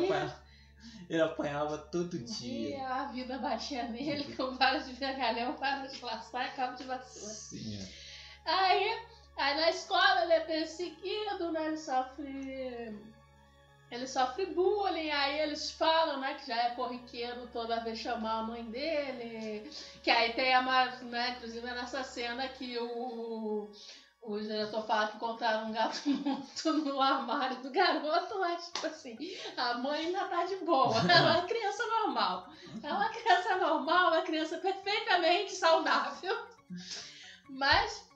[1.09, 2.87] Ele apanhava todo E dia.
[2.89, 7.35] a vida batia nele com varas de vergalhão, varas de laçar e cabo de vassoura.
[7.35, 7.89] Sim, é.
[8.45, 8.99] Aí,
[9.37, 11.66] aí na escola ele é perseguido, né?
[11.66, 13.12] Ele sofre.
[13.91, 18.43] Ele sofre bullying, aí eles falam, né, que já é corriqueiro toda vez chamar a
[18.43, 19.70] mãe dele.
[20.03, 23.70] Que aí tem a ma- né, inclusive nessa cena que o,
[24.62, 29.16] o diretor fala que encontraram um gato morto no armário do garoto, mas tipo assim,
[29.56, 30.97] a mãe ainda tá de boa.
[30.98, 32.48] Ela é uma criança normal.
[32.82, 36.47] É uma criança normal, uma criança perfeitamente saudável.
[37.48, 38.10] Mas.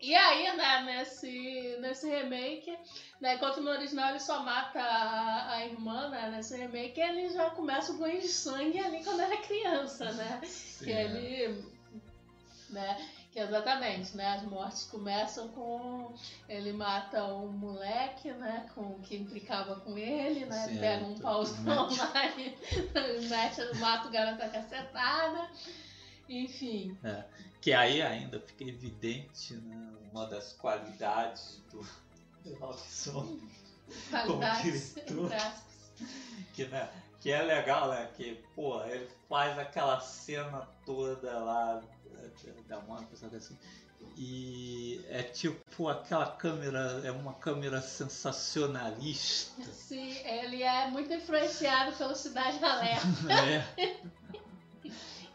[0.00, 2.76] E aí, né, nesse, nesse remake,
[3.20, 7.50] né, enquanto no original ele só mata a, a irmã, né, nesse remake ele já
[7.50, 10.40] começa o banho de sangue ali quando era criança, né?
[10.44, 11.04] Sim, Que é.
[11.04, 11.72] ele.
[12.70, 14.34] Né, que exatamente, né?
[14.34, 16.14] As mortes começam com.
[16.48, 18.68] Ele mata um moleque, né?
[18.74, 20.68] Com, que implicava com ele, né?
[20.68, 22.56] Sim, Pega um é, pauzão lá e
[23.28, 25.50] mete, mata o garoto a cacetada.
[26.28, 26.96] Enfim.
[27.60, 31.82] Que aí ainda fica evidente né, uma das qualidades do
[32.44, 33.38] do Robson.
[34.10, 34.94] Qualidades.
[34.94, 35.24] diretor.
[35.24, 35.64] entre aspas.
[36.52, 36.88] que, né,
[37.20, 38.10] que é legal, né?
[38.16, 41.82] Que, pô, ele faz aquela cena toda lá
[42.68, 43.56] da Mônica, sabe assim?
[44.16, 52.14] E é tipo aquela câmera, é uma câmera sensacionalista, Sim, ele é muito influenciado pelo
[52.14, 53.06] Cidade Alerta.
[53.24, 53.66] né?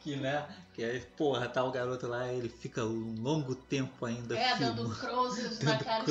[0.02, 0.48] que, né?
[0.74, 4.84] Que aí, porra, tá o garoto lá, ele fica um longo tempo ainda É, filmando.
[4.84, 6.04] dando cruzes na Dando cara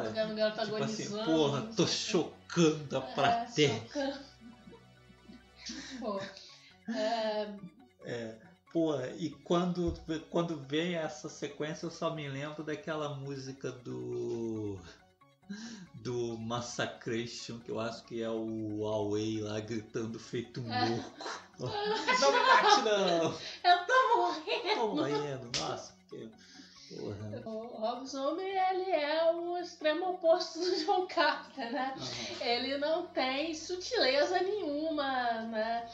[0.00, 1.24] Olha, vendo o garoto Tipo assim, agonizando.
[1.24, 3.68] porra, não tô chocando a plateia.
[3.68, 4.18] É, chocando.
[6.00, 6.20] Pô,
[6.92, 7.48] é,
[8.04, 8.34] É,
[8.72, 9.94] pô, e quando,
[10.30, 14.78] quando vem essa sequência eu só me lembro daquela música do.
[15.94, 20.88] Do Massacration, que eu acho que é o Huawei lá gritando feito um É.
[20.88, 21.12] louco.
[21.58, 23.38] Não me mate não!
[23.62, 24.74] eu tô morrendo.
[24.80, 26.28] Tô morrendo, nossa, porque.
[26.88, 27.42] Porra.
[27.46, 31.94] O Rob Zombie, ele é o extremo oposto do John Carter, né?
[32.40, 35.88] Ele não tem sutileza nenhuma, né?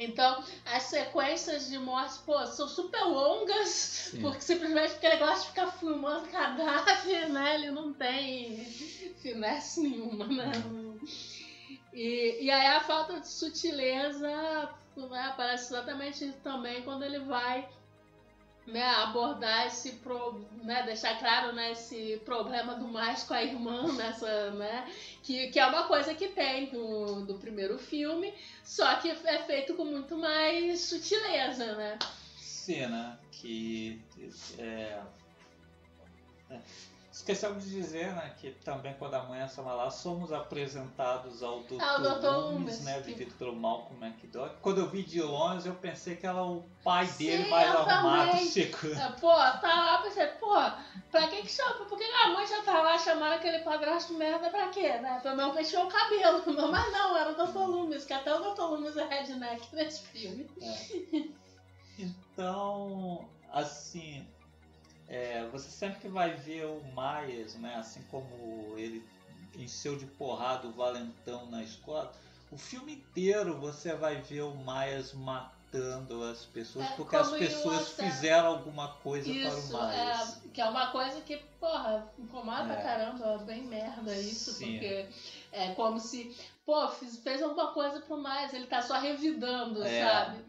[0.00, 4.22] Então, as sequências de mortes, pô, são super longas, Sim.
[4.22, 7.56] porque simplesmente porque ele gosta de ficar filmando cadáver, né?
[7.56, 8.64] Ele não tem
[9.20, 10.52] finesse nenhuma, né?
[11.92, 14.26] E, e aí a falta de sutileza
[14.96, 17.68] né, aparece exatamente também quando ele vai
[18.66, 23.90] né, abordar esse pro, né, deixar claro né, esse problema do mais com a irmã
[23.94, 24.88] nessa, né,
[25.22, 28.32] que, que é uma coisa que tem do, do primeiro filme,
[28.62, 31.98] só que é feito com muito mais sutileza, né?
[32.36, 34.00] Cena que.
[34.58, 35.00] É,
[36.50, 36.60] é,
[37.12, 41.80] Esquecemos de dizer, né, que também quando a mãe estava lá, somos apresentados ao Dr.
[41.80, 42.26] Ah, Dr.
[42.28, 44.54] Loomis, né, vivido pelo Malcolm McDowell.
[44.62, 47.80] Quando eu vi de longe, eu pensei que era o pai dele Sim, mais eu
[47.80, 48.46] arrumado também.
[48.48, 49.00] chegando.
[49.00, 50.54] É, Pô, tá lá, pensei, pô,
[51.10, 51.84] pra que que chama?
[51.84, 55.18] Por que a mãe já tá lá chamando aquele padrasto merda pra quê, né?
[55.20, 56.44] Pra não fechar o cabelo.
[56.70, 57.58] Mas não, era o Dr.
[57.58, 58.62] Loomis, que até o Dr.
[58.62, 60.48] Loomis é redneck nesse filme.
[61.98, 64.26] Então, assim,
[65.10, 67.74] é, você sempre vai ver o Myers, né?
[67.74, 69.04] Assim como ele
[69.58, 72.12] encheu de porrada o Valentão na escola.
[72.50, 77.90] O filme inteiro você vai ver o Myers matando as pessoas É, porque as pessoas
[77.90, 80.36] fizeram alguma coisa Isso, para o Myers.
[80.44, 82.82] é, que é uma coisa que, porra, incomoda pra É.
[82.82, 84.72] caramba, é bem merda isso, Sim.
[84.78, 85.06] porque
[85.52, 90.04] é como se, pô, fiz- fez alguma coisa pro mais, ele tá só revidando, É.
[90.04, 90.44] sabe?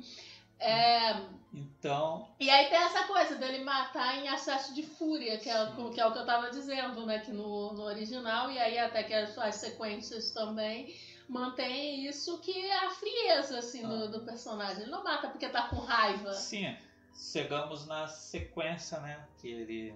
[0.62, 1.22] É,
[1.54, 5.90] Então, e aí tem essa coisa dele matar em acesso de fúria, que é, o-
[5.92, 7.20] que é o que eu tava dizendo, né?
[7.20, 10.96] Que no, no original, e aí até que as, as sequências também
[11.28, 14.08] mantém isso, que é a frieza, assim, do, Ah.
[14.08, 14.84] do personagem.
[14.84, 16.34] Ele não mata porque tá com raiva.
[16.34, 16.74] sim,
[17.14, 19.20] chegamos na sequência, né?
[19.40, 19.96] Que ele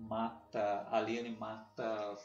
[0.00, 0.86] mata.
[0.90, 2.16] Ali ele mata.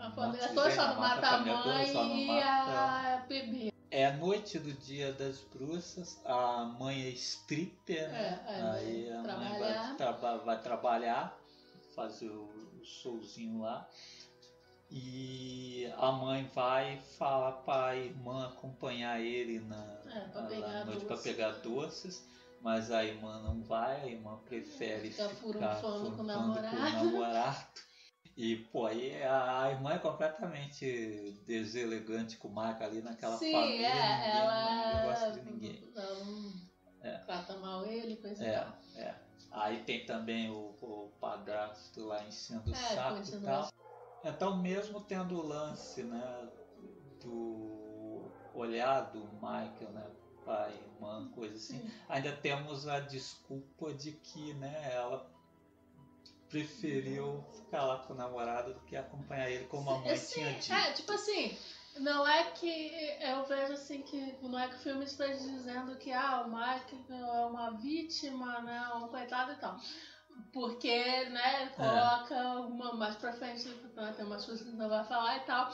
[0.00, 3.72] A família toda só não mata a mãe e a bebê.
[3.96, 8.44] É a noite do dia das bruxas, a mãe é stripper, né?
[8.46, 9.86] É, é, aí a mãe trabalhar.
[9.88, 11.38] vai, traba- vai trabalhar,
[11.94, 12.42] fazer o,
[12.78, 13.88] o showzinho lá.
[14.90, 19.82] E a mãe vai falar para a irmã acompanhar ele na,
[20.14, 22.22] É, pra na pegar noite para pegar doces,
[22.60, 27.66] mas a irmã não vai, a irmã prefere Fica ficar furunfando com o namorado.
[28.36, 33.86] E, pô, aí a, irmã é completamente deselegante com o Marco ali naquela Sim, família.
[33.86, 34.84] é, ninguém, ela.
[34.84, 35.92] ninguém gosta de ninguém.
[35.94, 36.52] Não
[37.00, 37.18] É.
[37.18, 38.78] trata mal ele, coisa É, tal.
[38.96, 39.14] é.
[39.52, 43.70] Aí tem também o, o padrasto lá enchendo o É, saco e tal.
[44.22, 46.48] Então, mesmo tendo o lance, né,
[47.22, 50.10] do olhar do Michael, né,
[50.44, 51.90] pai, irmã, coisa assim, Sim.
[52.08, 55.35] ainda temos a desculpa de que, né, ela
[56.48, 60.52] preferiu ficar lá com o namorado do que acompanhar ele como a mãe Sim, tinha
[60.54, 60.72] dito.
[60.72, 61.56] É, tipo assim,
[61.98, 66.12] não é que eu vejo assim que não é que o filme esteja dizendo que
[66.12, 68.88] ah, o Mike é uma vítima, né?
[68.94, 69.78] Um coitado e tal.
[70.52, 75.02] Porque, né, ele coloca uma mais pra frente, né, tem umas coisas que não vai
[75.04, 75.72] falar e tal.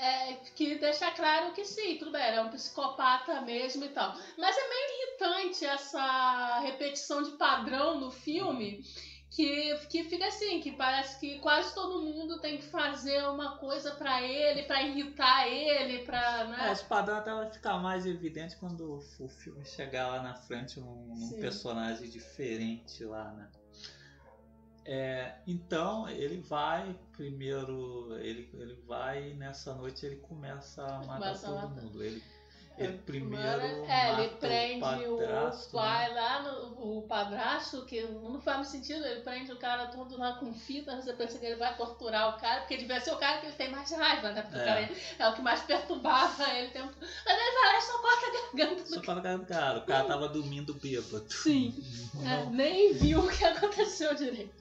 [0.00, 4.12] É, que deixa claro que sim, tudo bem, é um psicopata mesmo e tal.
[4.36, 8.82] Mas é meio irritante essa repetição de padrão no filme
[9.30, 13.92] que, que fica assim, que parece que quase todo mundo tem que fazer uma coisa
[13.92, 16.72] pra ele, pra irritar ele, pra, É, né?
[16.72, 21.12] esse padrão até vai ficar mais evidente quando o filme chegar lá na frente um,
[21.12, 23.48] um personagem diferente lá, né?
[24.84, 31.46] É, então ele vai primeiro, ele, ele vai nessa noite ele começa a matar Começa
[31.46, 31.82] a todo matar.
[31.84, 32.02] mundo.
[32.02, 32.22] Ele,
[32.84, 35.82] ele primeiro é, ele prende o o, padrasto, né?
[35.82, 40.34] pai lá, no, o padrasto, que não faz sentido, ele prende o cara todo lá
[40.34, 43.38] com fita, você pensa que ele vai torturar o cara, porque devia ser o cara
[43.38, 44.42] que ele tem mais raiva, né?
[44.42, 44.64] Porque o É.
[44.64, 46.70] cara é o que mais perturbava ele.
[46.70, 46.82] Tem...
[46.82, 46.94] Mas
[47.26, 49.82] ele vai lá e só corta a garganta Só do para cara do cara, o
[49.86, 51.24] cara tava dormindo bêbado.
[51.28, 51.74] Sim.
[52.24, 54.52] É, nem viu o que aconteceu direito.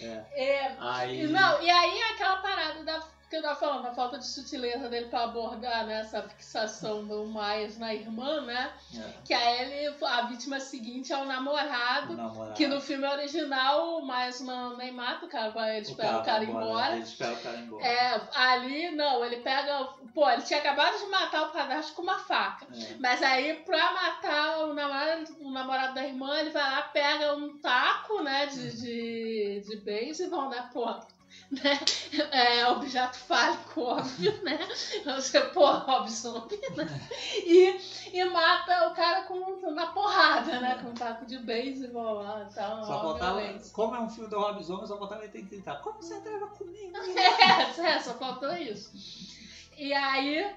[0.00, 0.24] é.
[0.34, 3.02] É, Aí, Não, e aí é aquela parada da,
[3.32, 7.24] que eu tava falando, a falta de sutileza dele pra abordar né, essa fixação do
[7.24, 8.70] Myers na irmã, né?
[8.94, 13.06] é, Que aí ele, a vítima seguinte é o o namorado, namorado, que no filme
[13.06, 16.92] original o Myers não, nem mata o cara, ele espera o cara embora.
[16.94, 17.86] Ele espera o cara embora.
[17.86, 19.84] É, ali não, ele pega.
[20.12, 22.66] Pô, ele tinha acabado de matar o padrasto com uma faca.
[22.74, 22.96] É.
[22.98, 27.56] Mas aí, pra matar o namorado, o namorado da irmã, ele vai lá, pega um
[27.58, 30.84] taco, né, de, de, de beisebol, né, pô,
[31.50, 31.78] né,
[32.32, 34.58] é, objeto fálico, óbvio, né,
[35.04, 37.08] você, pô, Robson, né,
[37.44, 37.78] e,
[38.12, 42.54] e mata o cara com, na porrada, né, com um taco de beisebol lá e
[42.54, 43.40] tal, Só faltava,
[43.72, 46.20] como é um filme do Rob Zombie, só faltava ele ter que gritar, como você
[46.20, 46.96] trava comigo?
[46.96, 48.92] É, é, só faltou isso.
[49.76, 50.54] E aí,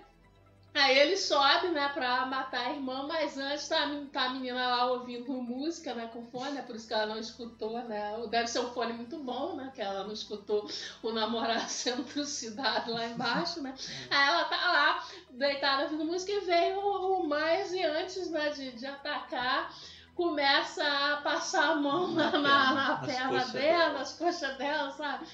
[0.80, 4.91] aí ele sobe, né, pra matar a irmã, mas antes tá, tá a menina lá
[4.91, 8.60] ouvindo música, né, com fone, né, por isso que ela não escutou, né, deve ser
[8.60, 10.68] um fone muito bom, né, que ela não escutou
[11.02, 13.73] o namorado sendo trucidado lá embaixo, né.
[14.10, 18.72] Aí ela tá lá, deitada ouvindo música e veio o, mais e antes, né, de,
[18.73, 19.73] de atacar,
[20.14, 23.93] começa a passar a mão na, na, na Nas perna dela, dela.
[23.99, 25.26] nas coxas dela, sabe?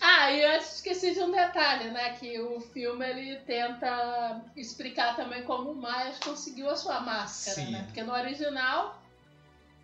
[0.00, 2.14] Ah, e antes esqueci de um detalhe, né?
[2.14, 7.70] Que o filme ele tenta explicar também como o Myers conseguiu a sua máscara, Sim.
[7.70, 7.82] né?
[7.84, 8.98] Porque no original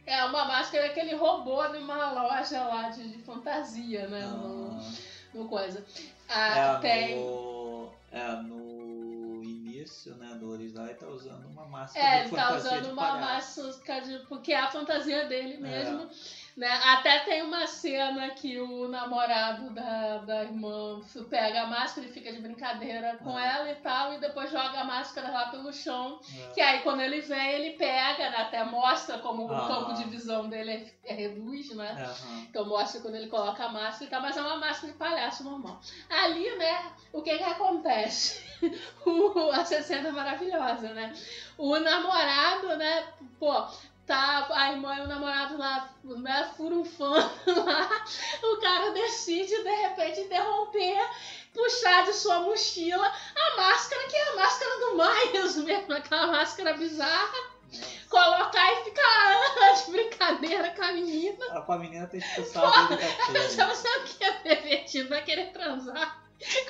[0.07, 4.27] é uma máscara que ele roubou numa loja lá de, de fantasia, né?
[4.27, 4.81] No,
[5.35, 5.85] no coisa.
[6.29, 7.17] Ah, é, tem.
[7.17, 12.57] no, é, no início, né, do original, ele tá usando uma máscara É, ele tá
[12.57, 14.19] usando uma máscara de.
[14.27, 16.07] Porque é a fantasia dele É.
[16.57, 16.73] Né?
[16.85, 22.33] Até tem uma cena que o namorado da, da irmã pega a máscara e fica
[22.33, 23.45] de brincadeira com Ah.
[23.45, 26.19] ela e tal, e depois joga a máscara lá pelo chão.
[26.35, 26.53] É.
[26.55, 28.39] Que aí quando ele vem, ele pega, né?
[28.39, 29.65] até mostra como Ah.
[29.65, 30.70] o campo de visão dele
[31.05, 31.91] é, é reduz, né?
[31.93, 32.47] Aham.
[32.49, 35.45] Então mostra quando ele coloca a máscara e tal, mas é uma máscara de palhaço
[35.45, 35.78] normal.
[36.09, 38.47] Ali, né, o que que acontece?
[39.05, 41.12] O, essa cena é maravilhosa, né?
[41.59, 43.05] O namorado, né,
[43.39, 43.53] pô,
[44.07, 47.31] tá a irmã e o namorado lá, né, furunfando
[47.65, 48.05] lá,
[48.43, 51.11] o cara decide, de repente, interromper,
[51.53, 56.74] puxar de sua mochila a máscara, que é a máscara do Miles mesmo, aquela máscara
[56.74, 57.57] bizarra,
[58.09, 61.45] colocar e ficar de brincadeira com a menina.
[61.51, 65.09] Ah, Com a menina tem que expulsar a da você o que é pervertido?
[65.09, 66.23] Vai querer transar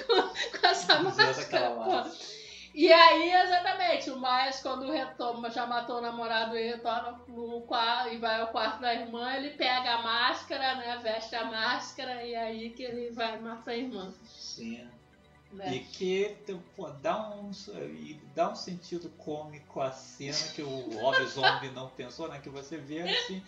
[0.06, 0.22] com,
[0.58, 2.35] com essa máscara, pô.
[2.76, 8.12] E aí, exatamente, o Miles, quando retoma, já matou o namorado e retorna no quarto
[8.12, 11.00] e vai ao quarto da irmã, ele pega a máscara, né?
[11.02, 14.12] Veste a máscara e aí que ele vai matar a irmã.
[14.26, 14.86] Sim.
[15.52, 15.76] Né?
[15.76, 16.36] E que
[16.76, 17.50] pô, dá, um,
[18.34, 22.40] dá um sentido cômico à cena que o Rob Zombie não pensou, né?
[22.40, 23.42] Que você vê assim.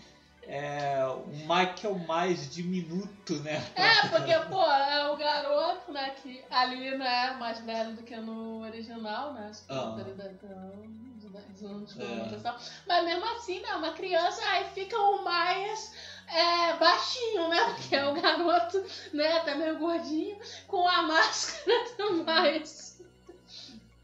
[0.51, 3.63] É, um Michael mais diminuto, né?
[3.75, 8.63] É, porque, pô, é o garoto, né, que ali, né, mais velho do que no
[8.63, 9.95] original, né, acho que Ah.
[10.01, 12.03] ele deve ter uns 10 anos, É.
[12.03, 12.57] noventa e tal.
[12.87, 15.93] mas mesmo assim, né, uma criança, aí fica o mais
[16.27, 22.25] é, baixinho, né, porque é o garoto, né, até meio gordinho, com a máscara do
[22.25, 23.03] mais.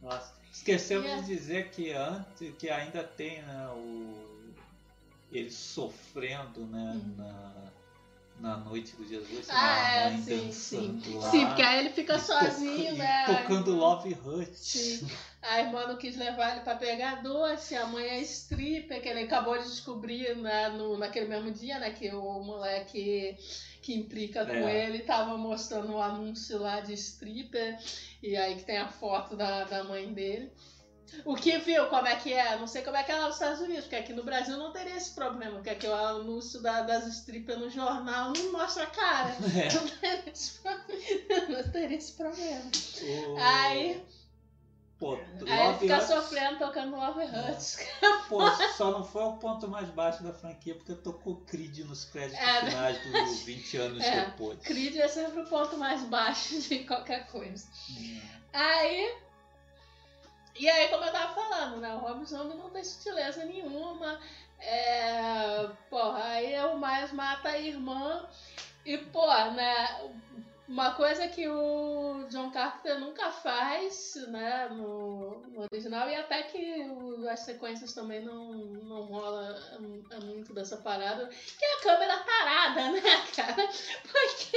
[0.01, 1.23] Nossa, esquecemos Yeah.
[1.23, 4.24] de dizer que antes, que ainda tem né, o
[5.39, 7.15] ele sofrendo, né, Hum.
[7.17, 7.55] na,
[8.41, 11.01] na noite do Jesus, Ah, a é, mãe sim, sim.
[11.19, 14.17] lá, Sim, porque aí ele fica sozinho, toca- né, tocando Love.
[14.55, 15.07] Sim.
[15.43, 19.21] A irmã não quis levar ele pra pegar doce, a mãe é stripper, que ele
[19.21, 21.91] acabou de descobrir né, no, naquele mesmo dia, né?
[21.91, 23.37] Que o moleque
[23.83, 24.87] que implica com É.
[24.87, 27.79] ele tava mostrando o anúncio lá de stripper,
[28.23, 30.51] e aí que tem a foto da, da mãe dele.
[31.25, 32.57] O que viu como é que é?
[32.57, 34.73] Não sei como é que é lá nos Estados Unidos, porque aqui no Brasil não
[34.73, 38.87] teria esse problema, porque aqui o anúncio da- das strippers no jornal não mostra a
[38.87, 39.35] cara.
[39.55, 39.73] É.
[39.73, 42.71] Não teria esse pro- não teria esse problema.
[43.29, 44.05] O- Aí-
[44.97, 47.79] Pô, Aí fica sofrendo tocando Love Hurts.
[48.29, 48.41] pô,
[48.77, 52.63] só não foi o ponto mais baixo da franquia porque tocou Creed nos créditos É,
[52.63, 52.71] né?
[52.71, 54.25] finais dos 20 anos É.
[54.27, 54.59] depois.
[54.61, 57.67] Creed é sempre o ponto mais baixo de qualquer coisa.
[57.91, 58.21] Hum.
[58.53, 59.15] Aí.
[60.57, 61.95] E aí, como eu tava falando, né?
[61.95, 64.21] O Rob não tem sutileza nenhuma.
[64.61, 68.29] É, porra, aí o Miles mata a irmã.
[68.85, 70.11] E, pô, né?
[70.67, 76.81] Uma coisa que o John Carpenter nunca faz, né, no, no original, e até que
[76.91, 79.59] o- as sequências também não, não rola
[80.11, 83.01] é, muito dessa parada, que é a câmera parada, né,
[83.37, 83.69] cara?
[84.11, 84.57] Porque,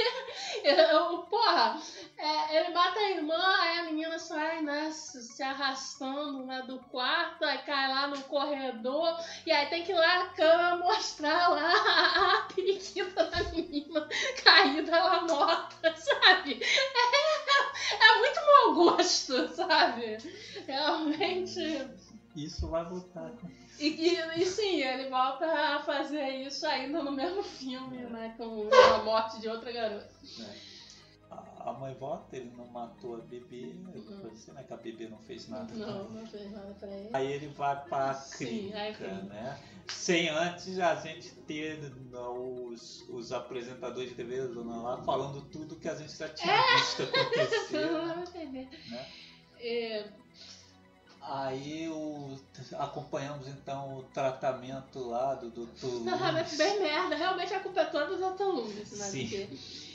[0.64, 1.78] eu, porra,
[2.16, 7.44] é, ele mata a irmã, aí a menina sai, né, se, arrastando né, do quarto,
[7.44, 11.72] aí cai lá no corredor, e aí tem que ir lá a câmera mostrar lá
[12.48, 14.08] a, periquita da menina
[14.42, 16.60] caída lá morta, sabe?
[17.90, 20.18] É, é muito mau gosto, sabe?
[20.66, 21.88] Realmente.
[22.36, 23.32] Isso vai voltar
[23.78, 28.34] E, e, e sim, ele volta a fazer isso ainda no mesmo filme, né?
[28.36, 30.08] Com a morte de outra garota.
[30.38, 30.67] né?
[31.68, 34.28] A- mãe volta, ele não matou a bebê, Uhum.
[34.30, 34.62] você, né?
[34.64, 35.72] Que a bebê não fez nada.
[35.74, 37.10] Não, não fez nada pra ele.
[37.12, 38.70] Aí ele vai pra aí sim.
[39.28, 39.60] né?
[39.86, 45.88] Sem antes a gente ter né, os, os apresentadores de TV lá falando tudo que
[45.88, 46.76] a gente já tinha É.
[46.76, 47.88] visto acontecer.
[48.52, 48.68] Né?
[48.90, 49.06] Né?
[49.60, 50.08] É,
[51.20, 52.38] Aí o,
[52.78, 55.66] acompanhamos então o tratamento lá do Dr.
[56.06, 56.56] realmente Loomis.
[56.56, 57.16] bem merda.
[57.16, 58.44] Realmente a culpa é toda do Dr.
[58.44, 59.04] Loomis, né?
[59.04, 59.28] Sim.
[59.28, 59.87] Porque,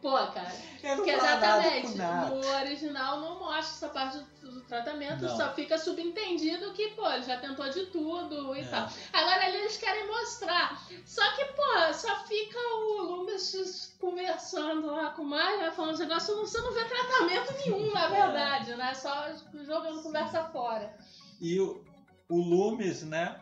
[0.00, 0.52] pô, cara.
[0.82, 2.30] Ele não nada exatamente, com nada.
[2.30, 5.36] no original não mostra essa parte do, do tratamento, Não.
[5.36, 8.64] só fica subentendido que, pô, ele já tentou de tudo e É.
[8.64, 8.88] tal.
[9.12, 10.80] Agora ali eles querem mostrar.
[11.04, 16.00] Só que, pô, só fica o Loomis conversando lá com o Maio, né, falando os
[16.00, 18.94] negócios, você não vê tratamento nenhum, na verdade, né?
[18.94, 19.26] Só
[19.64, 20.96] jogando conversa fora.
[21.40, 21.84] E o,
[22.28, 23.38] o Loomis, né?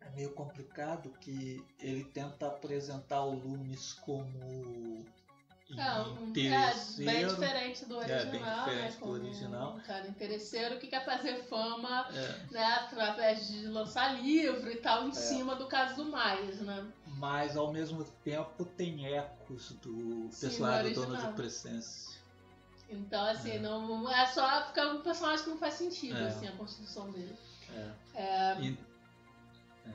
[0.00, 5.04] É meio complicado que ele tenta apresentar o Loomis como
[5.68, 7.28] É, um- é bem interesseiro.
[7.34, 8.56] diferente do É, original, bem né?
[8.58, 9.74] diferente do Como original.
[9.76, 15.06] Um cara interesseiro que quer fazer fama É, né, através de lançar livro e tal,
[15.06, 15.12] em É.
[15.12, 16.86] cima do caso do Miles, né?
[17.18, 22.14] mas ao mesmo tempo tem ecos do Sim, personagem do Dono de Presença.
[22.88, 23.58] Então, assim, É.
[23.58, 26.28] não é só ficar um personagem que não faz sentido, É.
[26.28, 27.36] assim, a construção dele.
[27.74, 27.90] É.
[28.14, 28.78] É, E-
[29.84, 29.92] é.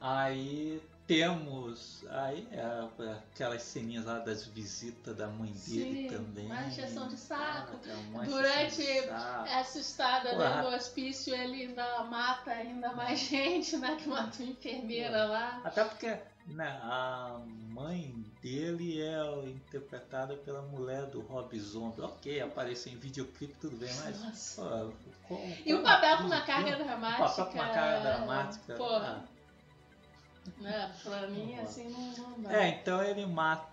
[0.00, 0.80] Aí
[1.10, 6.46] temos aí é, aquelas ceninhas lá das visitas da mãe dele Sim, também.
[6.46, 7.76] mais injeção de saco.
[7.84, 10.28] Ah, uma Durante de saco.
[10.28, 10.48] Porra.
[10.50, 13.96] dentro do hospício, ele ainda mata ainda mais gente, né?
[14.00, 15.60] Que mata uma enfermeira lá.
[15.64, 16.16] Até porque
[16.46, 22.02] né, a mãe dele é interpretada pela mulher do Rob Zombie.
[22.02, 24.22] Ok, apareceu em videoclipe, tudo bem, mas.
[24.22, 24.92] Nossa.
[25.26, 26.84] pô, E o papel com uma carga né?
[26.84, 27.24] dramática.
[27.24, 28.74] O papel com uma carga dramática.
[28.74, 29.29] Porra, ah.
[30.58, 30.94] Né?
[31.02, 32.52] Pra mim, assim, não, não dá.
[32.52, 33.70] É, então ele mata.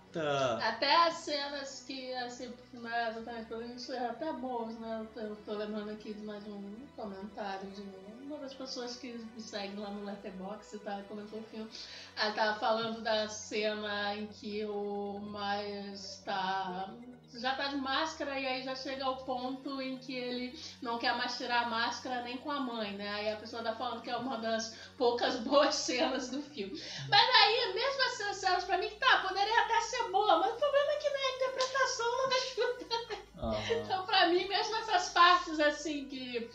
[0.62, 5.00] Até as cenas que, assim, né, exatamente, mim, isso é até boas, né?
[5.00, 7.82] Eu tô, eu tô lembrando aqui de mais um comentário de
[8.28, 11.70] uma das pessoas que me seguem lá no Letterboxd e tá, comentou o filme.
[12.16, 16.90] Ela tava falando da cena em que o Myers tá.
[17.34, 21.14] Já tá de máscara e aí já chega ao ponto em que ele não quer
[21.14, 23.08] mais tirar a máscara nem com a mãe, né?
[23.10, 26.80] Aí a pessoa tá falando que é uma das poucas boas cenas do filme.
[27.08, 30.92] Mas aí, mesmo essas cenas, pra mim, tá, poderia até ser boa, mas o problema
[30.92, 32.88] é que na interpretação não ajuda.
[33.38, 33.84] Aham.
[33.84, 36.48] Então, pra mim, mesmo essas partes, assim, que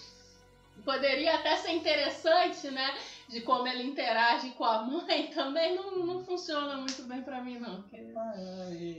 [0.84, 2.94] poderia até ser interessante, né?
[3.30, 7.58] De como ele interage com a mãe, também não, não funciona muito bem pra mim,
[7.60, 7.84] não.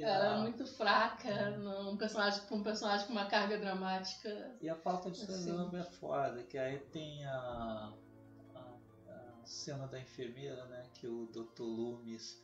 [0.03, 4.57] Ela é muito fraca, não- um personagem, um personagem com uma carga dramática.
[4.61, 5.45] E a falta de Assim.
[5.45, 7.93] celeuma é foda, que aí tem a,
[8.55, 8.61] a,
[9.11, 10.85] a cena da enfermeira, né?
[10.95, 11.63] Que o Dr.
[11.63, 12.43] Loomis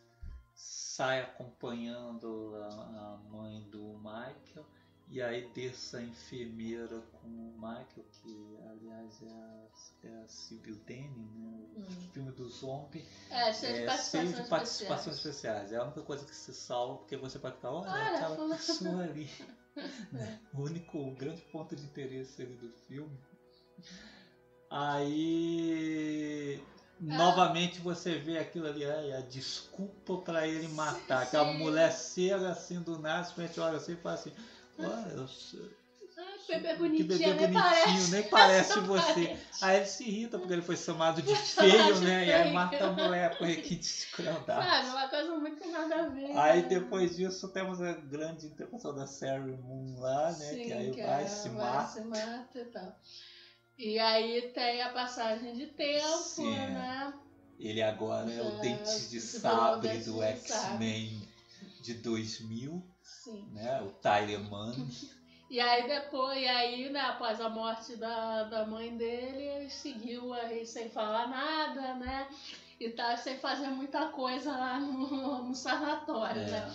[0.54, 2.66] sai acompanhando a,
[3.14, 4.66] a mãe do Michael.
[5.12, 10.76] E aí desce a enfermeira com o Michael, que aliás é a, é a Sybil
[10.86, 11.66] Denning, né?
[11.76, 12.08] O Hum.
[12.12, 13.04] filme do zombie.
[13.28, 15.16] É, cheio de É, participações cheio de participações especiais.
[15.16, 15.72] especiais.
[15.72, 18.54] É a única coisa que se salva, porque você pode ficar, olha, Olha, aquela fulano."
[18.56, 19.28] pessoa ali.
[20.12, 20.38] É.
[20.52, 23.16] O único, o grande ponto de interesse ali do filme.
[24.68, 26.60] Aí.
[27.00, 31.22] Novamente você vê aquilo ali, a desculpa pra ele matar.
[31.22, 31.58] Aquela sim.
[31.58, 34.32] mulher cega assim do nada, simplesmente olha assim e fala assim:
[34.86, 35.60] Olha, eu sou-
[36.18, 38.10] Ai, que bebê que bonitinho, bebê nem bonitinho, parece.
[38.10, 39.26] nem parece você.
[39.26, 39.64] Parece.
[39.64, 42.26] Aí ele se irrita porque ele foi chamado de feio, né?
[42.26, 44.66] E aí mata a mulher com requinte de crueldade.
[44.66, 46.36] Sabe, uma coisa muito nada a ver.
[46.36, 46.68] Aí né?
[46.68, 50.54] depois disso temos a grande interpretação da Sarah Moon lá, né?
[50.54, 51.92] Sim, que aí que vai, se vai, mata.
[51.92, 52.94] se mata e tal.
[53.78, 56.54] E aí tem a passagem de tempo, Sim.
[56.54, 57.14] né?
[57.58, 61.22] Ele agora é o Ah, dente de sabre do X-Men
[61.82, 62.82] de 2000,
[63.24, 63.44] Sim.
[63.52, 63.80] né?
[63.82, 64.72] O Tyler Mann.
[65.50, 70.32] E aí depois, e aí, né, após a morte da, da mãe dele, ele seguiu
[70.32, 72.28] aí sem falar nada, né?
[72.78, 76.72] E tá sem fazer muita coisa lá no, no sanatório, né?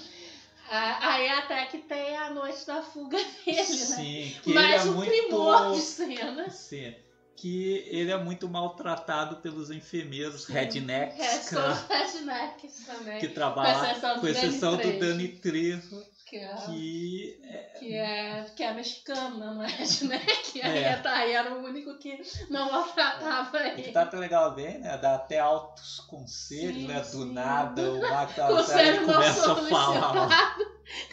[0.69, 0.75] É.
[0.75, 3.63] A- Aí até que tem a noite da fuga dele, né?
[3.63, 5.09] Sim, que Mas ele é o muito.
[5.09, 6.49] primor de cena.
[6.49, 6.93] Sim,
[7.37, 10.53] que ele é muito maltratado pelos enfermeiros Sim.
[10.53, 13.19] rednecks É, rednecks também.
[13.19, 17.39] que trabalham Com exceção do com exceção do Danny Dani Trejo, Que é, que
[17.77, 19.67] que é, que é mexicana, não é?
[19.69, 20.61] Redneck.
[20.63, 20.95] Aí, É.
[20.97, 22.19] tá, aí era o único que
[22.49, 23.91] não maltratava E que ele.
[23.91, 24.97] tá até legal bem, né?
[24.97, 26.99] Dá até altos conselhos, Sim, né?
[26.99, 27.31] Do sim.
[27.33, 28.01] nada o
[28.33, 30.57] tá- ele não começa a falar.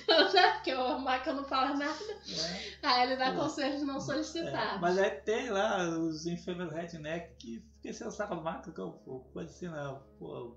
[0.07, 1.99] Porque o Michael não fala nada.
[2.07, 2.63] né?
[2.83, 3.41] Aí ele dá Pô.
[3.43, 4.81] conselhos não É, solicitados.
[4.81, 8.91] mas aí tem lá os enfermeiros redneck que esqueceram o saco do Marco, que eu,
[9.33, 9.97] pode ser, né?
[10.19, 10.57] Pô,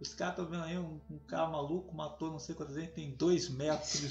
[0.00, 3.10] os caras estão vendo aí um, um cara maluco, matou não sei quantas vezes, tem
[3.16, 4.00] dois metros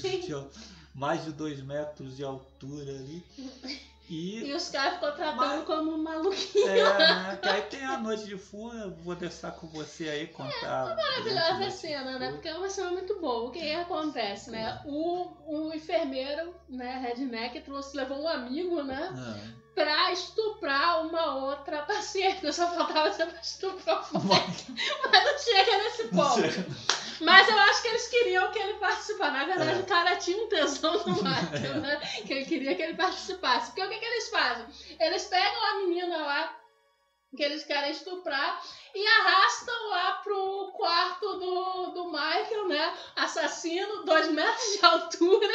[0.94, 3.24] mais de dois metros de altura ali.
[4.10, 6.68] E E os caras ficam tratando Mas- como maluquinho.
[6.68, 10.26] é, né, que aí tem a noite de fuga, eu vou deixar com você aí
[10.26, 10.90] contar.
[10.90, 12.32] É, Maravilhosa a cena, né?
[12.32, 13.48] Porque é uma cena muito boa.
[13.48, 14.80] O que, acontece, né?
[14.84, 19.10] O, o enfermeiro, né, redneck, trouxe, levou um amigo, né?
[19.14, 22.52] Ah, Pra estuprar uma outra paciente.
[22.52, 24.66] Só faltava ser pra estuprar o moleque.
[25.10, 27.22] Mas não chega nesse ponto.
[27.24, 29.32] Mas eu acho que eles queriam que ele participasse.
[29.32, 29.82] Na verdade, É.
[29.82, 31.80] o cara tinha um tesão no Michael, É.
[31.80, 31.96] né?
[32.26, 33.68] Que ele queria que ele participasse.
[33.70, 34.66] Porque o que, que eles fazem?
[35.00, 36.58] Eles pegam a menina lá
[37.34, 38.60] que eles querem estuprar
[38.94, 42.94] e arrastam lá pro quarto do, do Michael, né?
[43.16, 45.54] Assassino, dois metros de altura,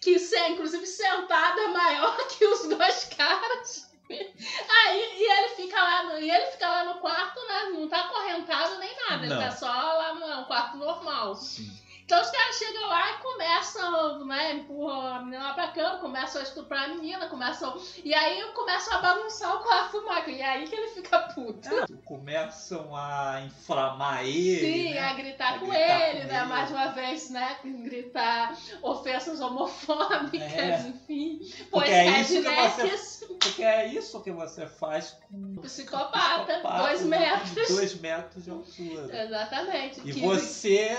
[0.00, 3.88] que se- inclusive sentado é maior que os dois caras.
[4.10, 7.64] Aí, e ele fica lá no, e ele fica lá no quarto, né?
[7.74, 9.42] Não tá acorrentado nem nada, ele Não.
[9.42, 11.34] tá só lá no é um quarto normal.
[11.34, 11.70] Sim.
[12.08, 16.40] Então os caras chegam lá e começam, né, empurram a menina lá pra cama, começam
[16.40, 17.78] a estuprar a menina, começam.
[18.02, 20.30] E aí começam a bagunçar o quarto do Michael.
[20.30, 21.68] E é aí que ele fica puto.
[21.68, 24.58] Ah, começam a inflamar ele.
[24.58, 25.00] Sim, né?
[25.00, 26.38] a gritar A com gritar ele, com né?
[26.38, 26.44] ele.
[26.48, 27.56] Mais uma vez, né?
[27.62, 30.86] Gritar ofensas homofóbicas, É.
[30.88, 31.40] enfim.
[31.70, 37.00] Pois é isso que rednecks, Porque é isso que você faz com psicopata, psicopata dois
[37.00, 37.68] de metros.
[37.68, 39.24] dois metros de altura.
[39.24, 40.00] Exatamente.
[40.08, 40.96] E que, você,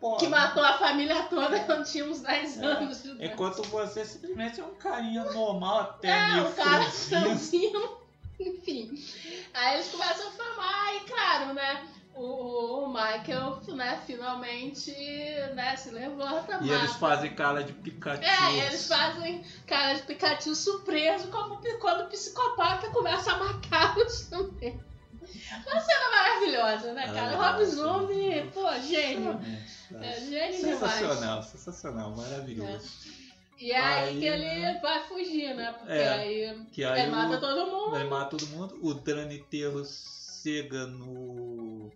[0.00, 2.64] pô, que matou a família toda quando tinha uns 10 É.
[2.64, 3.04] anos.
[3.20, 7.20] enquanto você simplesmente é um carinha normal, até É, meio o cara franzino.
[7.20, 8.00] franzino.
[8.40, 9.04] Enfim.
[9.52, 11.86] Aí eles começam a famar e, claro, né?
[12.14, 14.90] O, o Michael, né, finalmente,
[15.54, 16.98] né, se levanta, E eles mata.
[16.98, 18.22] fazem cara de Pikachu.
[18.22, 24.80] É, eles fazem cara de Pikachu surpreso como quando o psicopata começa a matá-los também.
[25.66, 27.36] Uma cena maravilhosa, né, cara?
[27.36, 27.64] O Rob.
[27.64, 29.40] Zombie, pô, gênio.
[30.00, 30.60] É gênio demais.
[30.60, 32.88] Sensacional, sensacional, maravilhoso.
[33.58, 34.78] E é aí, Aí, que ele né?
[34.80, 35.72] vai fugir, né?
[35.72, 36.08] Porque É.
[36.08, 37.96] aí, Que aí ele mata o, todo mundo.
[37.96, 38.78] ele mata todo mundo.
[38.80, 39.84] O Dani Terro
[40.42, 41.90] chega no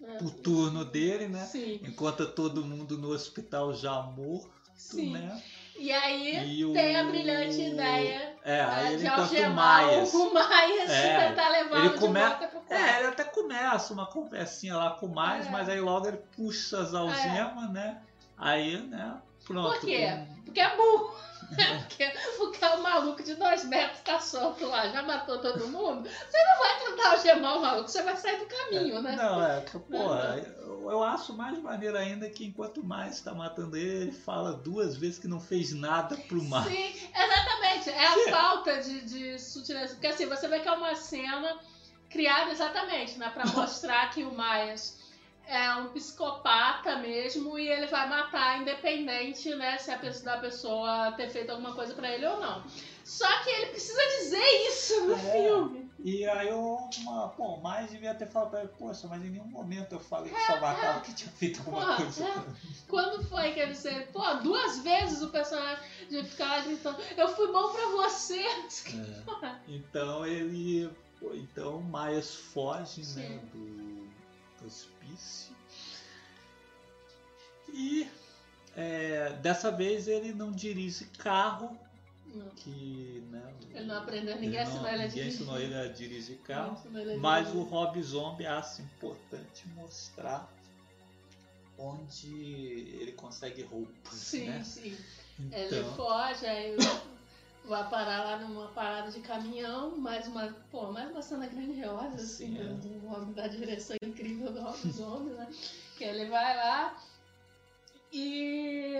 [0.00, 0.18] né?
[0.20, 1.44] o turno dele, né?
[1.44, 5.12] Sim, Encontra todo mundo no hospital já morto, sim.
[5.12, 5.40] né?
[5.78, 6.72] E aí E o...
[6.72, 11.94] tem a brilhante ideia É, aí ele de algemar o Maias É, tentar levá-lo ele
[11.94, 12.20] de come-.
[12.68, 15.50] É, ele até começa uma conversinha lá com o Maias, É.
[15.50, 17.98] mas aí logo ele puxa as algemas, né?
[18.36, 19.16] Aí, né?
[19.46, 19.70] Pronto.
[19.70, 20.18] Por quê?
[20.44, 21.14] Porque é burro.
[21.48, 26.08] Porque, porque o maluco de dois metros tá solto lá, já matou todo mundo.
[26.08, 29.16] Você não vai tentar algemar o maluco, você vai sair do caminho, né?
[29.16, 30.14] Não, é, pô,
[30.62, 34.96] eu, eu acho mais maneiro ainda que enquanto mais tá matando ele, ele fala duas
[34.96, 36.64] vezes que não fez nada pro mal.
[36.64, 37.90] Sim, exatamente.
[37.90, 38.30] É a Sim.
[38.30, 39.94] falta de, de sutileza.
[39.94, 41.58] Porque assim, você vê que é uma cena
[42.10, 43.30] criada exatamente, né?
[43.30, 44.98] Pra mostrar que o Myers
[45.48, 49.78] é um psicopata mesmo e ele vai matar independente, né?
[49.78, 52.62] Se a pessoa, da pessoa ter feito alguma coisa pra ele ou não.
[53.04, 55.32] Só que ele precisa dizer isso no É.
[55.32, 55.88] filme.
[56.04, 59.46] E aí eu, uma, pô, mais devia ter falado pra ele, poxa, mas em nenhum
[59.46, 62.24] momento eu falei que É, só matava que tinha feito alguma Porra, coisa.
[62.24, 62.44] é.
[62.86, 65.82] Quando foi que ele disse, pô, duas vezes o personagem
[66.24, 68.38] ficar lá gritando, eu fui bom pra você.
[68.42, 69.54] É.
[69.68, 70.90] Então ele.
[71.18, 73.40] pô, Então o Myers foge né, Sim.
[73.52, 74.08] do,
[74.62, 74.70] do
[77.72, 78.08] E
[78.76, 81.76] é, dessa vez ele não dirige carro,
[82.26, 83.22] Não, que.
[83.30, 85.34] Né, ele não aprendeu, ninguém ele não- ensinou ele a ninguém dirigir.
[85.34, 86.80] ensinou ele a dirigir carro.
[86.94, 87.62] Ele a Mas o.
[87.62, 90.50] Rob Zombie acha importante mostrar
[91.78, 92.34] onde
[93.00, 94.62] ele consegue roupas, Sim, né?
[94.64, 94.96] sim.
[95.52, 96.76] Ele Então, foge, aí
[97.68, 102.56] vai parar lá numa parada de caminhão, mais uma, pô, mais uma cena grandiosa, assim,
[102.56, 102.64] Sim, é.
[102.64, 105.46] do, homem da direção incrível do Rob Zombie, né?
[105.96, 106.96] Que ele vai lá
[108.12, 108.94] e.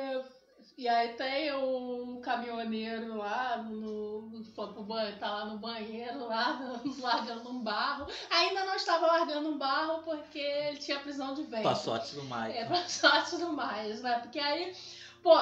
[0.77, 6.29] E aí tem um caminhoneiro lá no, no, foi pro banho, tá lá no banheiro,
[6.29, 6.61] lá,
[7.03, 8.07] largando um barro.
[8.31, 11.65] Ainda não estava largando um barro porque ele tinha prisão de ventre.
[11.65, 12.59] passote do Mike.
[12.59, 14.21] É pra sorte do mais, né?
[14.21, 14.73] Porque aí,
[15.21, 15.37] pô,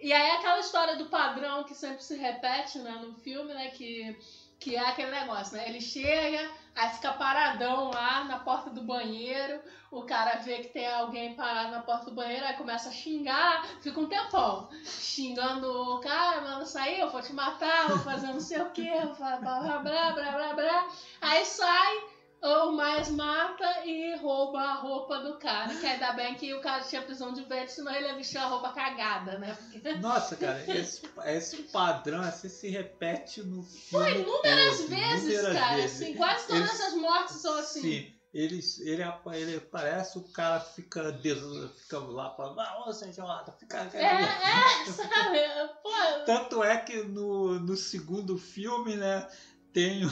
[0.00, 4.16] e aí aquela história do padrão que sempre se repete, né, no filme, né, que,
[4.58, 5.68] que é aquele negócio, né?
[5.68, 9.60] Ele chega, aí fica paradão lá na porta do banheiro,
[9.90, 13.66] o cara vê que tem alguém parado na porta do banheiro, aí começa a xingar,
[13.80, 18.40] fica um tempão xingando o cara, manda sair, eu vou te matar, vou fazer não
[18.40, 20.88] sei o blá blá blá blá blá blá blá.
[21.20, 25.74] Aí sai, o mais mata e rouba a roupa do cara.
[25.74, 28.46] Que ainda bem que o cara tinha prisão de ventre, senão ele ia vestir a
[28.46, 29.56] roupa cagada, né?
[29.70, 34.04] Porque Nossa, cara, esse, esse padrão assim se repete no filme.
[34.04, 35.76] Foi inúmeras todo, vezes, inúmeras cara.
[35.76, 36.02] vezes.
[36.02, 37.80] Assim, quase todas essas mortes são assim.
[37.80, 39.02] Sim, ele, ele,
[39.32, 41.38] ele parece o cara fica, des,
[41.80, 43.90] fica lá falando, ah, você idiota, fica.
[43.94, 45.38] É, é, sabe?
[45.82, 45.90] Pô,
[46.26, 49.26] Tanto é que no, no segundo filme, né,
[49.72, 50.02] tem,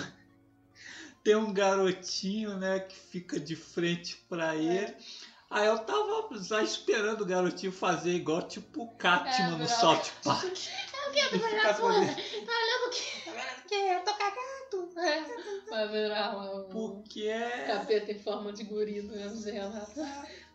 [1.26, 4.94] tem um garotinho, né, que fica de frente pra ele.
[5.50, 10.04] Aí eu tava já esperando o garotinho fazer igual tipo o Catman É, no South
[10.22, 10.44] Park.
[10.44, 11.94] eu quero Ele virar fica porra.
[11.94, 12.16] fazendo-
[12.46, 13.22] Tá olhando o quê?
[13.24, 13.74] Tá olhando o quê?
[13.74, 14.46] Eu tô cagado.
[14.98, 17.66] É, vai virar um Porque é.
[17.66, 20.00] capeta em forma de guri do Renato.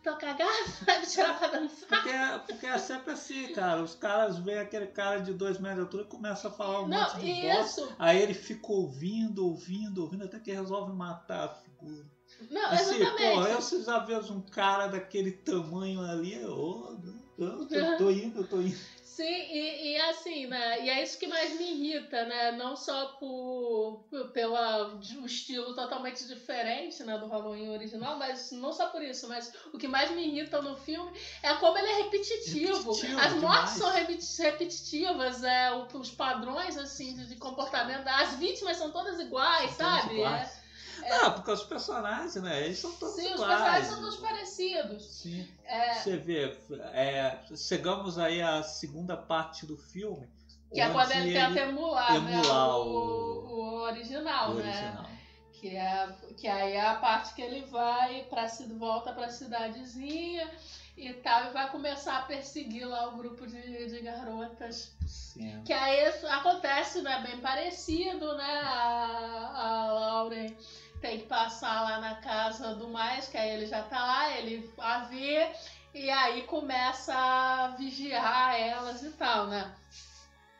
[0.02, 0.50] Tô cagado,
[0.84, 1.88] vai tirar pra dançar.
[1.88, 3.82] Porque, é- porque é sempre assim, cara.
[3.82, 6.88] Os caras veem aquele cara de dois metros de altura e começam a falar um
[6.88, 7.82] Não, monte de bosta.
[7.82, 7.96] isso.
[7.98, 12.04] Aí ele fica ouvindo, ouvindo, ouvindo, até que resolve matar a figura.
[12.50, 13.34] Não, Assim, exatamente.
[13.34, 16.98] pô, eu se já vejo um cara daquele tamanho ali, eu,
[17.38, 18.78] eu, eu tô indo, eu tô indo.
[19.14, 20.80] Sim, e, e assim, né?
[20.84, 22.50] E é isso que mais me irrita, né?
[22.52, 24.86] Não só por, por- pela
[25.20, 29.76] o estilo totalmente diferente, né, do Halloween original, mas não só por isso, mas o
[29.78, 31.12] que mais me irrita no filme
[31.42, 32.92] é como ele é repetitivo.
[32.92, 33.78] Repetitivo As mortes demais.
[33.78, 39.86] são repeti- repetitivas, é, os padrões assim de, comportamento, as vítimas são todas iguais, São
[39.86, 40.14] sabe?
[40.14, 40.48] iguais.
[40.48, 40.61] É-
[41.08, 42.64] Não, porque os personagens, né?
[42.64, 43.48] Eles são todos Sim, os iguais.
[43.50, 45.04] personagens são todos parecidos.
[45.04, 45.48] Sim.
[45.64, 46.56] É, Você vê,
[46.92, 50.28] é, chegamos aí à segunda parte do filme.
[50.72, 54.62] que é quando ele tenta emular, né, emular o, o- o original, o né?
[54.68, 55.06] original.
[55.52, 58.46] Que, é, que aí é a parte que ele vai pra,
[58.78, 60.50] volta pra cidadezinha
[60.96, 64.92] e tal, e vai começar a perseguir lá o grupo de, de garotas.
[65.06, 65.62] Sim.
[65.64, 67.20] Que aí acontece, né?
[67.22, 68.60] Bem parecido, né?
[68.64, 70.54] A, a Lauren
[71.02, 74.72] tem que passar lá na casa do mais, que aí ele já tá lá, ele
[74.78, 75.52] a vê,
[75.92, 79.74] e aí começa a vigiar elas e tal, né?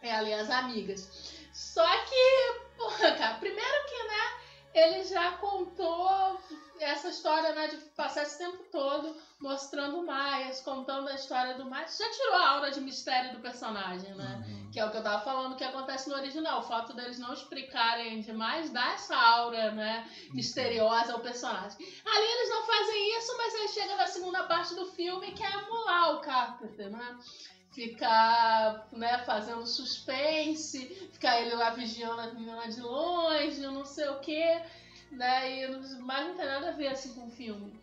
[0.03, 1.33] Ela e as amigas.
[1.53, 4.41] Só que, porra, cara, primeiro que, né,
[4.75, 6.41] ele já contou
[6.85, 11.65] essa história, né, de passar esse tempo todo mostrando o Myers, contando a história do
[11.65, 11.99] Myers.
[11.99, 14.45] Já tirou a aura de mistério do personagem, né?
[14.47, 14.71] Uhum.
[14.71, 16.61] Que é o que eu tava falando que acontece no original.
[16.61, 20.09] O fato deles não explicarem demais dá essa aura, né?
[20.33, 21.77] Misteriosa ao personagem.
[22.07, 25.53] Ali eles não fazem isso, mas aí chega na segunda parte do filme que é
[25.53, 27.19] emular o Carpenter, né?
[27.73, 34.21] Ficar, né, fazendo suspense, ficar ele lá vigiando a menina de longe, não sei o
[34.21, 34.63] quê,
[35.13, 35.63] né?
[35.65, 35.69] E
[36.01, 37.81] mas não tem nada a ver assim com o filme.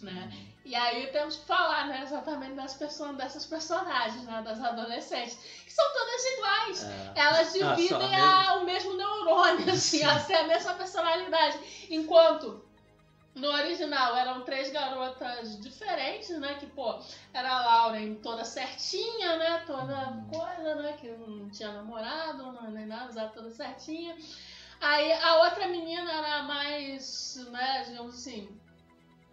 [0.00, 0.32] Né?
[0.64, 5.70] E aí temos que falar, né, exatamente das pessoas, dessas personagens, né, das adolescentes, que
[5.72, 6.84] são todas iguais.
[6.84, 7.12] É.
[7.16, 11.58] Elas Ah, dividem a a- o mesmo neurônio, assim, elas têm a mesma personalidade.
[11.90, 12.64] Enquanto
[13.34, 16.54] no original eram três garotas diferentes, né?
[16.54, 16.98] Que, pô,
[17.34, 19.64] era a Lauren toda certinha, né?
[19.66, 20.94] Toda coisa, né?
[21.00, 24.16] Que não tinha namorado, não, nem nada, usava toda certinha.
[24.80, 28.48] Aí a outra menina era mais, né, digamos assim,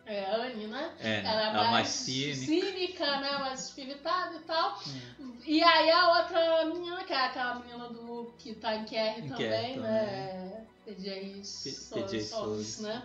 [0.06, 0.94] é, a Anne, né?
[0.99, 2.45] É, Ela é mais, mais cínica.
[2.45, 3.38] cínica, né?
[3.40, 4.80] Mais espiritada e tal.
[5.19, 5.38] Hum.
[5.45, 9.78] E aí a outra menina, que é aquela menina do que tá em QR também,
[9.80, 10.65] né?
[10.86, 13.03] PJ Souls, PJ Souls, né?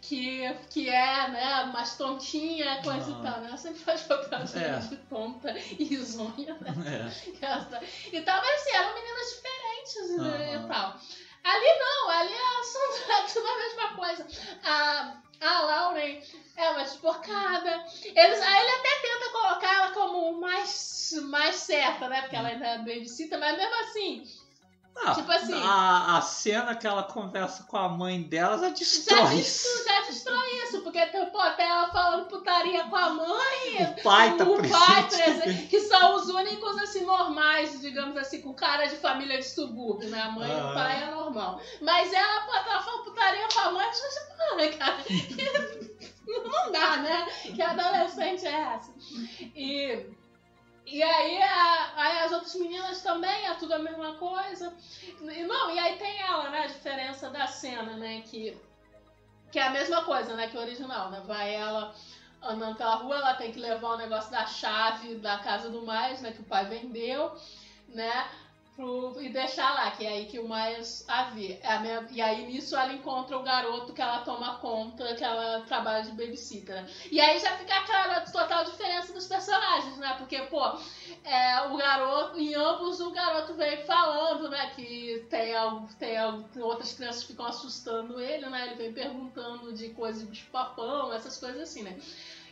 [0.00, 3.18] Que, que é, né, mais tontinha, coisa Ah.
[3.18, 3.48] e tal, né?
[3.48, 4.98] Ela sempre faz papel de, É.
[5.08, 7.12] tonta e risonha, né?
[7.42, 8.16] É.
[8.16, 11.00] E tal, mas assim, eram meninas diferentes né, e tal.
[11.44, 12.34] Ali não, ali
[12.64, 12.82] são
[13.32, 14.26] tudo a mesma coisa.
[14.64, 16.22] A, a Lauren
[16.56, 17.86] é uma esporcada.
[18.02, 22.22] Eles, aí ele até tenta colocar ela como mais, mais certa, né?
[22.22, 24.22] Porque ela ainda é babysitter, mas mesmo assim,
[24.96, 28.74] Ah, Tipo assim- a, a cena que ela conversa com a mãe dela já já,
[28.74, 29.36] destrói.
[29.36, 30.80] destrói, já destrói isso.
[30.82, 35.18] Porque pô, até ela falando putaria com a mãe, O pai tá o pai, por
[35.18, 35.66] presente.
[35.66, 40.22] que são os únicos assim normais, digamos assim, com cara de família de subúrbio, né?
[40.22, 40.70] A mãe e Ah.
[40.70, 41.60] o pai é normal.
[41.82, 45.04] Mas ela, pô, ela fala putaria com a mãe, tipo, ah, cara,
[46.26, 47.26] não dá, né?
[47.54, 48.92] Que adolescente é essa?
[49.54, 50.06] E,
[50.86, 54.72] e aí, a- aí as outras meninas também, é tudo a mesma coisa.
[55.20, 56.64] E, não, e aí tem ela, né?
[56.64, 58.22] A diferença da cena, né?
[58.22, 58.56] Que,
[59.52, 60.48] que é a mesma coisa, né?
[60.48, 61.22] Que o original, né?
[61.26, 61.94] Vai ela
[62.42, 66.20] andando pela rua, ela tem que levar o negócio da chave da casa do Mais,
[66.20, 66.32] né?
[66.32, 67.32] Que o pai vendeu,
[67.88, 68.28] né?
[68.76, 71.60] Pro, e deixar lá, que é aí que o Mais a vê.
[71.62, 75.22] É a minha- e aí nisso ela encontra o garoto que ela toma conta, que
[75.22, 76.84] ela trabalha de babysitter.
[77.10, 80.14] E aí já fica aquela total diferença dos personagens, né?
[80.18, 80.60] Porque, pô,
[81.22, 84.70] é, o garoto, em ambos o garoto vem falando, né?
[84.74, 88.66] Que tem, algo, tem algo, outras crianças ficam assustando ele, né?
[88.66, 91.96] Ele vem perguntando de coisas de papão, essas coisas assim, né?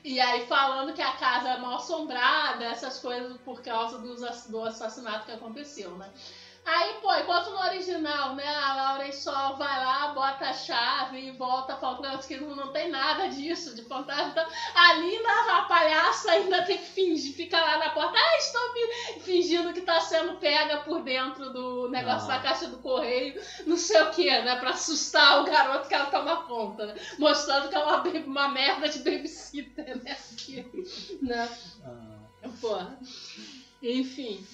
[0.04, 5.26] E aí falando que a casa é mal assombrada, essas coisas por causa do assassinato
[5.26, 6.10] que aconteceu, né?
[6.64, 11.30] Aí, pô, enquanto no original, né, a Lauren só vai lá, bota a chave e
[11.32, 14.30] volta, fala com elas que não, tem nada disso de fantasma.
[14.30, 18.74] Então, ali na a palhaça ainda tem que fingir, fica lá na porta, ah, estou
[18.74, 22.36] me fingindo que tá sendo pega por dentro do negócio Ah.
[22.36, 26.06] da caixa do correio, não sei o que, né, pra assustar o garoto que ela
[26.06, 26.94] toma conta, né?
[27.18, 30.16] Mostrando que é uma, uma merda de babysitter, né?
[30.36, 31.48] Que, né?
[31.84, 32.96] Ah, Porra.
[33.82, 34.46] Enfim.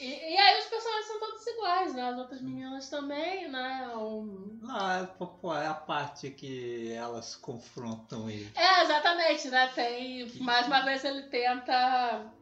[0.00, 2.08] E, e aí os personagens são todos iguais, né?
[2.08, 3.92] As outras meninas também, né?
[3.96, 8.50] Um- não, é, é a parte que elas confrontam ele.
[8.54, 9.70] É, exatamente, né?
[9.74, 10.26] Tem.
[10.40, 12.32] Mais uma vez ele tenta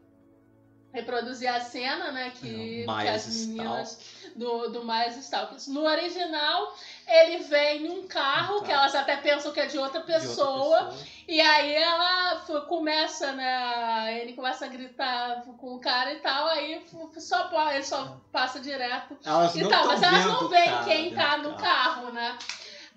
[0.93, 2.30] reproduzir a cena, né?
[2.30, 4.01] Que, É, que as meninas
[4.36, 5.66] do, do Miles Stalkers.
[5.66, 6.74] No original,
[7.09, 10.94] ele vem num carro, que elas até pensam que é de outra de outra pessoa.
[11.26, 12.36] E aí ela
[12.66, 13.55] começa, né?
[13.55, 16.82] A Anne começa a gritar com o cara e tal, aí
[17.18, 21.39] só, ele só passa direto Elas e não tal, mas elas não veem quem tá
[21.39, 22.36] no carro, né?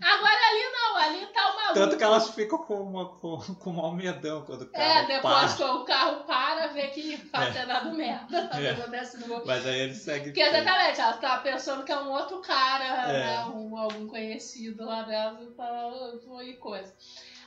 [0.01, 1.73] Agora ali não, ali tá o maluco.
[1.75, 5.53] Tanto que elas ficam com, uma, com, com um almedão quando o É, cara depois
[5.53, 5.55] para.
[5.55, 8.49] que o carro para, vê que fato é dado merda.
[8.53, 8.73] É.
[8.73, 10.25] No Mas aí ele segue.
[10.25, 13.19] Porque exatamente, ela tá pensando que é um outro cara, É.
[13.19, 13.45] né?
[13.45, 16.93] Um, algum conhecido lá dela tá- e coisa.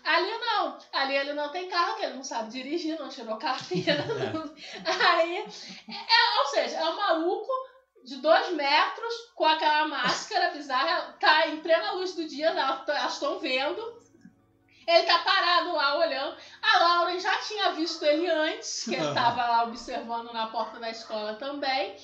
[0.04, 4.04] Ali não, ali ele não tem carro, que ele não sabe dirigir, não tirou carteira.
[4.84, 7.50] Aí, é, ou seja, é um maluco
[8.04, 13.14] de dois metros com aquela máscara bizarra, tá em plena luz do dia, elas elas
[13.14, 14.04] estão vendo.
[14.86, 16.36] Ele tá parado lá olhando.
[16.60, 20.90] A Lauren já tinha visto ele antes, que ele tava lá observando na porta da
[20.90, 21.96] escola também.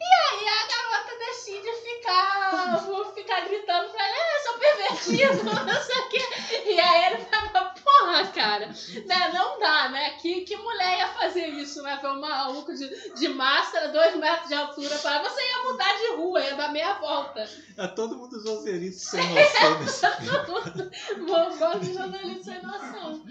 [0.00, 5.82] E aí a garota decide ficar, vou ficar gritando pra ele, ah, seu pervertido, não
[5.82, 6.22] sei o quê.
[6.66, 10.10] E aí ele fala, porra, cara, né, não dá, né?
[10.12, 11.98] Que, que mulher ia fazer isso, né?
[12.00, 16.06] Foi um maluco de, de máscara, dois metros de altura, para você ia mudar de
[16.16, 17.46] rua, ia dar meia volta.
[17.76, 21.58] É todo mundo zozeirito sem noção nesse filme.
[21.58, 23.24] Gosto de jornalista sem noção.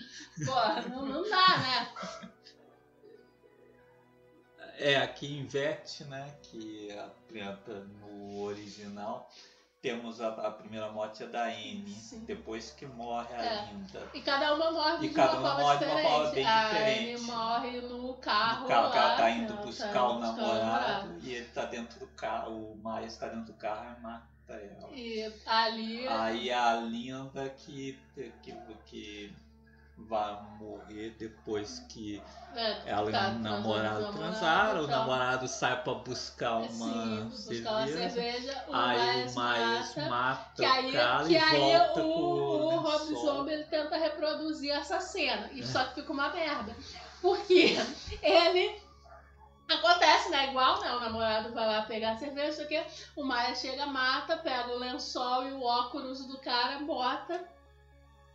[0.45, 1.89] Porra, não, não dá, né?
[4.79, 6.33] É, aqui inverte, né?
[6.41, 9.29] Que apresenta no original.
[9.81, 12.25] Temos a, a primeira morte é da Anne, Sim.
[12.25, 13.65] depois que morre a É.
[13.71, 14.09] Linda.
[14.13, 16.11] E cada uma morre E de cada uma uma forma morre de uma diferente.
[16.17, 17.13] forma bem a diferente.
[17.15, 18.61] Anne morre no carro.
[18.63, 21.99] No carro, que ela lá, tá indo buscar tá o namorado e ele tá dentro
[21.99, 24.89] do carro, o Miles tá dentro do carro e mata ela.
[24.93, 26.07] E ali.
[26.09, 27.97] Aí a Linda que,
[28.43, 28.53] que,
[28.85, 29.33] que
[30.07, 32.21] vai morrer depois que
[32.55, 35.93] é, ela tá e o namorado transando com o transaram, o então, namorado sai pra
[35.93, 38.09] buscar uma Sim, buscar uma cerveja.
[38.09, 40.09] cerveja, o Aí o Miles mata.
[40.09, 43.15] mata Que aí, o que e aí o, o o Rob.
[43.15, 45.49] Zombie ele tenta reproduzir essa cena.
[45.49, 45.53] É.
[45.53, 46.75] E só que fica uma merda.
[47.21, 47.75] Porque
[48.21, 48.81] ele.
[49.69, 50.49] Acontece, né?
[50.49, 50.91] Igual, né?
[50.95, 52.83] O namorado vai lá pegar a cerveja, isso aqui.
[53.15, 57.47] O Maia chega, mata, pega o lençol e o óculos do cara, bota.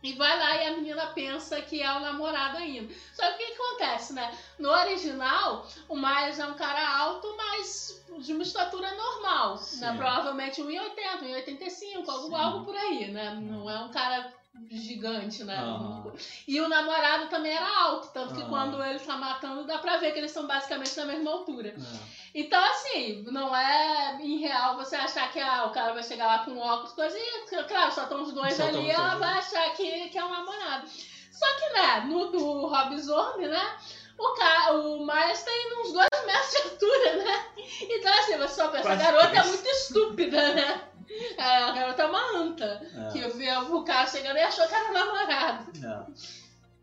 [0.05, 2.93] E vai lá e a menina pensa que é o namorado ainda.
[3.13, 4.37] Só que o que acontece, né?
[4.59, 9.57] No original, o Miles é um cara alto, mas de uma estatura normal.
[9.57, 9.79] Sim.
[9.79, 9.93] Né?
[9.97, 13.33] Provavelmente 1,80, 1,85, algo, algo por aí, né?
[13.41, 14.31] Não é um cara
[14.69, 15.57] gigante, né?
[15.57, 16.11] Aham.
[16.47, 18.49] E o namorado também era alto, tanto que Aham.
[18.49, 21.69] quando ele tá matando, dá pra ver que eles são basicamente da mesma altura.
[21.69, 22.15] É.
[22.33, 26.39] Então, assim, não é em real você achar que ah, o cara vai chegar lá
[26.39, 30.09] com óculos, coisa e, claro, só estão os dois Só ali, ela vai achar que,
[30.09, 30.87] que é um namorado.
[31.31, 33.77] Só que, né, no do Rob Zombie, né,
[34.17, 37.45] o, cara, o Miles tem uns dois metros de altura, né?
[37.81, 40.81] Então, assim, você só pensa, a garota é muito estúpida, né?
[41.09, 43.11] É, a garota é uma anta, É.
[43.11, 45.71] que viu o cara chegando e achou que era namorado.
[45.79, 46.07] Não.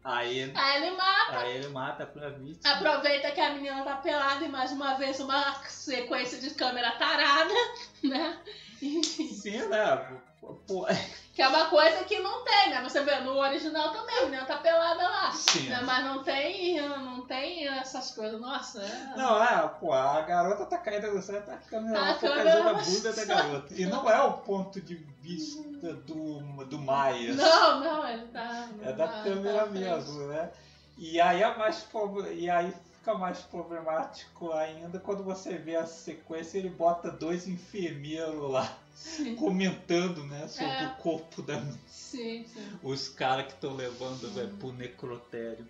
[0.05, 1.39] Aí, Aí ele mata.
[1.39, 2.75] aí ele mata pra vítima.
[2.75, 7.55] Aproveita que a menina tá pelada e mais uma vez uma sequência de câmera tarada,
[8.03, 8.39] né?
[8.81, 10.21] Sim, né?
[10.67, 10.87] Pô,
[11.33, 12.83] que é uma coisa que não tem, né?
[12.83, 15.31] Você vê no original também, menina tá pelada lá.
[15.31, 15.69] sim.
[15.69, 15.81] Né?
[15.85, 18.41] Mas não tem, não tem essas coisas.
[18.41, 19.17] Nossa, é.
[19.17, 22.85] Não, é, pô, a garota tá caindo no céu, tá câmera Tá focalizando câmera a
[22.85, 23.75] bunda da garota.
[23.75, 27.37] E não é o ponto de vista do, do Myers.
[27.37, 28.69] Não, não, ele tá.
[28.83, 30.51] É da tá- câmera tá mesmo, né?
[30.99, 31.87] E aí é mais
[32.35, 38.49] e aí fica mais problemático ainda quando você vê a sequência ele bota dois enfermeiros
[38.49, 40.87] lá Sim, comentando, né, sobre É.
[40.87, 42.79] o corpo da sim, sim.
[42.81, 45.69] os caras que estão levando né, pro necrotério.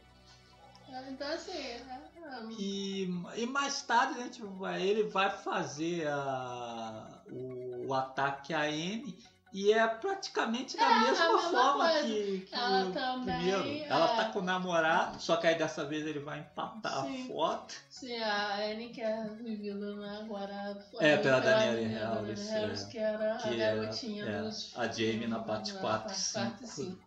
[1.09, 3.05] Então, assim, é, é, E,
[3.37, 9.17] e mais tarde a gente vai, ele vai fazer a, o, o ataque à N
[9.53, 12.07] e é praticamente da É, a mesma mesma forma coisa.
[12.07, 13.85] que, que Ela o também, primeiro.
[13.93, 14.17] Ela é.
[14.17, 17.25] tá com o namorado, só que aí dessa vez ele vai empatar Sim.
[17.25, 17.75] a foto.
[17.91, 22.83] Sim, a Annie que é vivida né, agora É, pela Daniela menina, Harris, Daniela Harris,
[22.83, 22.87] é.
[22.91, 26.21] que era Que a é- garotinha é, dos a Jamie na parte na 4 parte
[26.21, 26.67] e 4 e 5.
[26.67, 26.99] 5,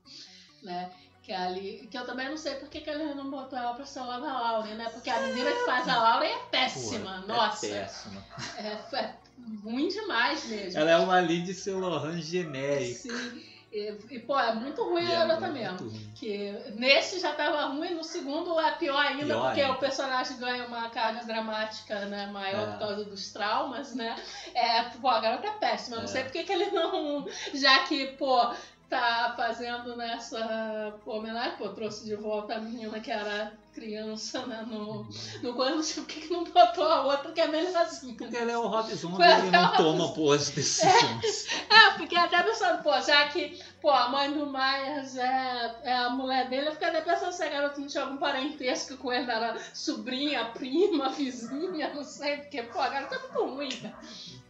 [0.63, 0.91] né?
[1.23, 3.83] Que, é ali, que eu também não sei por que, ele não botou ela pra
[3.83, 4.87] ser lá da Lauren, né?
[4.93, 7.65] Porque a menina que faz a Lauren é péssima, Pô, nossa.
[7.65, 8.23] É péssima.
[8.59, 8.67] É,
[8.97, 9.15] é
[9.63, 10.79] ruim demais mesmo.
[10.79, 12.99] Ela é uma Lindsay Lohan genérica.
[13.09, 13.43] Sim.
[13.71, 15.89] E, e, pô, é muito ruim E é a garota muito mesmo.
[15.89, 16.11] ruim.
[16.15, 20.65] Que nesse já tava ruim, no segundo é pior ainda, Pior porque o personagem ganha
[20.65, 22.71] uma carga dramática né, maior É.
[22.71, 24.15] por causa dos traumas, né?
[24.53, 25.97] É, pô, a garota é péssima.
[25.97, 26.07] Não É.
[26.07, 27.27] sei porque que ele não.
[27.53, 28.49] Já que, pô,
[28.89, 34.63] tá fazendo nessa pô, homenagem, pô, trouxe de volta a menina que era criança, né?
[34.65, 35.07] No,
[35.43, 38.15] no não sei por que que não botou a outra que é melhorzinha.
[38.15, 41.47] Porque ele é o Rob Zombie, ele não toma boas decisões.
[41.75, 46.09] É, fiquei até pensando, pô, já que pô, a mãe do Myers é, é a
[46.09, 49.29] mulher dele, eu fiquei até pensando se a garota não tinha algum parentesco com ele,
[49.29, 53.99] era sobrinha, prima, vizinha, não sei, porque, pô, a garota é muito ruim, cara.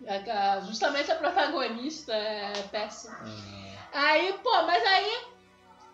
[0.06, 3.18] É, Justamente a protagonista é péssima.
[3.22, 5.26] Ah, Aí, pô, mas aí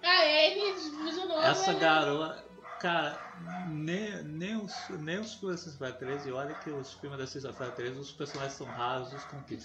[0.04, 2.44] a Anne, de novo, Essa ele- garota.
[2.80, 3.21] Cara,
[3.66, 7.28] nem, nem, os, nem os filmes da Sexta-feira 13, e olha que os filmes da
[7.28, 9.58] Sexta-feira 13, os personagens são rasos com que.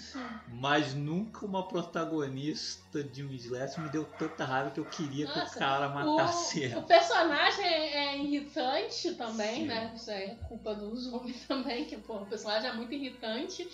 [0.45, 5.41] Mas nunca uma protagonista de um slasher me deu tanta raiva que eu queria Nossa,
[5.41, 6.79] que o cara matasse O, ela.
[6.79, 9.67] o personagem é, é irritante também, Sim.
[9.67, 9.93] né?
[9.95, 13.67] Isso aí é culpa dos homens também, que pô, o personagem é muito irritante.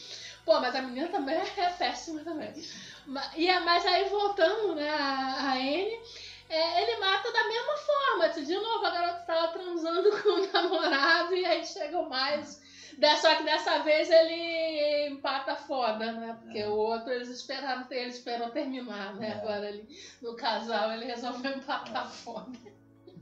[0.46, 2.54] Pô, mas a menina também é péssima também.
[3.06, 6.00] Ma- E, mas aí voltando, né, a, a Anne,
[6.50, 8.30] é, ele mata da mesma forma.
[8.30, 12.62] De novo, a garota estava transando com o namorado e aí chega o mais.
[13.20, 16.38] Só que dessa vez ele empata foda, né?
[16.42, 16.68] Porque É.
[16.68, 19.30] o outro eles esperaram, ele esperou terminar, né?
[19.30, 19.32] É.
[19.34, 19.88] Agora ele,
[20.22, 22.52] no casal ele resolveu empatar foda.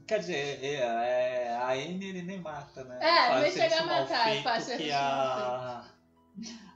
[0.06, 3.00] Quer dizer, é, é, a Anne ele nem mata, né?
[3.02, 4.90] É, nem chega a matar, faz serviço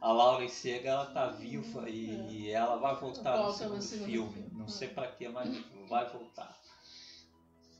[0.02, 4.34] a, Laura chega, ela tá viva e ela vai voltar no segundo no segundo filme.
[4.34, 4.50] filme.
[4.54, 4.70] Não É.
[4.70, 5.50] sei pra quê, mas
[5.90, 6.56] vai voltar.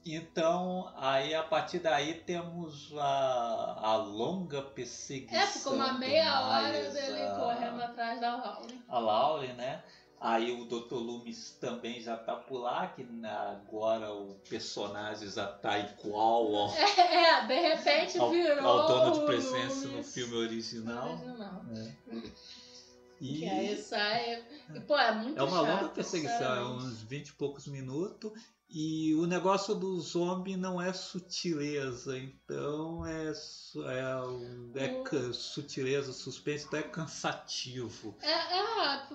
[0.08, 5.40] Então, aí a partir daí temos a, a longa perseguição.
[5.40, 8.76] É, ficou uma meia hora dele a- correndo atrás da Laura.
[8.88, 9.84] a Lauren, né?
[10.20, 10.96] Aí o Dr.
[10.96, 17.46] Loomis também já tá por lá, que agora o personagem já tá igual ao, É,
[17.46, 18.66] de repente ao, virou.
[18.66, 21.12] ao dono de presença no Loomis filme original.
[21.12, 21.62] original.
[23.22, 24.44] E Que aí sai.
[24.74, 28.32] E, pô, é muito é uma chato, longa perseguição, é uns 20 e poucos minutos.
[28.68, 33.32] E o negócio do zombie não é sutileza, então é,
[34.76, 38.18] é, é O- ca- sutileza, suspense, então é cansativo.
[38.22, 38.66] É, é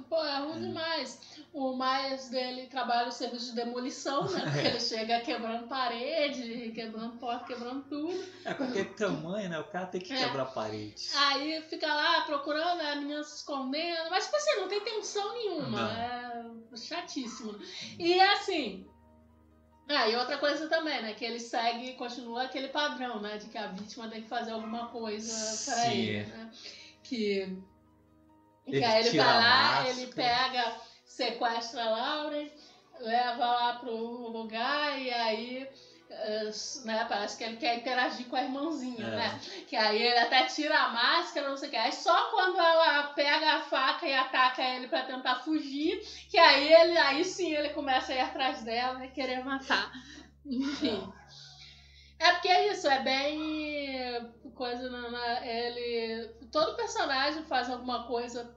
[0.09, 0.67] pô, é ruim É.
[0.69, 1.21] demais.
[1.53, 4.41] O Myers dele trabalha no serviço de demolição, né?
[4.41, 8.25] Porque ele chega quebrando parede, quebrando porta, quebrando tudo.
[8.45, 9.59] É com aquele tamanho, né?
[9.59, 10.25] O cara tem que É.
[10.27, 11.15] quebrar paredes.
[11.17, 14.11] Aí fica lá procurando, a menina se escondendo.
[14.11, 15.71] Mas, tipo assim, não tem tensão nenhuma.
[15.71, 15.91] Não.
[15.91, 17.59] É chatíssimo.
[17.99, 18.87] E assim.
[19.93, 21.15] Ah, e outra coisa também, né?
[21.15, 23.39] Que ele segue, continua aquele padrão, né?
[23.39, 25.33] De que a vítima tem que fazer alguma coisa
[25.65, 25.91] pra Sim.
[25.91, 26.51] ele, né?
[27.03, 27.57] Que.
[28.65, 32.51] que Ele aí ele vai lá, ele pega, sequestra a Lauren,
[33.01, 33.93] leva lá pro
[34.29, 35.69] lugar e aí.
[36.11, 36.51] Eh,
[36.85, 39.11] né, parece que ele quer interagir com a irmãzinha, É.
[39.17, 39.41] né?
[39.69, 41.77] Que aí ele até tira a máscara, não sei o que.
[41.77, 46.73] Aí só quando ela pega a faca e ataca ele pra tentar fugir, que aí
[46.73, 49.93] ele, aí sim ele começa a ir atrás dela e querer matar.
[50.45, 51.13] Enfim.
[52.19, 58.55] É porque é isso, é bem coisa na, na- ele todo personagem faz alguma coisa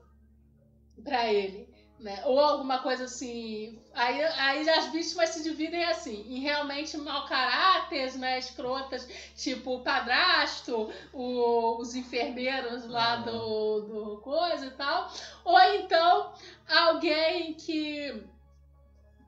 [1.02, 1.66] pra ele,
[1.98, 2.22] né?
[2.24, 3.78] Ou alguma coisa assim.
[3.94, 8.38] Aí, aí as vítimas se dividem assim, em realmente mau caráteres, né?
[8.38, 13.16] Escrotas, tipo o padrasto, o- os enfermeiros lá Ah.
[13.16, 15.10] do, do coisa e tal.
[15.44, 16.32] Ou então
[16.68, 18.22] alguém que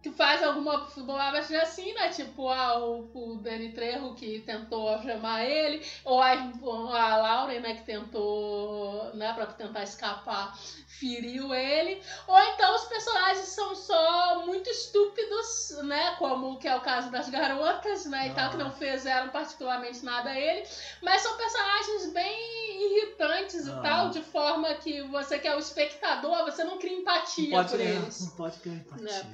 [0.07, 2.11] que faz alguma bobagem assim, né?
[2.11, 7.74] Tipo, ah, o, o Danny Trejo que tentou algemar ele, ou a, a Lauren, né,
[7.74, 10.57] que tentou, né, pra tentar escapar,
[10.87, 12.01] feriu ele.
[12.28, 16.15] Ou então os personagens são só muito estúpidos, né?
[16.19, 18.28] Como que é o caso das garotas, né?
[18.28, 20.65] E tal, que não fizeram particularmente nada a ele.
[21.03, 23.73] Mas são personagens bem irritantes Ah.
[23.78, 27.51] e tal, de forma que você que é o espectador, você não cria Não empatia
[27.51, 28.20] pode, por eles.
[28.20, 29.27] não pode criar empatia.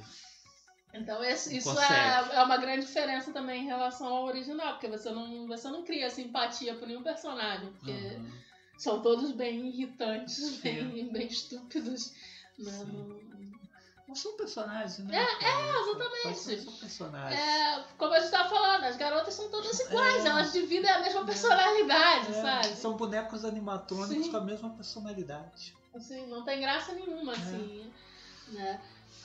[0.93, 1.49] Então isso
[1.79, 5.83] é, é uma grande diferença também em relação ao original, porque você não, você não
[5.83, 8.31] cria simpatia por nenhum personagem, porque Uhum.
[8.77, 10.59] são todos bem irritantes, Sim.
[10.61, 12.13] bem, bem estúpidos.
[12.57, 12.85] Sim.
[12.87, 13.23] Não-
[14.05, 15.17] Não são personagens, né?
[15.17, 15.79] É, cara?
[15.79, 16.61] exatamente.
[16.63, 17.39] São, personagens.
[17.41, 20.27] É, como a gente tava falando, as garotas são todas iguais, É.
[20.27, 22.67] elas dividem a mesma personalidade, É, sabe?
[22.75, 24.31] São bonecos animatrônicos Sim.
[24.31, 25.73] com a mesma personalidade.
[25.95, 27.35] Assim, não tem graça nenhuma, É.
[27.37, 27.93] assim,
[28.49, 28.81] né?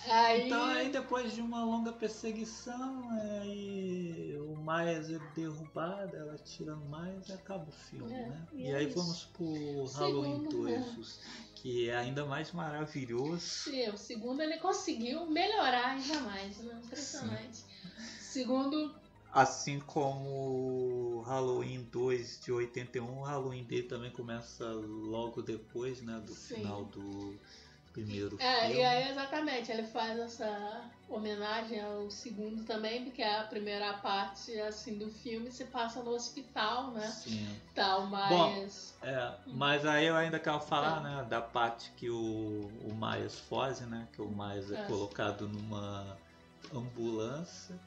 [0.09, 6.77] Aí, Então aí depois de uma longa perseguição, aí o Myers é derrubado, ela tira
[6.77, 6.89] o
[7.29, 8.47] e acaba o filme, É, né?
[8.53, 8.97] e é aí isso.
[8.97, 11.21] vamos pro Halloween Segundo, 2,
[11.55, 13.41] que é ainda mais maravilhoso.
[13.41, 16.81] Sim, o segundo ele conseguiu melhorar ainda mais, né?
[16.85, 17.65] Impressionante.
[18.19, 18.95] Segundo,
[19.33, 26.19] Assim como Halloween 2 de 81, o Halloween D também começa logo depois, né?
[26.27, 26.55] Do Sim.
[26.55, 27.39] final do
[28.05, 28.75] primeiro é, filme.
[28.77, 34.99] e aí exatamente, ele faz essa homenagem ao segundo também, porque a primeira parte assim
[34.99, 37.07] do filme se passa no hospital, né?
[37.11, 37.61] Sim.
[37.75, 41.03] Tal, mas É, mas aí eu ainda quero falar, É.
[41.03, 44.85] né, da parte que o, o Myers foge, né, que o Myers é, É.
[44.85, 46.17] colocado numa
[46.75, 47.79] ambulância.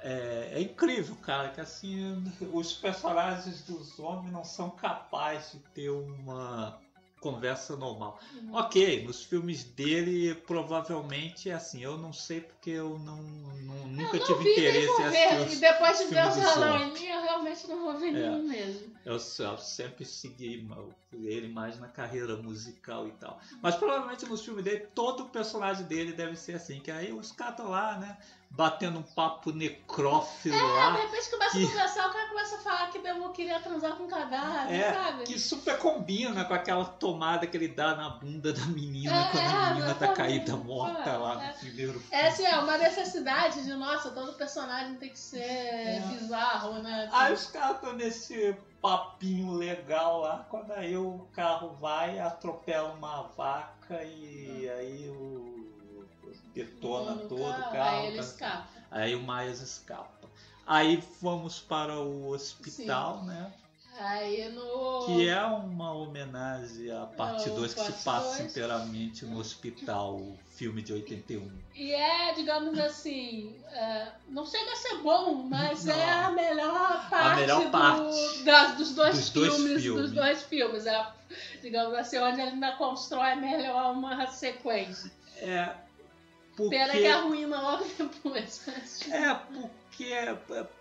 [0.00, 5.90] É, é incrível, cara, que assim, os personagens dos homens não são capazes de ter
[5.90, 6.78] uma
[7.20, 8.18] conversa normal.
[8.34, 8.54] Uhum.
[8.54, 11.82] Ok, nos filmes dele provavelmente é assim.
[11.82, 15.60] Eu não sei porque eu não, não- nunca Eu não tive interesse em assistir E
[15.60, 16.84] depois de ver o Salão som.
[16.84, 18.12] em mim, eu realmente não vou ver É.
[18.12, 18.92] nenhum mesmo.
[19.04, 20.68] Eu, eu sempre segui
[21.12, 23.40] ele mais na carreira musical e tal.
[23.62, 26.80] Mas provavelmente nos filmes dele, todo personagem dele deve ser assim.
[26.80, 28.18] Que aí os caras lá, né?
[28.50, 30.92] Batendo um papo necrófilo É, de lá.
[30.96, 34.08] repente começa que- a conversar, o cara começa a falar que eu queria transar com
[34.08, 35.24] cadáver, É, sabe?
[35.24, 39.44] Que super combina com aquela tomada que ele dá na bunda da menina É, quando
[39.44, 41.48] é, a menina tá caída morta lá É.
[41.48, 42.06] no primeiro filme.
[42.10, 46.00] É assim, é uma necessidade de, nossa, todo personagem tem que ser É.
[46.08, 47.08] bizarro, né?
[47.12, 53.22] Aí os caras estão nesse papinho legal lá, quando aí o carro vai, atropela uma
[53.36, 55.57] vaca e aí o
[56.54, 57.98] detona No todo o carro.
[58.00, 58.68] Aí ele escapa.
[58.90, 60.28] Aí o Miles escapa.
[60.66, 63.52] Aí vamos para o hospital, né?
[63.98, 65.06] Aí no.
[65.06, 68.50] Que é uma homenagem à parte É, o 2 que se passa dois.
[68.50, 71.50] inteiramente no hospital, o filme de 81.
[71.74, 75.94] E é, digamos assim, é, não chega a ser bom, mas Não.
[75.94, 79.82] é a melhor parte, melhor do- parte das- dos dois dos dois filmes.
[79.82, 80.02] filmes.
[80.02, 80.86] Dos dois filmes.
[80.86, 81.06] É,
[81.60, 85.10] digamos assim, onde ele ainda constrói melhor uma sequência.
[85.38, 85.74] É.
[86.58, 86.76] Porque...
[86.76, 88.68] Pena que arruína logo depois.
[89.10, 90.36] É, porque, é,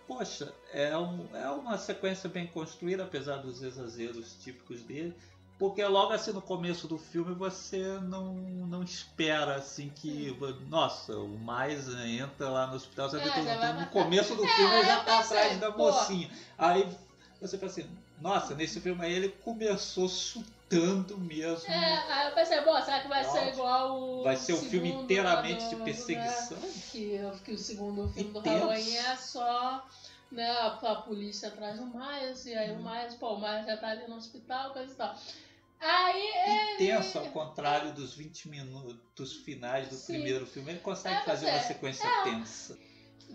[0.07, 5.15] poxa, é, um- é uma sequência bem construída, apesar dos exageros típicos dele.
[5.59, 10.35] Porque logo assim no começo do filme você não, não espera assim que.
[10.69, 13.41] Nossa, o mais entra lá no hospital, você É, vai
[13.73, 13.89] no matar.
[13.91, 15.77] começo do filme ele já tá pensei, atrás da pô.
[15.91, 16.29] mocinha.
[16.59, 16.87] Aí
[17.41, 17.89] você pensa assim,
[18.21, 20.07] nossa, nesse filme aí ele começou
[20.71, 21.71] chutando mesmo.
[21.71, 23.45] É, aí eu pensei, bom, será que vai ser Nossa.
[23.51, 24.23] igual o.
[24.23, 26.57] Vai ser um filme inteiramente lá de do- perseguição.
[26.59, 28.57] né, que, que o segundo filme do Intenso.
[28.59, 29.87] Halloween é só
[30.31, 32.79] né, a, a polícia atrás do Miles, e aí Hum.
[32.81, 35.15] o Miles, pô, o Miles já tá ali no hospital, coisa e tal.
[35.79, 36.73] Aí ele.
[36.73, 40.13] intenso, ao contrário dos 20 minutos finais do Sim.
[40.13, 40.71] primeiro filme.
[40.71, 42.77] Ele consegue É, fazer mas uma é- sequência tensa.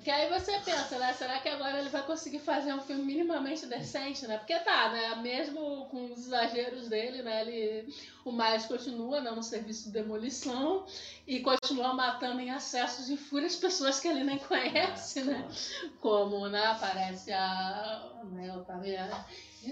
[0.03, 1.13] Que aí você pensa, né?
[1.13, 4.37] Será que agora ele vai conseguir fazer um filme minimamente decente, né?
[4.37, 5.15] Porque tá, né?
[5.17, 7.43] Mesmo com os exageros dele, né?
[7.43, 7.95] Ele,
[8.25, 10.85] o Miles continua né, no serviço de demolição
[11.25, 15.49] e continua matando em acessos de fúria as pessoas que ele nem conhece, né?
[16.01, 16.67] Como, né?
[16.67, 18.11] Aparece a.
[18.25, 19.25] Né, eu tava a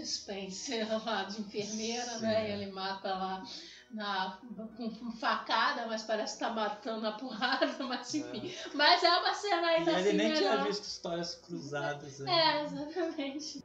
[0.04, 2.22] Spencer lá de enfermeira, Sim.
[2.22, 2.48] né?
[2.48, 3.44] E ele mata lá
[3.90, 4.38] na,
[4.76, 8.54] com facada, mas parece que tá matando a porrada, mas enfim.
[8.74, 10.66] Mas é uma cena E ainda ele assim nem tinha melhor.
[10.66, 12.32] visto histórias cruzadas ainda.
[12.32, 13.64] É, exatamente.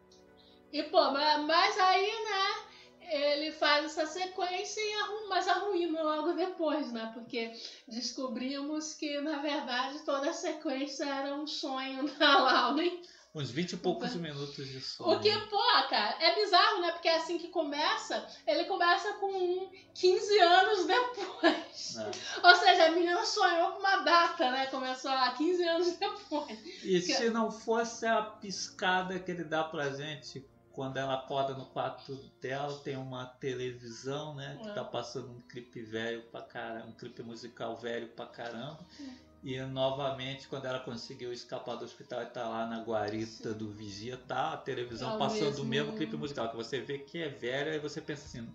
[0.71, 2.65] E pô, mas, mas aí, né?
[3.07, 7.11] Ele faz essa sequência e arruma, mas arruína logo depois, né?
[7.13, 7.53] Porque
[7.87, 12.99] descobrimos que, na verdade, toda a sequência era um sonho da Lauren.
[13.35, 15.11] Uns 20 e poucos minutos de sono.
[15.11, 15.59] O que, pô,
[15.89, 16.93] cara, é bizarro, né?
[16.93, 21.97] Porque é assim que começa, ele começa com 15 anos depois.
[21.97, 22.47] É.
[22.47, 24.67] Ou seja, a menina sonhou com uma data, né?
[24.67, 26.57] Começou há 15 anos depois.
[26.81, 31.65] E se não fosse a piscada que ele dá pra gente quando ela acorda no
[31.67, 34.57] quarto dela, tem uma televisão, né?
[34.61, 34.73] Que É.
[34.73, 38.79] tá passando um clipe velho pra caramba, um clipe musical velho pra caramba.
[38.99, 39.24] É.
[39.45, 44.17] E novamente, quando ela conseguiu escapar do hospital e tá lá na guarita do vigia,
[44.17, 47.29] tá a televisão É passando mesmo- o mesmo clipe musical, que você vê que é
[47.29, 48.51] velho, aí você pensa assim,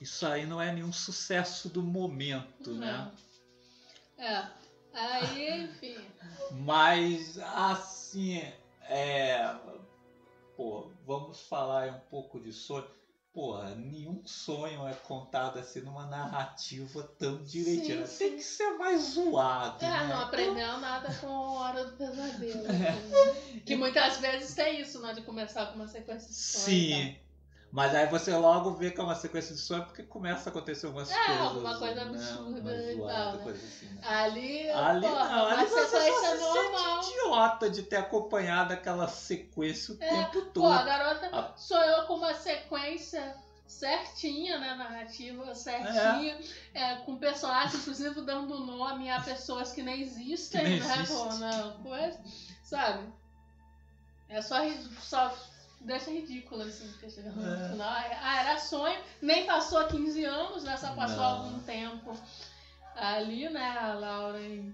[0.00, 3.12] isso aí não é nenhum sucesso do momento, né?
[4.16, 4.46] É.
[4.94, 5.98] Aí, enfim.
[6.52, 8.38] Mas assim,
[8.84, 9.54] é.
[10.56, 12.88] Pô, vamos falar um pouco de sonho.
[13.38, 18.04] Porra, nenhum sonho é contado assim numa narrativa tão direitinha.
[18.04, 19.84] Sim, Tem que ser mais zoado.
[19.84, 20.06] É, né?
[20.08, 22.64] não aprendeu nada com Hora do Pesadelo.
[22.66, 22.88] É.
[22.88, 23.60] assim.
[23.60, 25.14] Que muitas vezes tem isso, né?
[25.14, 27.16] De começar com uma sequência de sonho e Sim.
[27.70, 30.86] Mas aí você logo vê que é uma sequência de sonho porque começa a acontecer
[30.86, 31.42] algumas É, coisas.
[31.42, 32.10] alguma coisa né?
[32.10, 33.42] absurda e tal, né?
[33.42, 34.00] coisa assim, né?
[34.04, 37.02] Ali, Ali porra, não, ali você só se normal.
[37.02, 40.84] sente idiota de ter acompanhado aquela sequência o É, tempo Pô, a todo.
[40.86, 43.36] garota A- sonhou com uma sequência
[43.66, 44.74] certinha, né?
[44.74, 46.40] Narrativa certinha,
[46.72, 51.00] é, com personagens, inclusive dando nome a pessoas que nem existem, Que nem né?
[51.02, 51.16] existem.
[51.18, 52.18] Pô, não, coisa,
[52.62, 53.12] sabe?
[54.28, 54.56] É só,
[55.00, 55.34] só
[55.80, 57.68] deixa ridículo, assim, porque chega no É.
[57.70, 57.88] final.
[57.90, 60.76] Ah, era sonho, nem passou 15 anos, né?
[60.76, 61.24] Só passou Não.
[61.24, 62.16] algum tempo
[62.94, 63.76] ali, né?
[63.78, 64.72] A Lauren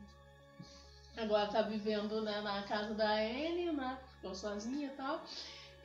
[1.17, 3.99] agora tá vivendo né, na casa da Anne, né?
[4.17, 5.23] Ficou sozinha e tal.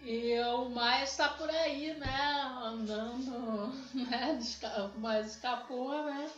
[0.02, 2.22] E o Miles tá por aí, né?
[2.64, 4.38] Andando, né?
[4.40, 6.30] esca- O Miles escapou, né?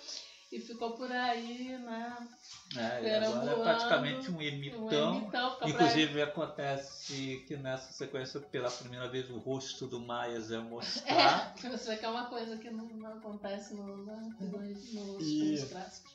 [0.52, 2.28] E ficou por aí, né?
[2.76, 9.07] É, agora é praticamente um Um ermitão, fica Inclusive acontece que nessa sequência, pela primeira
[9.07, 11.52] vez, o rosto do Maias é mostrado.
[11.64, 15.64] É, isso é uma coisa que não, não acontece no, no, nos nos E- filmes
[15.72, 16.11] clássicos.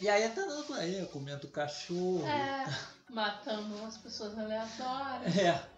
[0.00, 2.26] E aí tá dando aí, comendo cachorro.
[2.26, 2.66] É,
[3.10, 5.34] matando umas pessoas aleatórias.
[5.38, 5.71] É.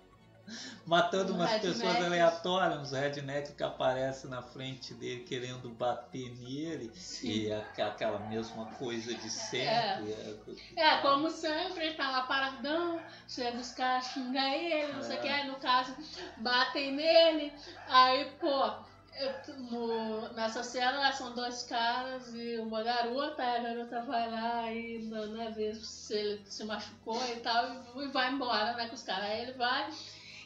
[0.87, 1.79] Matando Um umas redneck.
[1.81, 6.91] pessoas aleatórias, uns redneck que aparecem na frente dele querendo bater nele.
[6.95, 7.29] Sim.
[7.31, 10.13] E aqu- aquela mesma coisa de sempre.
[10.13, 10.35] É.
[10.77, 15.19] É, como sempre, ele tá lá paradão, chega os caras, xingam ele, não sei o
[15.19, 15.23] É.
[15.23, 15.97] que, aí no caso,
[16.37, 17.53] batem nele,
[17.89, 18.73] aí, pô,
[19.17, 24.71] eu- no- nessa cena são dois caras e uma garota, aí a garota vai lá
[24.73, 27.65] e né, vê se ele se machucou e tal,
[27.97, 29.25] e, e vai embora, né, com os caras.
[29.31, 29.89] Aí ele vai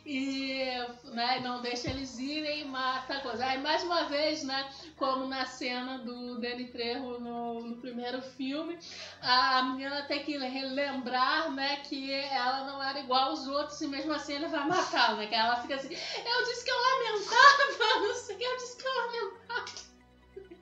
[0.04, 0.64] e
[1.04, 3.44] né, não deixa eles irem e mata a coisa.
[3.44, 8.78] Aí mais uma vez, né, como na cena do Danny Trejo no, no primeiro filme,
[9.20, 14.12] a menina tem que relembrar, né, que ela não era igual aos outros e mesmo
[14.12, 15.26] assim ele vai matar, né?
[15.26, 18.76] Que ela fica assim, eu disse que eu lamentava, não sei o que, eu disse
[18.76, 19.88] que eu lamentava.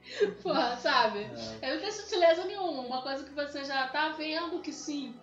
[0.43, 1.21] Porra, sabe?
[1.21, 1.67] É.
[1.67, 5.15] Ele não tem sutileza nenhuma, uma coisa que você já tá vendo que sim.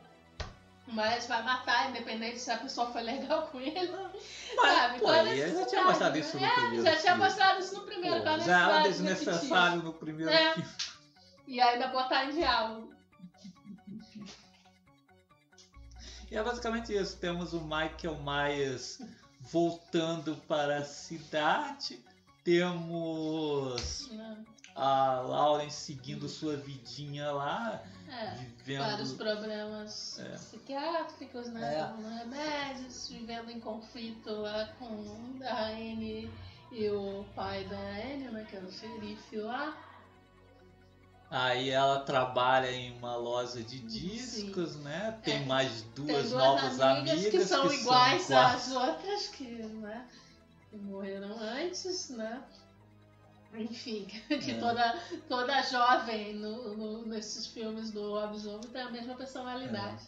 [0.86, 3.88] Mas vai matar, independente se a pessoa foi legal com ele.
[4.62, 5.00] sabe?
[5.00, 6.20] pô, Qual é e a ele já tinha mostrado né?
[6.20, 9.94] isso no É, primeiro Já tinha mostrado isso no primeiro, Pô, já era desnecessário no
[9.94, 10.54] primeiro É.
[10.54, 10.70] filme.
[11.48, 12.94] E ainda botar em diálogo.
[16.30, 17.18] E é basicamente isso.
[17.18, 19.00] Temos o Michael Myers
[19.40, 22.04] voltando para a cidade.
[22.44, 24.38] Temos né?
[24.76, 28.26] A Lauren seguindo sua vidinha lá, É.
[28.78, 29.18] Vários vivendo.
[29.18, 30.30] problemas É.
[30.36, 31.80] psiquiátricos, né?
[31.80, 31.84] É.
[31.86, 36.32] Tomando remédios, vivendo em conflito lá com a Anne
[36.72, 38.46] e o pai da Anne, né?
[38.50, 39.76] Que é o xerife lá.
[41.30, 45.18] Aí ela trabalha em uma loja de discos, né?
[45.24, 45.46] Tem É.
[45.46, 48.56] mais duas, Tem duas novas amigas, amigas, que são iguais iguais.
[48.56, 50.08] às outras que, né?
[50.70, 52.44] que morreram antes, né?
[53.54, 54.06] Enfim,
[54.44, 54.60] que É.
[54.60, 60.02] toda, toda jovem no, no- nesses filmes do Lobisomem tem a mesma personalidade.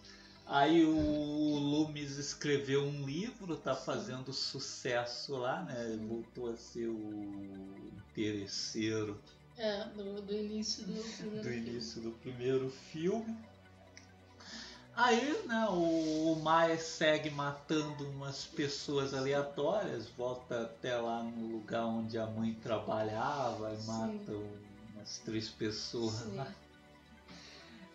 [0.48, 5.98] Aí o Loomis escreveu um livro, tá fazendo sucesso lá, né?
[6.08, 9.20] Voltou a ser o interesseiro
[9.58, 11.70] É, do, do início do primeiro do filme.
[11.70, 13.36] início do primeiro filme.
[14.96, 22.18] Aí, né, o Maia segue matando umas pessoas aleatórias, volta até lá no lugar onde
[22.18, 23.88] a mãe trabalhava e Sim.
[23.88, 24.32] mata
[24.94, 26.36] umas três pessoas Sim.
[26.38, 26.48] lá.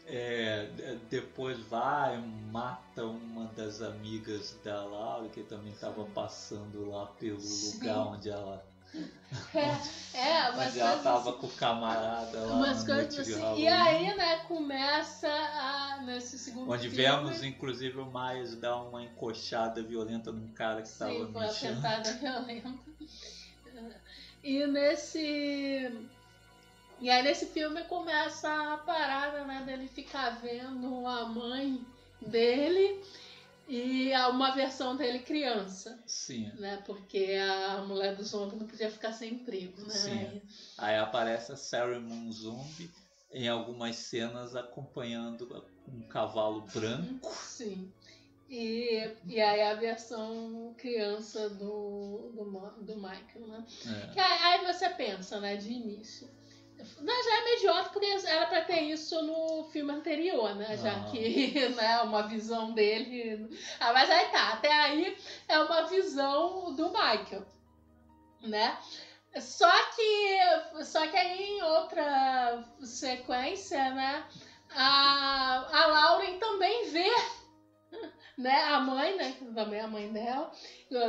[0.07, 2.19] É, de- depois vai,
[2.51, 7.79] mata uma das amigas da Laura, que também estava passando lá pelo Sim.
[7.79, 8.63] lugar onde ela
[9.55, 13.61] É, é umas Onde ela tava com o camarada lá umas coisas assim.
[13.61, 16.97] E aí, né, começa a, nesse segundo Onde filme.
[16.97, 21.77] vemos, inclusive, o Miles dar uma encoxada violenta num cara que estava Sim, foi mexendo.
[21.77, 22.75] tentada violenta.
[24.43, 26.09] E nesse.
[27.01, 31.81] E aí nesse filme começa a parada, né, dele ficar vendo a mãe
[32.21, 33.03] dele
[33.71, 36.51] e a- uma versão dele criança, Sim.
[36.59, 36.83] né?
[36.85, 39.95] Porque a mulher do zombie não podia ficar sem emprego, né?
[39.95, 40.43] Sim.
[40.77, 42.91] Aí aparece a Sarah Moon Zombie
[43.33, 47.33] em algumas cenas acompanhando um cavalo branco.
[47.33, 47.93] Sim.
[48.49, 53.65] E, e aí a versão criança do, do, do Michael, né?
[53.87, 54.13] É.
[54.13, 56.29] Que aí, aí você pensa, né, de início.
[57.25, 60.77] Já é mediótico porque era pra ter isso no filme anterior, né?
[60.77, 61.11] Já Ah.
[61.11, 63.49] que né, uma visão dele.
[63.79, 65.17] Ah, mas aí tá, até aí
[65.49, 67.45] é uma visão do Michael,
[68.43, 68.79] né?
[69.41, 74.25] Só que, só que aí em outra sequência, né?
[74.75, 77.11] A, a Lauren também vê
[78.41, 79.35] né, a mãe, né?
[79.55, 80.51] Também a mãe dela,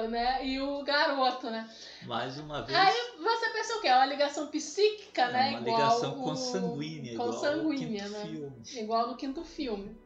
[0.10, 0.45] né?
[0.45, 1.70] E o garoto, né?
[2.03, 3.88] Mais uma vez, Aí você pensa o quê?
[3.88, 5.49] É uma ligação psíquica, é né?
[5.49, 8.22] uma igual ligação o- consanguínea, igual consanguínea, ao quinto né?
[8.26, 8.64] filme.
[8.74, 9.98] Igual no quinto filme.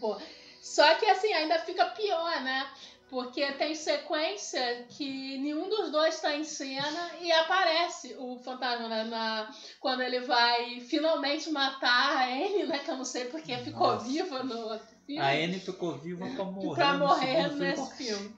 [0.00, 0.16] Pô.
[0.60, 2.66] Só que assim, ainda fica pior, né?
[3.14, 9.04] Porque tem sequência que nenhum dos dois está em cena e aparece o fantasma né?
[9.04, 12.80] Na, quando ele vai finalmente matar a Anne, né?
[12.80, 14.04] Que eu não sei porque ficou Nossa.
[14.04, 15.22] viva no outro filme.
[15.22, 16.74] A Anne ficou viva pra morrer.
[16.74, 17.64] pra morrer segundo filme.
[17.64, 18.36] nesse filme.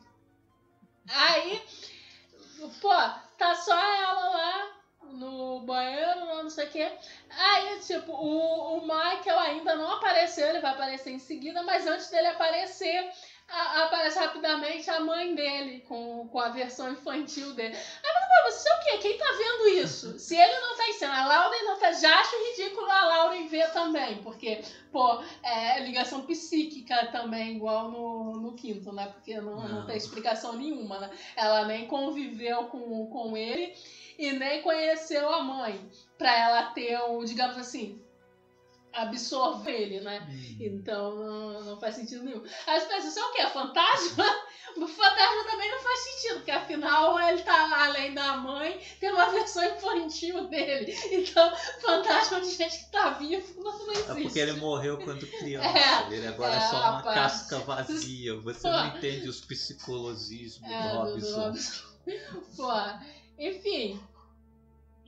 [1.08, 1.62] Aí,
[2.78, 2.94] pô,
[3.38, 4.76] tá só ela lá
[5.12, 6.92] no banheiro, não sei o quê.
[7.30, 12.10] Aí, tipo, o, o Michael ainda não apareceu, ele vai aparecer em seguida, mas antes
[12.10, 13.10] dele aparecer,
[13.48, 17.74] a- aparece rapidamente a mãe dele com, com a versão infantil dele.
[17.76, 18.98] Aí, mas, mas você é o quê?
[18.98, 20.18] Quem tá vendo isso.
[20.18, 21.92] Se ele não tá em cena, a Lauren não tá.
[21.92, 28.32] Já acho ridículo a Lauren ver também, porque, pô, é ligação psíquica também, igual no,
[28.40, 29.06] no quinto, né?
[29.06, 29.68] Porque não, não.
[29.68, 31.10] não tem explicação nenhuma, né?
[31.36, 33.74] Ela nem conviveu com, com ele
[34.18, 35.88] e nem conheceu a mãe.
[36.18, 38.02] Pra ela ter o, digamos assim,
[38.96, 40.26] absorver ele, né?
[40.28, 40.56] Uhum.
[40.60, 42.42] Então não, não, faz sentido nenhum.
[42.66, 43.46] Aí você pensa, isso é o quê?
[43.48, 44.24] Fantasma?
[44.76, 49.24] O fantasma também não faz sentido, porque afinal ele tá além da mãe, tem uma
[49.32, 50.94] versão infantil dele.
[51.12, 54.10] Então, fantasma de gente que tá vivo não, não existe.
[54.10, 55.66] É porque ele morreu quando criança.
[55.66, 57.14] É, ele agora é, é só uma rapaz.
[57.14, 58.34] casca vazia.
[58.40, 58.68] Você Pô.
[58.68, 61.30] não entende os psicologismos é, do Robson.
[61.30, 61.84] Do Robson.
[62.56, 62.72] Pô,
[63.38, 63.98] enfim,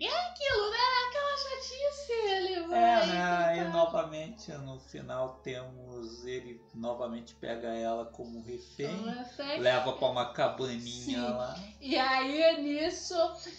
[0.07, 0.77] é aquilo, né?
[1.09, 2.79] Aquela chatice, ele vai.
[2.79, 3.59] É, né?
[3.59, 9.61] E novamente no final temos ele novamente pega ela como refém, refém.
[9.61, 11.17] leva para uma cabaninha Sim.
[11.17, 11.59] lá.
[11.81, 13.15] E aí nisso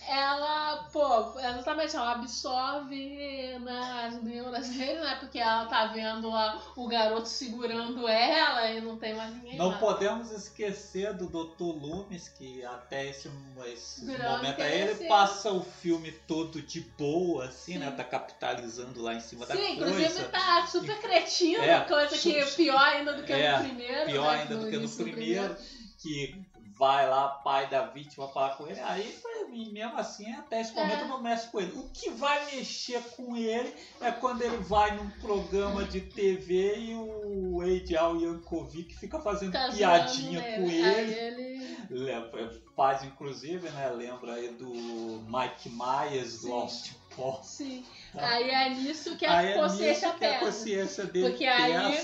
[0.08, 5.18] ela, pô, exatamente, ela absorve né, as neuras dele, né?
[5.20, 9.58] Porque ela tá vendo lá o garoto segurando ela e não tem mais ninguém.
[9.58, 9.78] Não lá.
[9.78, 11.82] podemos esquecer do Dr.
[11.82, 13.30] Loomis, que até esse,
[13.66, 17.86] esse momento aí ele passa o filme todo de boa, assim, né?
[17.86, 17.92] Sim.
[17.92, 17.98] né?
[17.98, 19.68] Tá capitalizando lá em cima Sim, da coisa.
[19.68, 23.64] Sim, inclusive tá super cretino, é, coisa que é pior ainda do que é, no
[23.66, 24.06] primeiro.
[24.06, 24.42] Pior né?
[24.44, 25.58] ainda do que no primeiro,
[25.98, 26.40] que
[26.80, 28.80] vai lá, pai da vítima, falar com ele.
[28.80, 31.08] Aí, pra mim, mesmo assim, até esse momento é.
[31.08, 31.78] não mexe com ele.
[31.78, 36.96] O que vai mexer com ele é quando ele vai num programa de TV e
[36.96, 41.14] o Edial Yankovic fica fazendo piadinha com ele.
[41.14, 42.64] ele...
[42.78, 43.90] Faz, inclusive, né?
[43.90, 47.44] Lembra aí do Mike Myers, do Austin Paul.
[47.44, 47.86] Sim.
[48.14, 48.26] Tá.
[48.26, 51.98] Aí é nisso que a aí consciência é nisso que a consciência dele Porque aí,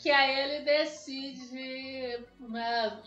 [0.00, 2.98] que aí ele decide né,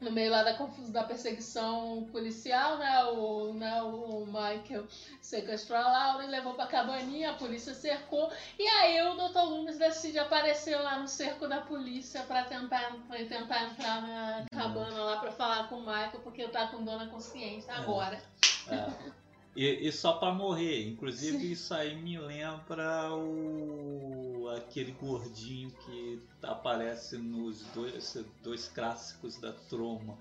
[0.00, 3.04] no meio lá da confusão da perseguição policial, né?
[3.04, 4.86] O, né, o Michael
[5.20, 9.40] sequestrou a Laura e levou pra cabaninha, a polícia cercou, e aí o Dr.
[9.40, 15.04] Loomis decide aparecer lá no cerco da polícia pra tentar, pra tentar entrar na cabana
[15.04, 17.76] lá pra falar com o Michael, porque tá com dona consciência é.
[17.76, 18.22] agora.
[18.68, 18.74] É.
[18.74, 19.27] É.
[19.58, 20.88] E, e, só para morrer.
[20.88, 21.50] Inclusive Sim.
[21.50, 30.16] isso aí me lembra o aquele gordinho que aparece nos dois, dois clássicos da Troma.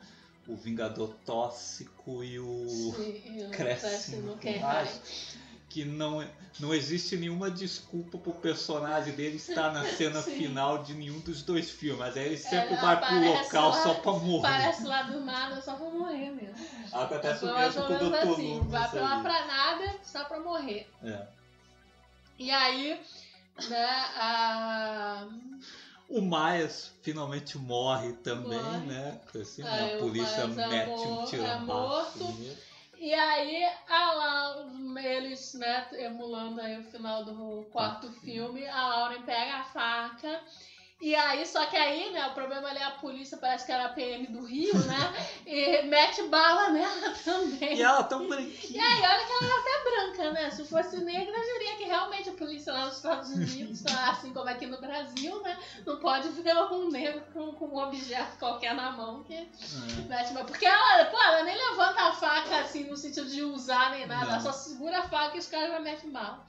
[0.48, 4.40] O Vingador Tóxico e o Sim, Crescimento
[5.70, 6.26] que não,
[6.60, 10.32] não existe nenhuma desculpa pro personagem dele estar na cena Sim.
[10.32, 12.18] final de nenhum dos dois filmes.
[12.18, 14.50] Aí ele sempre é, vai pro local lá, só pra morrer.
[14.50, 16.56] Parece lá do nada só pra morrer mesmo.
[16.94, 18.16] Acontece o mesmo com o Dr.
[18.16, 20.90] Assim, vai pra lá pra nada só pra morrer.
[21.04, 21.28] É.
[22.40, 23.02] E aí,
[23.70, 23.86] né,
[24.16, 25.28] a...
[26.10, 28.86] O Myers finalmente morre também, morre.
[28.86, 29.20] né?
[29.40, 32.36] Assim, aí, a polícia mete um tiro é morto.
[32.98, 34.70] E aí, a Laura,
[35.02, 40.42] eles, né, emulando aí o final do quarto filme, a Lauren pega a faca
[41.00, 43.86] e aí, só que aí, né, o problema ali é a polícia, parece que era
[43.86, 45.14] a PM do Rio, né?
[45.46, 47.76] e mete bala nela também.
[47.76, 48.82] E ela tão branquinha.
[48.82, 50.50] E aí, olha que ela era até branca, né?
[50.50, 54.50] Se fosse negra, eu diria que realmente a polícia lá nos Estados Unidos, assim como
[54.50, 55.60] aqui no Brasil, né?
[55.86, 59.46] Não pode ver um negro com, com um objeto qualquer na mão que é.
[60.08, 60.46] mete bala.
[60.46, 64.26] Porque ela, pô, ela nem levanta a faca assim no sentido de usar nem nada,
[64.26, 64.32] Não.
[64.32, 66.44] ela só segura a faca e os caras já metem bala.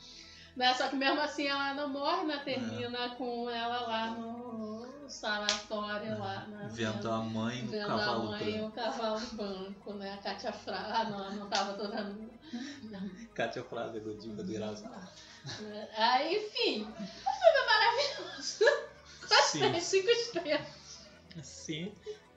[0.59, 0.75] Né?
[0.75, 2.43] Só que mesmo assim ela não morre, né?
[2.45, 3.09] Termina é.
[3.11, 6.15] com ela lá no sanatório, é.
[6.17, 6.47] lá.
[6.49, 6.69] Né?
[6.73, 10.15] Vendo a mãe no Vendo cavalo a mãe o cavalo branco, né?
[10.15, 10.99] A Kátia Fraga.
[10.99, 12.29] Ah, não, não tava toda nua.
[13.35, 14.91] Kátia Fraga, do Diva do Irasmo.
[15.97, 18.65] Aí, enfim, o filme é maravilhoso.
[19.29, 21.07] Quase cinco estrelas.
[21.41, 21.95] Sim.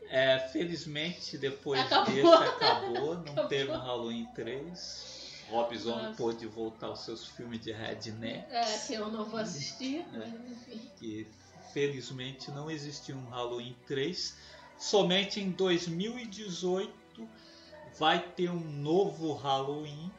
[0.09, 2.13] É, felizmente, depois acabou.
[2.13, 3.47] desse acabou, não acabou.
[3.47, 5.10] teve um Halloween 3.
[5.51, 8.45] Rob Zombie pôde voltar aos seus filmes de redneck.
[8.49, 10.05] É, que eu não vou assistir.
[10.13, 10.31] É,
[10.97, 11.27] que
[11.73, 14.37] felizmente não existiu um Halloween 3.
[14.77, 17.29] Somente em 2018
[17.99, 20.09] vai ter um novo Halloween,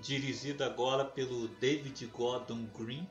[0.00, 3.08] dirigido agora pelo David Gordon Green,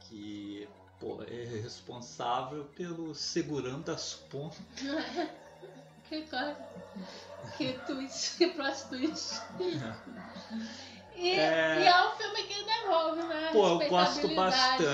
[0.00, 4.58] que pô, é responsável pelo Segurando as Pontas.
[6.08, 6.56] que coisa.
[7.56, 9.42] Que twist, que plot twist.
[11.16, 11.80] E é...
[11.80, 13.50] e é um filme que devolve, né?
[13.52, 14.84] Pô, eu gosto bastante.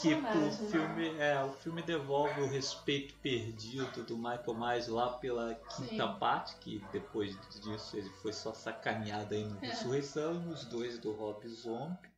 [0.00, 5.54] Que o filme, é, o filme devolve o respeito perdido do Michael Myers lá pela
[5.54, 6.18] quinta Sim.
[6.18, 9.68] parte, que depois disso ele foi só sacaneado aí no é.
[9.68, 12.10] Ressurreição, nos dois do Rob Zombie.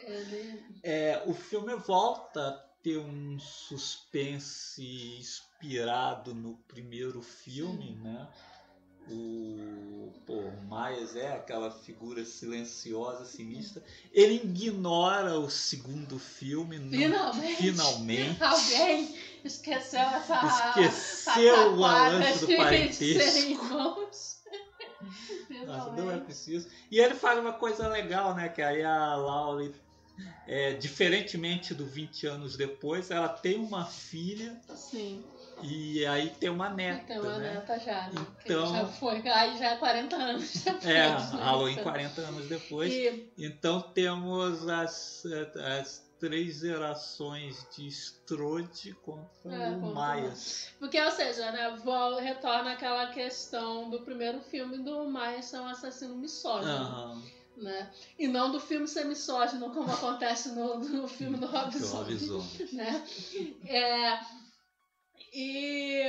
[0.00, 0.62] Ele...
[0.82, 8.00] É, o filme volta ter um suspense inspirado no primeiro filme, Sim.
[8.02, 8.28] né?
[9.10, 13.82] o, pô, o Myers é aquela figura silenciosa, sinistra.
[14.12, 16.78] Ele ignora o segundo filme.
[16.78, 17.56] Finalmente.
[17.56, 18.42] finalmente.
[18.42, 20.40] Alguém esqueceu essa.
[20.80, 23.66] Esqueceu o pataquada lance do parentesco.
[25.66, 26.68] Nossa, não é preciso.
[26.90, 28.48] E ele faz uma coisa legal, né?
[28.48, 29.74] Que aí a Laurie,
[30.46, 35.24] é, diferentemente do 20 anos depois, ela tem uma filha Sim.
[35.62, 37.54] e aí tem uma neta, Tem uma né?
[37.54, 38.26] neta já, né?
[38.44, 39.28] Então- Já foi.
[39.28, 40.84] Aí já é 40 anos depois.
[40.86, 41.16] É, né?
[41.42, 42.92] Halloween Então, 40 anos depois.
[42.92, 45.22] E, Então temos as,
[45.56, 50.68] as três gerações de Strode contra É, o Myers.
[50.78, 55.66] porque, ou seja, né, vol- retorna aquela questão do primeiro filme do Maia ser um
[55.66, 56.70] assassino misógino.
[56.72, 57.22] Aham.
[57.60, 57.92] Né?
[58.18, 62.14] E não do filme ser misógino, como acontece no, no filme do Rob Do Zombie.
[62.14, 62.68] Rob Zombie.
[62.74, 63.04] né?
[63.66, 64.18] É,
[65.32, 66.02] e,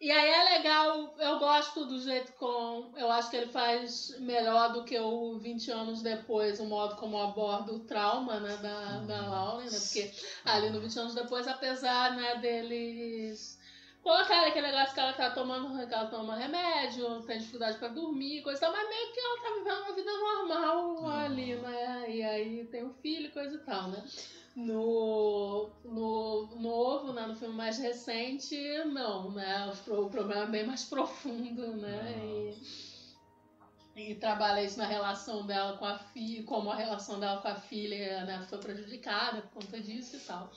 [0.00, 2.92] e aí é legal, eu gosto do jeito com.
[2.96, 7.16] Eu acho que ele faz melhor do que o 20 anos depois, o modo como
[7.18, 9.78] aborda o trauma né, da, da Lauren, né?
[9.78, 10.12] Porque
[10.44, 13.61] ali no 20 anos depois, apesar né, deles.
[14.02, 18.42] Colocar aquele negócio que ela tá tomando, que ela toma remédio, tem dificuldade pra dormir,
[18.42, 22.10] coisa e tal, mas meio que ela tá vivendo uma vida normal ali, né?
[22.10, 24.04] E aí tem um filho e coisa e tal, né?
[24.56, 28.56] No, no novo, né, no filme mais recente,
[28.86, 29.72] não, né?
[29.86, 32.56] O, o problema é bem mais profundo, né?
[33.96, 37.48] E, e trabalha isso na relação dela com a filha, como a relação dela com
[37.48, 40.50] a filha né, foi prejudicada por conta disso e tal.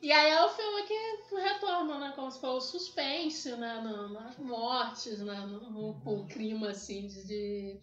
[0.00, 2.12] E aí é o filme que retorna, né?
[2.14, 3.80] Como se fosse o suspense, né?
[4.12, 5.40] nas mortes, né?
[5.40, 7.24] No, no- o clima, assim, de...
[7.26, 7.80] de-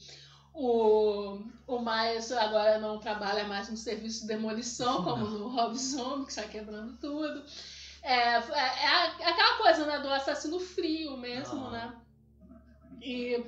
[0.53, 6.23] o, o Miles agora não trabalha mais no serviço de demolição, como no Rob Zombie,
[6.25, 7.43] que está quebrando tudo.
[8.01, 8.41] É, é,
[9.19, 9.99] é aquela coisa, né?
[9.99, 11.71] Do assassino frio mesmo, Ah.
[11.71, 12.01] né?
[13.01, 13.43] E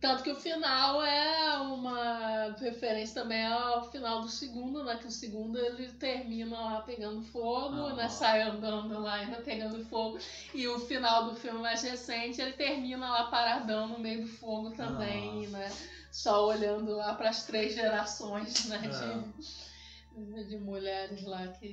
[0.00, 4.96] tanto que o final é uma referência também ao final do segundo, né?
[4.96, 7.94] Que o segundo ele termina lá pegando fogo, Ah.
[7.94, 8.08] né?
[8.08, 10.18] Sai andando lá ainda pegando fogo.
[10.54, 14.70] E o final do filme mais recente, ele termina lá paradão no meio do fogo
[14.70, 15.58] também, Nossa.
[15.58, 15.72] né?
[16.10, 18.80] Só olhando lá para as três gerações, né?
[18.84, 20.20] É.
[20.20, 21.68] De, de mulheres lá que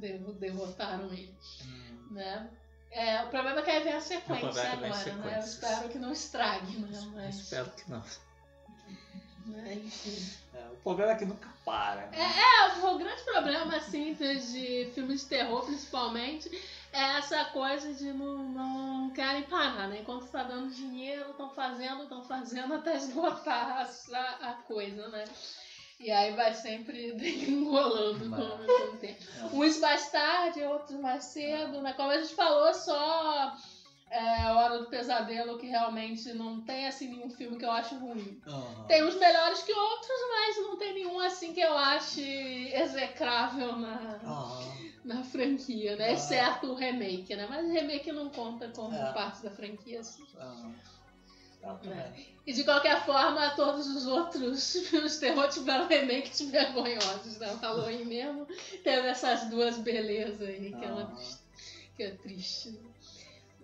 [0.00, 2.12] derro- derrotaram ele, Hum.
[2.12, 2.48] né?
[2.92, 5.36] É, o problema é que aí vem a sequência é agora, né?
[5.36, 7.00] Eu espero que não estrague, né?
[7.14, 8.04] Mas, Espero que não.
[9.72, 10.36] enfim.
[10.54, 12.06] É, o problema é que nunca para.
[12.08, 12.18] Né?
[12.18, 14.40] É, o grande problema, assim, de,
[14.86, 16.50] de filmes de terror, principalmente,
[16.92, 20.00] é essa coisa de não, não querem parar, né?
[20.00, 25.24] Enquanto tá dando dinheiro, estão fazendo, estão fazendo até esgotar a- a coisa, né?
[26.02, 27.12] E aí vai sempre
[27.48, 29.22] engolando com, com o tempo.
[29.52, 31.92] Uns mais tarde, outros mais cedo, né?
[31.92, 33.56] Como a gente falou, só
[34.10, 38.40] é, Hora do Pesadelo que realmente não tem, assim, nenhum filme que eu acho ruim.
[38.46, 38.84] Aham.
[38.88, 44.20] Tem uns melhores que outros, mas não tem nenhum assim que eu ache execrável na,
[44.24, 44.72] Aham.
[45.04, 46.08] na franquia, né?
[46.08, 46.12] Ah.
[46.12, 47.46] Exceto o remake, né?
[47.48, 49.12] Mas o remake não conta como É.
[49.12, 50.00] parte da franquia.
[50.00, 50.24] Assim.
[51.62, 52.26] Também.
[52.44, 57.38] E de qualquer forma, todos os outros filmes de terror tiveram remakes vergonhosos.
[57.38, 57.52] Né?
[57.52, 58.46] O Halloween mesmo
[58.82, 61.16] teve essas duas belezas aí, que, é, Aham.
[61.96, 62.70] que é triste.
[62.70, 62.80] né?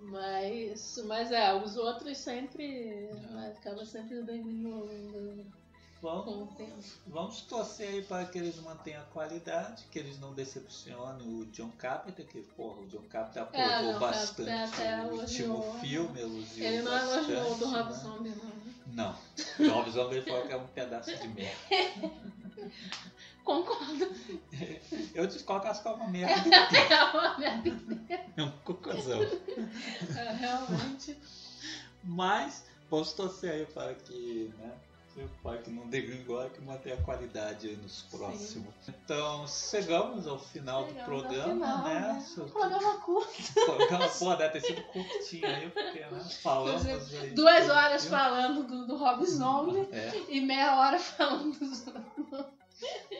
[0.00, 3.10] Mas, mas é, os outros sempre.
[3.30, 5.44] Né, acaba sempre dando
[6.00, 6.48] Vamos,
[7.08, 11.70] vamos torcer aí para que eles mantenham a qualidade, que eles não decepcionem o John
[11.76, 15.80] Carpenter, que porra, o John Carpenter aprovou É, bastante até o último né?
[15.80, 17.96] filme, elogiou Ele não bastante, elogiou do Rob né?
[17.98, 18.44] Zombie, não.
[18.44, 19.16] né?
[19.58, 21.58] Não, o Rob Zombie falou que é um pedaço de merda.
[23.44, 24.08] Concordo.
[25.14, 27.70] Eu te colocasse como uma merda, É uma merda.
[28.36, 29.20] é um cocôzão.
[29.22, 31.16] É, realmente.
[32.04, 34.72] Mas vamos torcer aí para que, né?
[35.42, 38.74] Para que não degringole, que mantenha a qualidade aí nos próximos.
[38.88, 42.00] Então, chegamos ao final do Chegamos ao programa, final, né?
[42.00, 42.26] né?
[42.38, 43.54] Um programa curto.
[43.64, 46.24] Programa, pô, deve ter sido curtinho aí, porque, né?
[46.42, 47.30] Falamos aí.
[47.30, 51.84] Duas horas falando do, do Rob Zombie É, e meia hora falando dos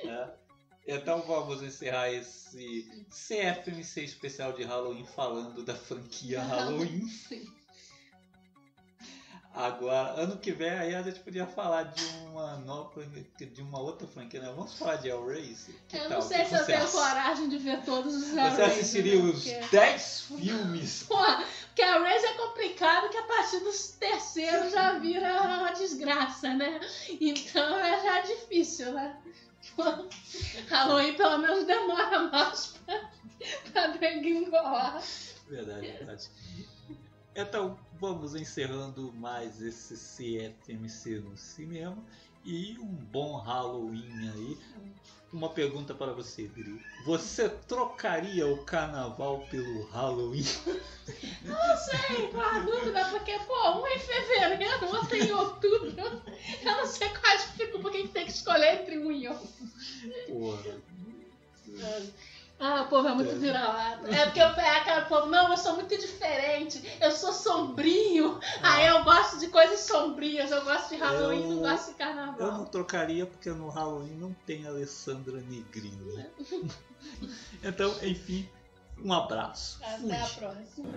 [0.04, 0.28] é.
[0.86, 7.06] Então vamos encerrar esse CFMC especial de Halloween falando da franquia Halloween.
[7.06, 7.57] Sim.
[9.58, 13.02] Agora, ano que vem aí a gente podia falar de uma nova,
[13.40, 14.52] de uma outra franquia, né?
[14.54, 15.74] Vamos falar de Hellraiser?
[15.88, 16.10] Que Eu tal?
[16.10, 19.16] não sei que se eu você tenho coragem de ver todos os Você Hellraiser, assistiria
[19.20, 19.30] né?
[19.30, 21.02] os Porque- 10 filmes?
[21.10, 26.54] Porra, porque a Raze é complicado que a partir dos terceiros já vira uma desgraça,
[26.54, 26.78] né?
[27.20, 29.16] Então é já difícil, né?
[30.68, 33.10] Halloween pelo menos demora mais pra,
[33.72, 35.02] pra degringolar.
[35.48, 36.30] Verdade, verdade.
[37.34, 41.98] Então vamos encerrando mais esse CFMC no cinema
[42.44, 44.58] e um bom Halloween aí.
[45.30, 46.80] Uma pergunta para você, Dri.
[47.04, 50.44] Você trocaria o carnaval pelo Halloween?
[51.44, 55.94] Não sei, qual a dúvida, porque, pô, um é em fevereiro, outro é em outubro.
[56.62, 59.48] Eu não sei quais fico, porque tem que escolher entre um e outro.
[60.28, 60.76] Porra.
[62.60, 64.08] Ah, o povo é muito vira-lata.
[64.12, 68.40] É porque eu pego aquela povo, não, eu sou muito diferente, eu sou sombrio.
[68.62, 71.96] Aí eu gosto de coisas sombrias, eu gosto de Halloween, Eu- não gosto de Eu
[71.98, 72.52] carnaval.
[72.52, 76.12] não trocaria porque no Halloween não tem Alessandra Negrini.
[76.14, 76.30] né?
[77.62, 78.48] então, enfim,
[79.04, 79.78] um abraço.
[79.84, 80.40] Até a Fui.
[80.40, 80.88] próxima.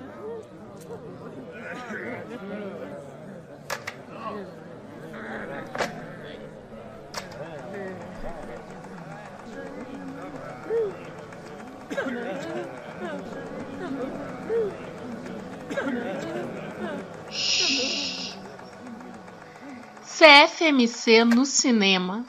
[20.06, 22.26] CFMC no cinema.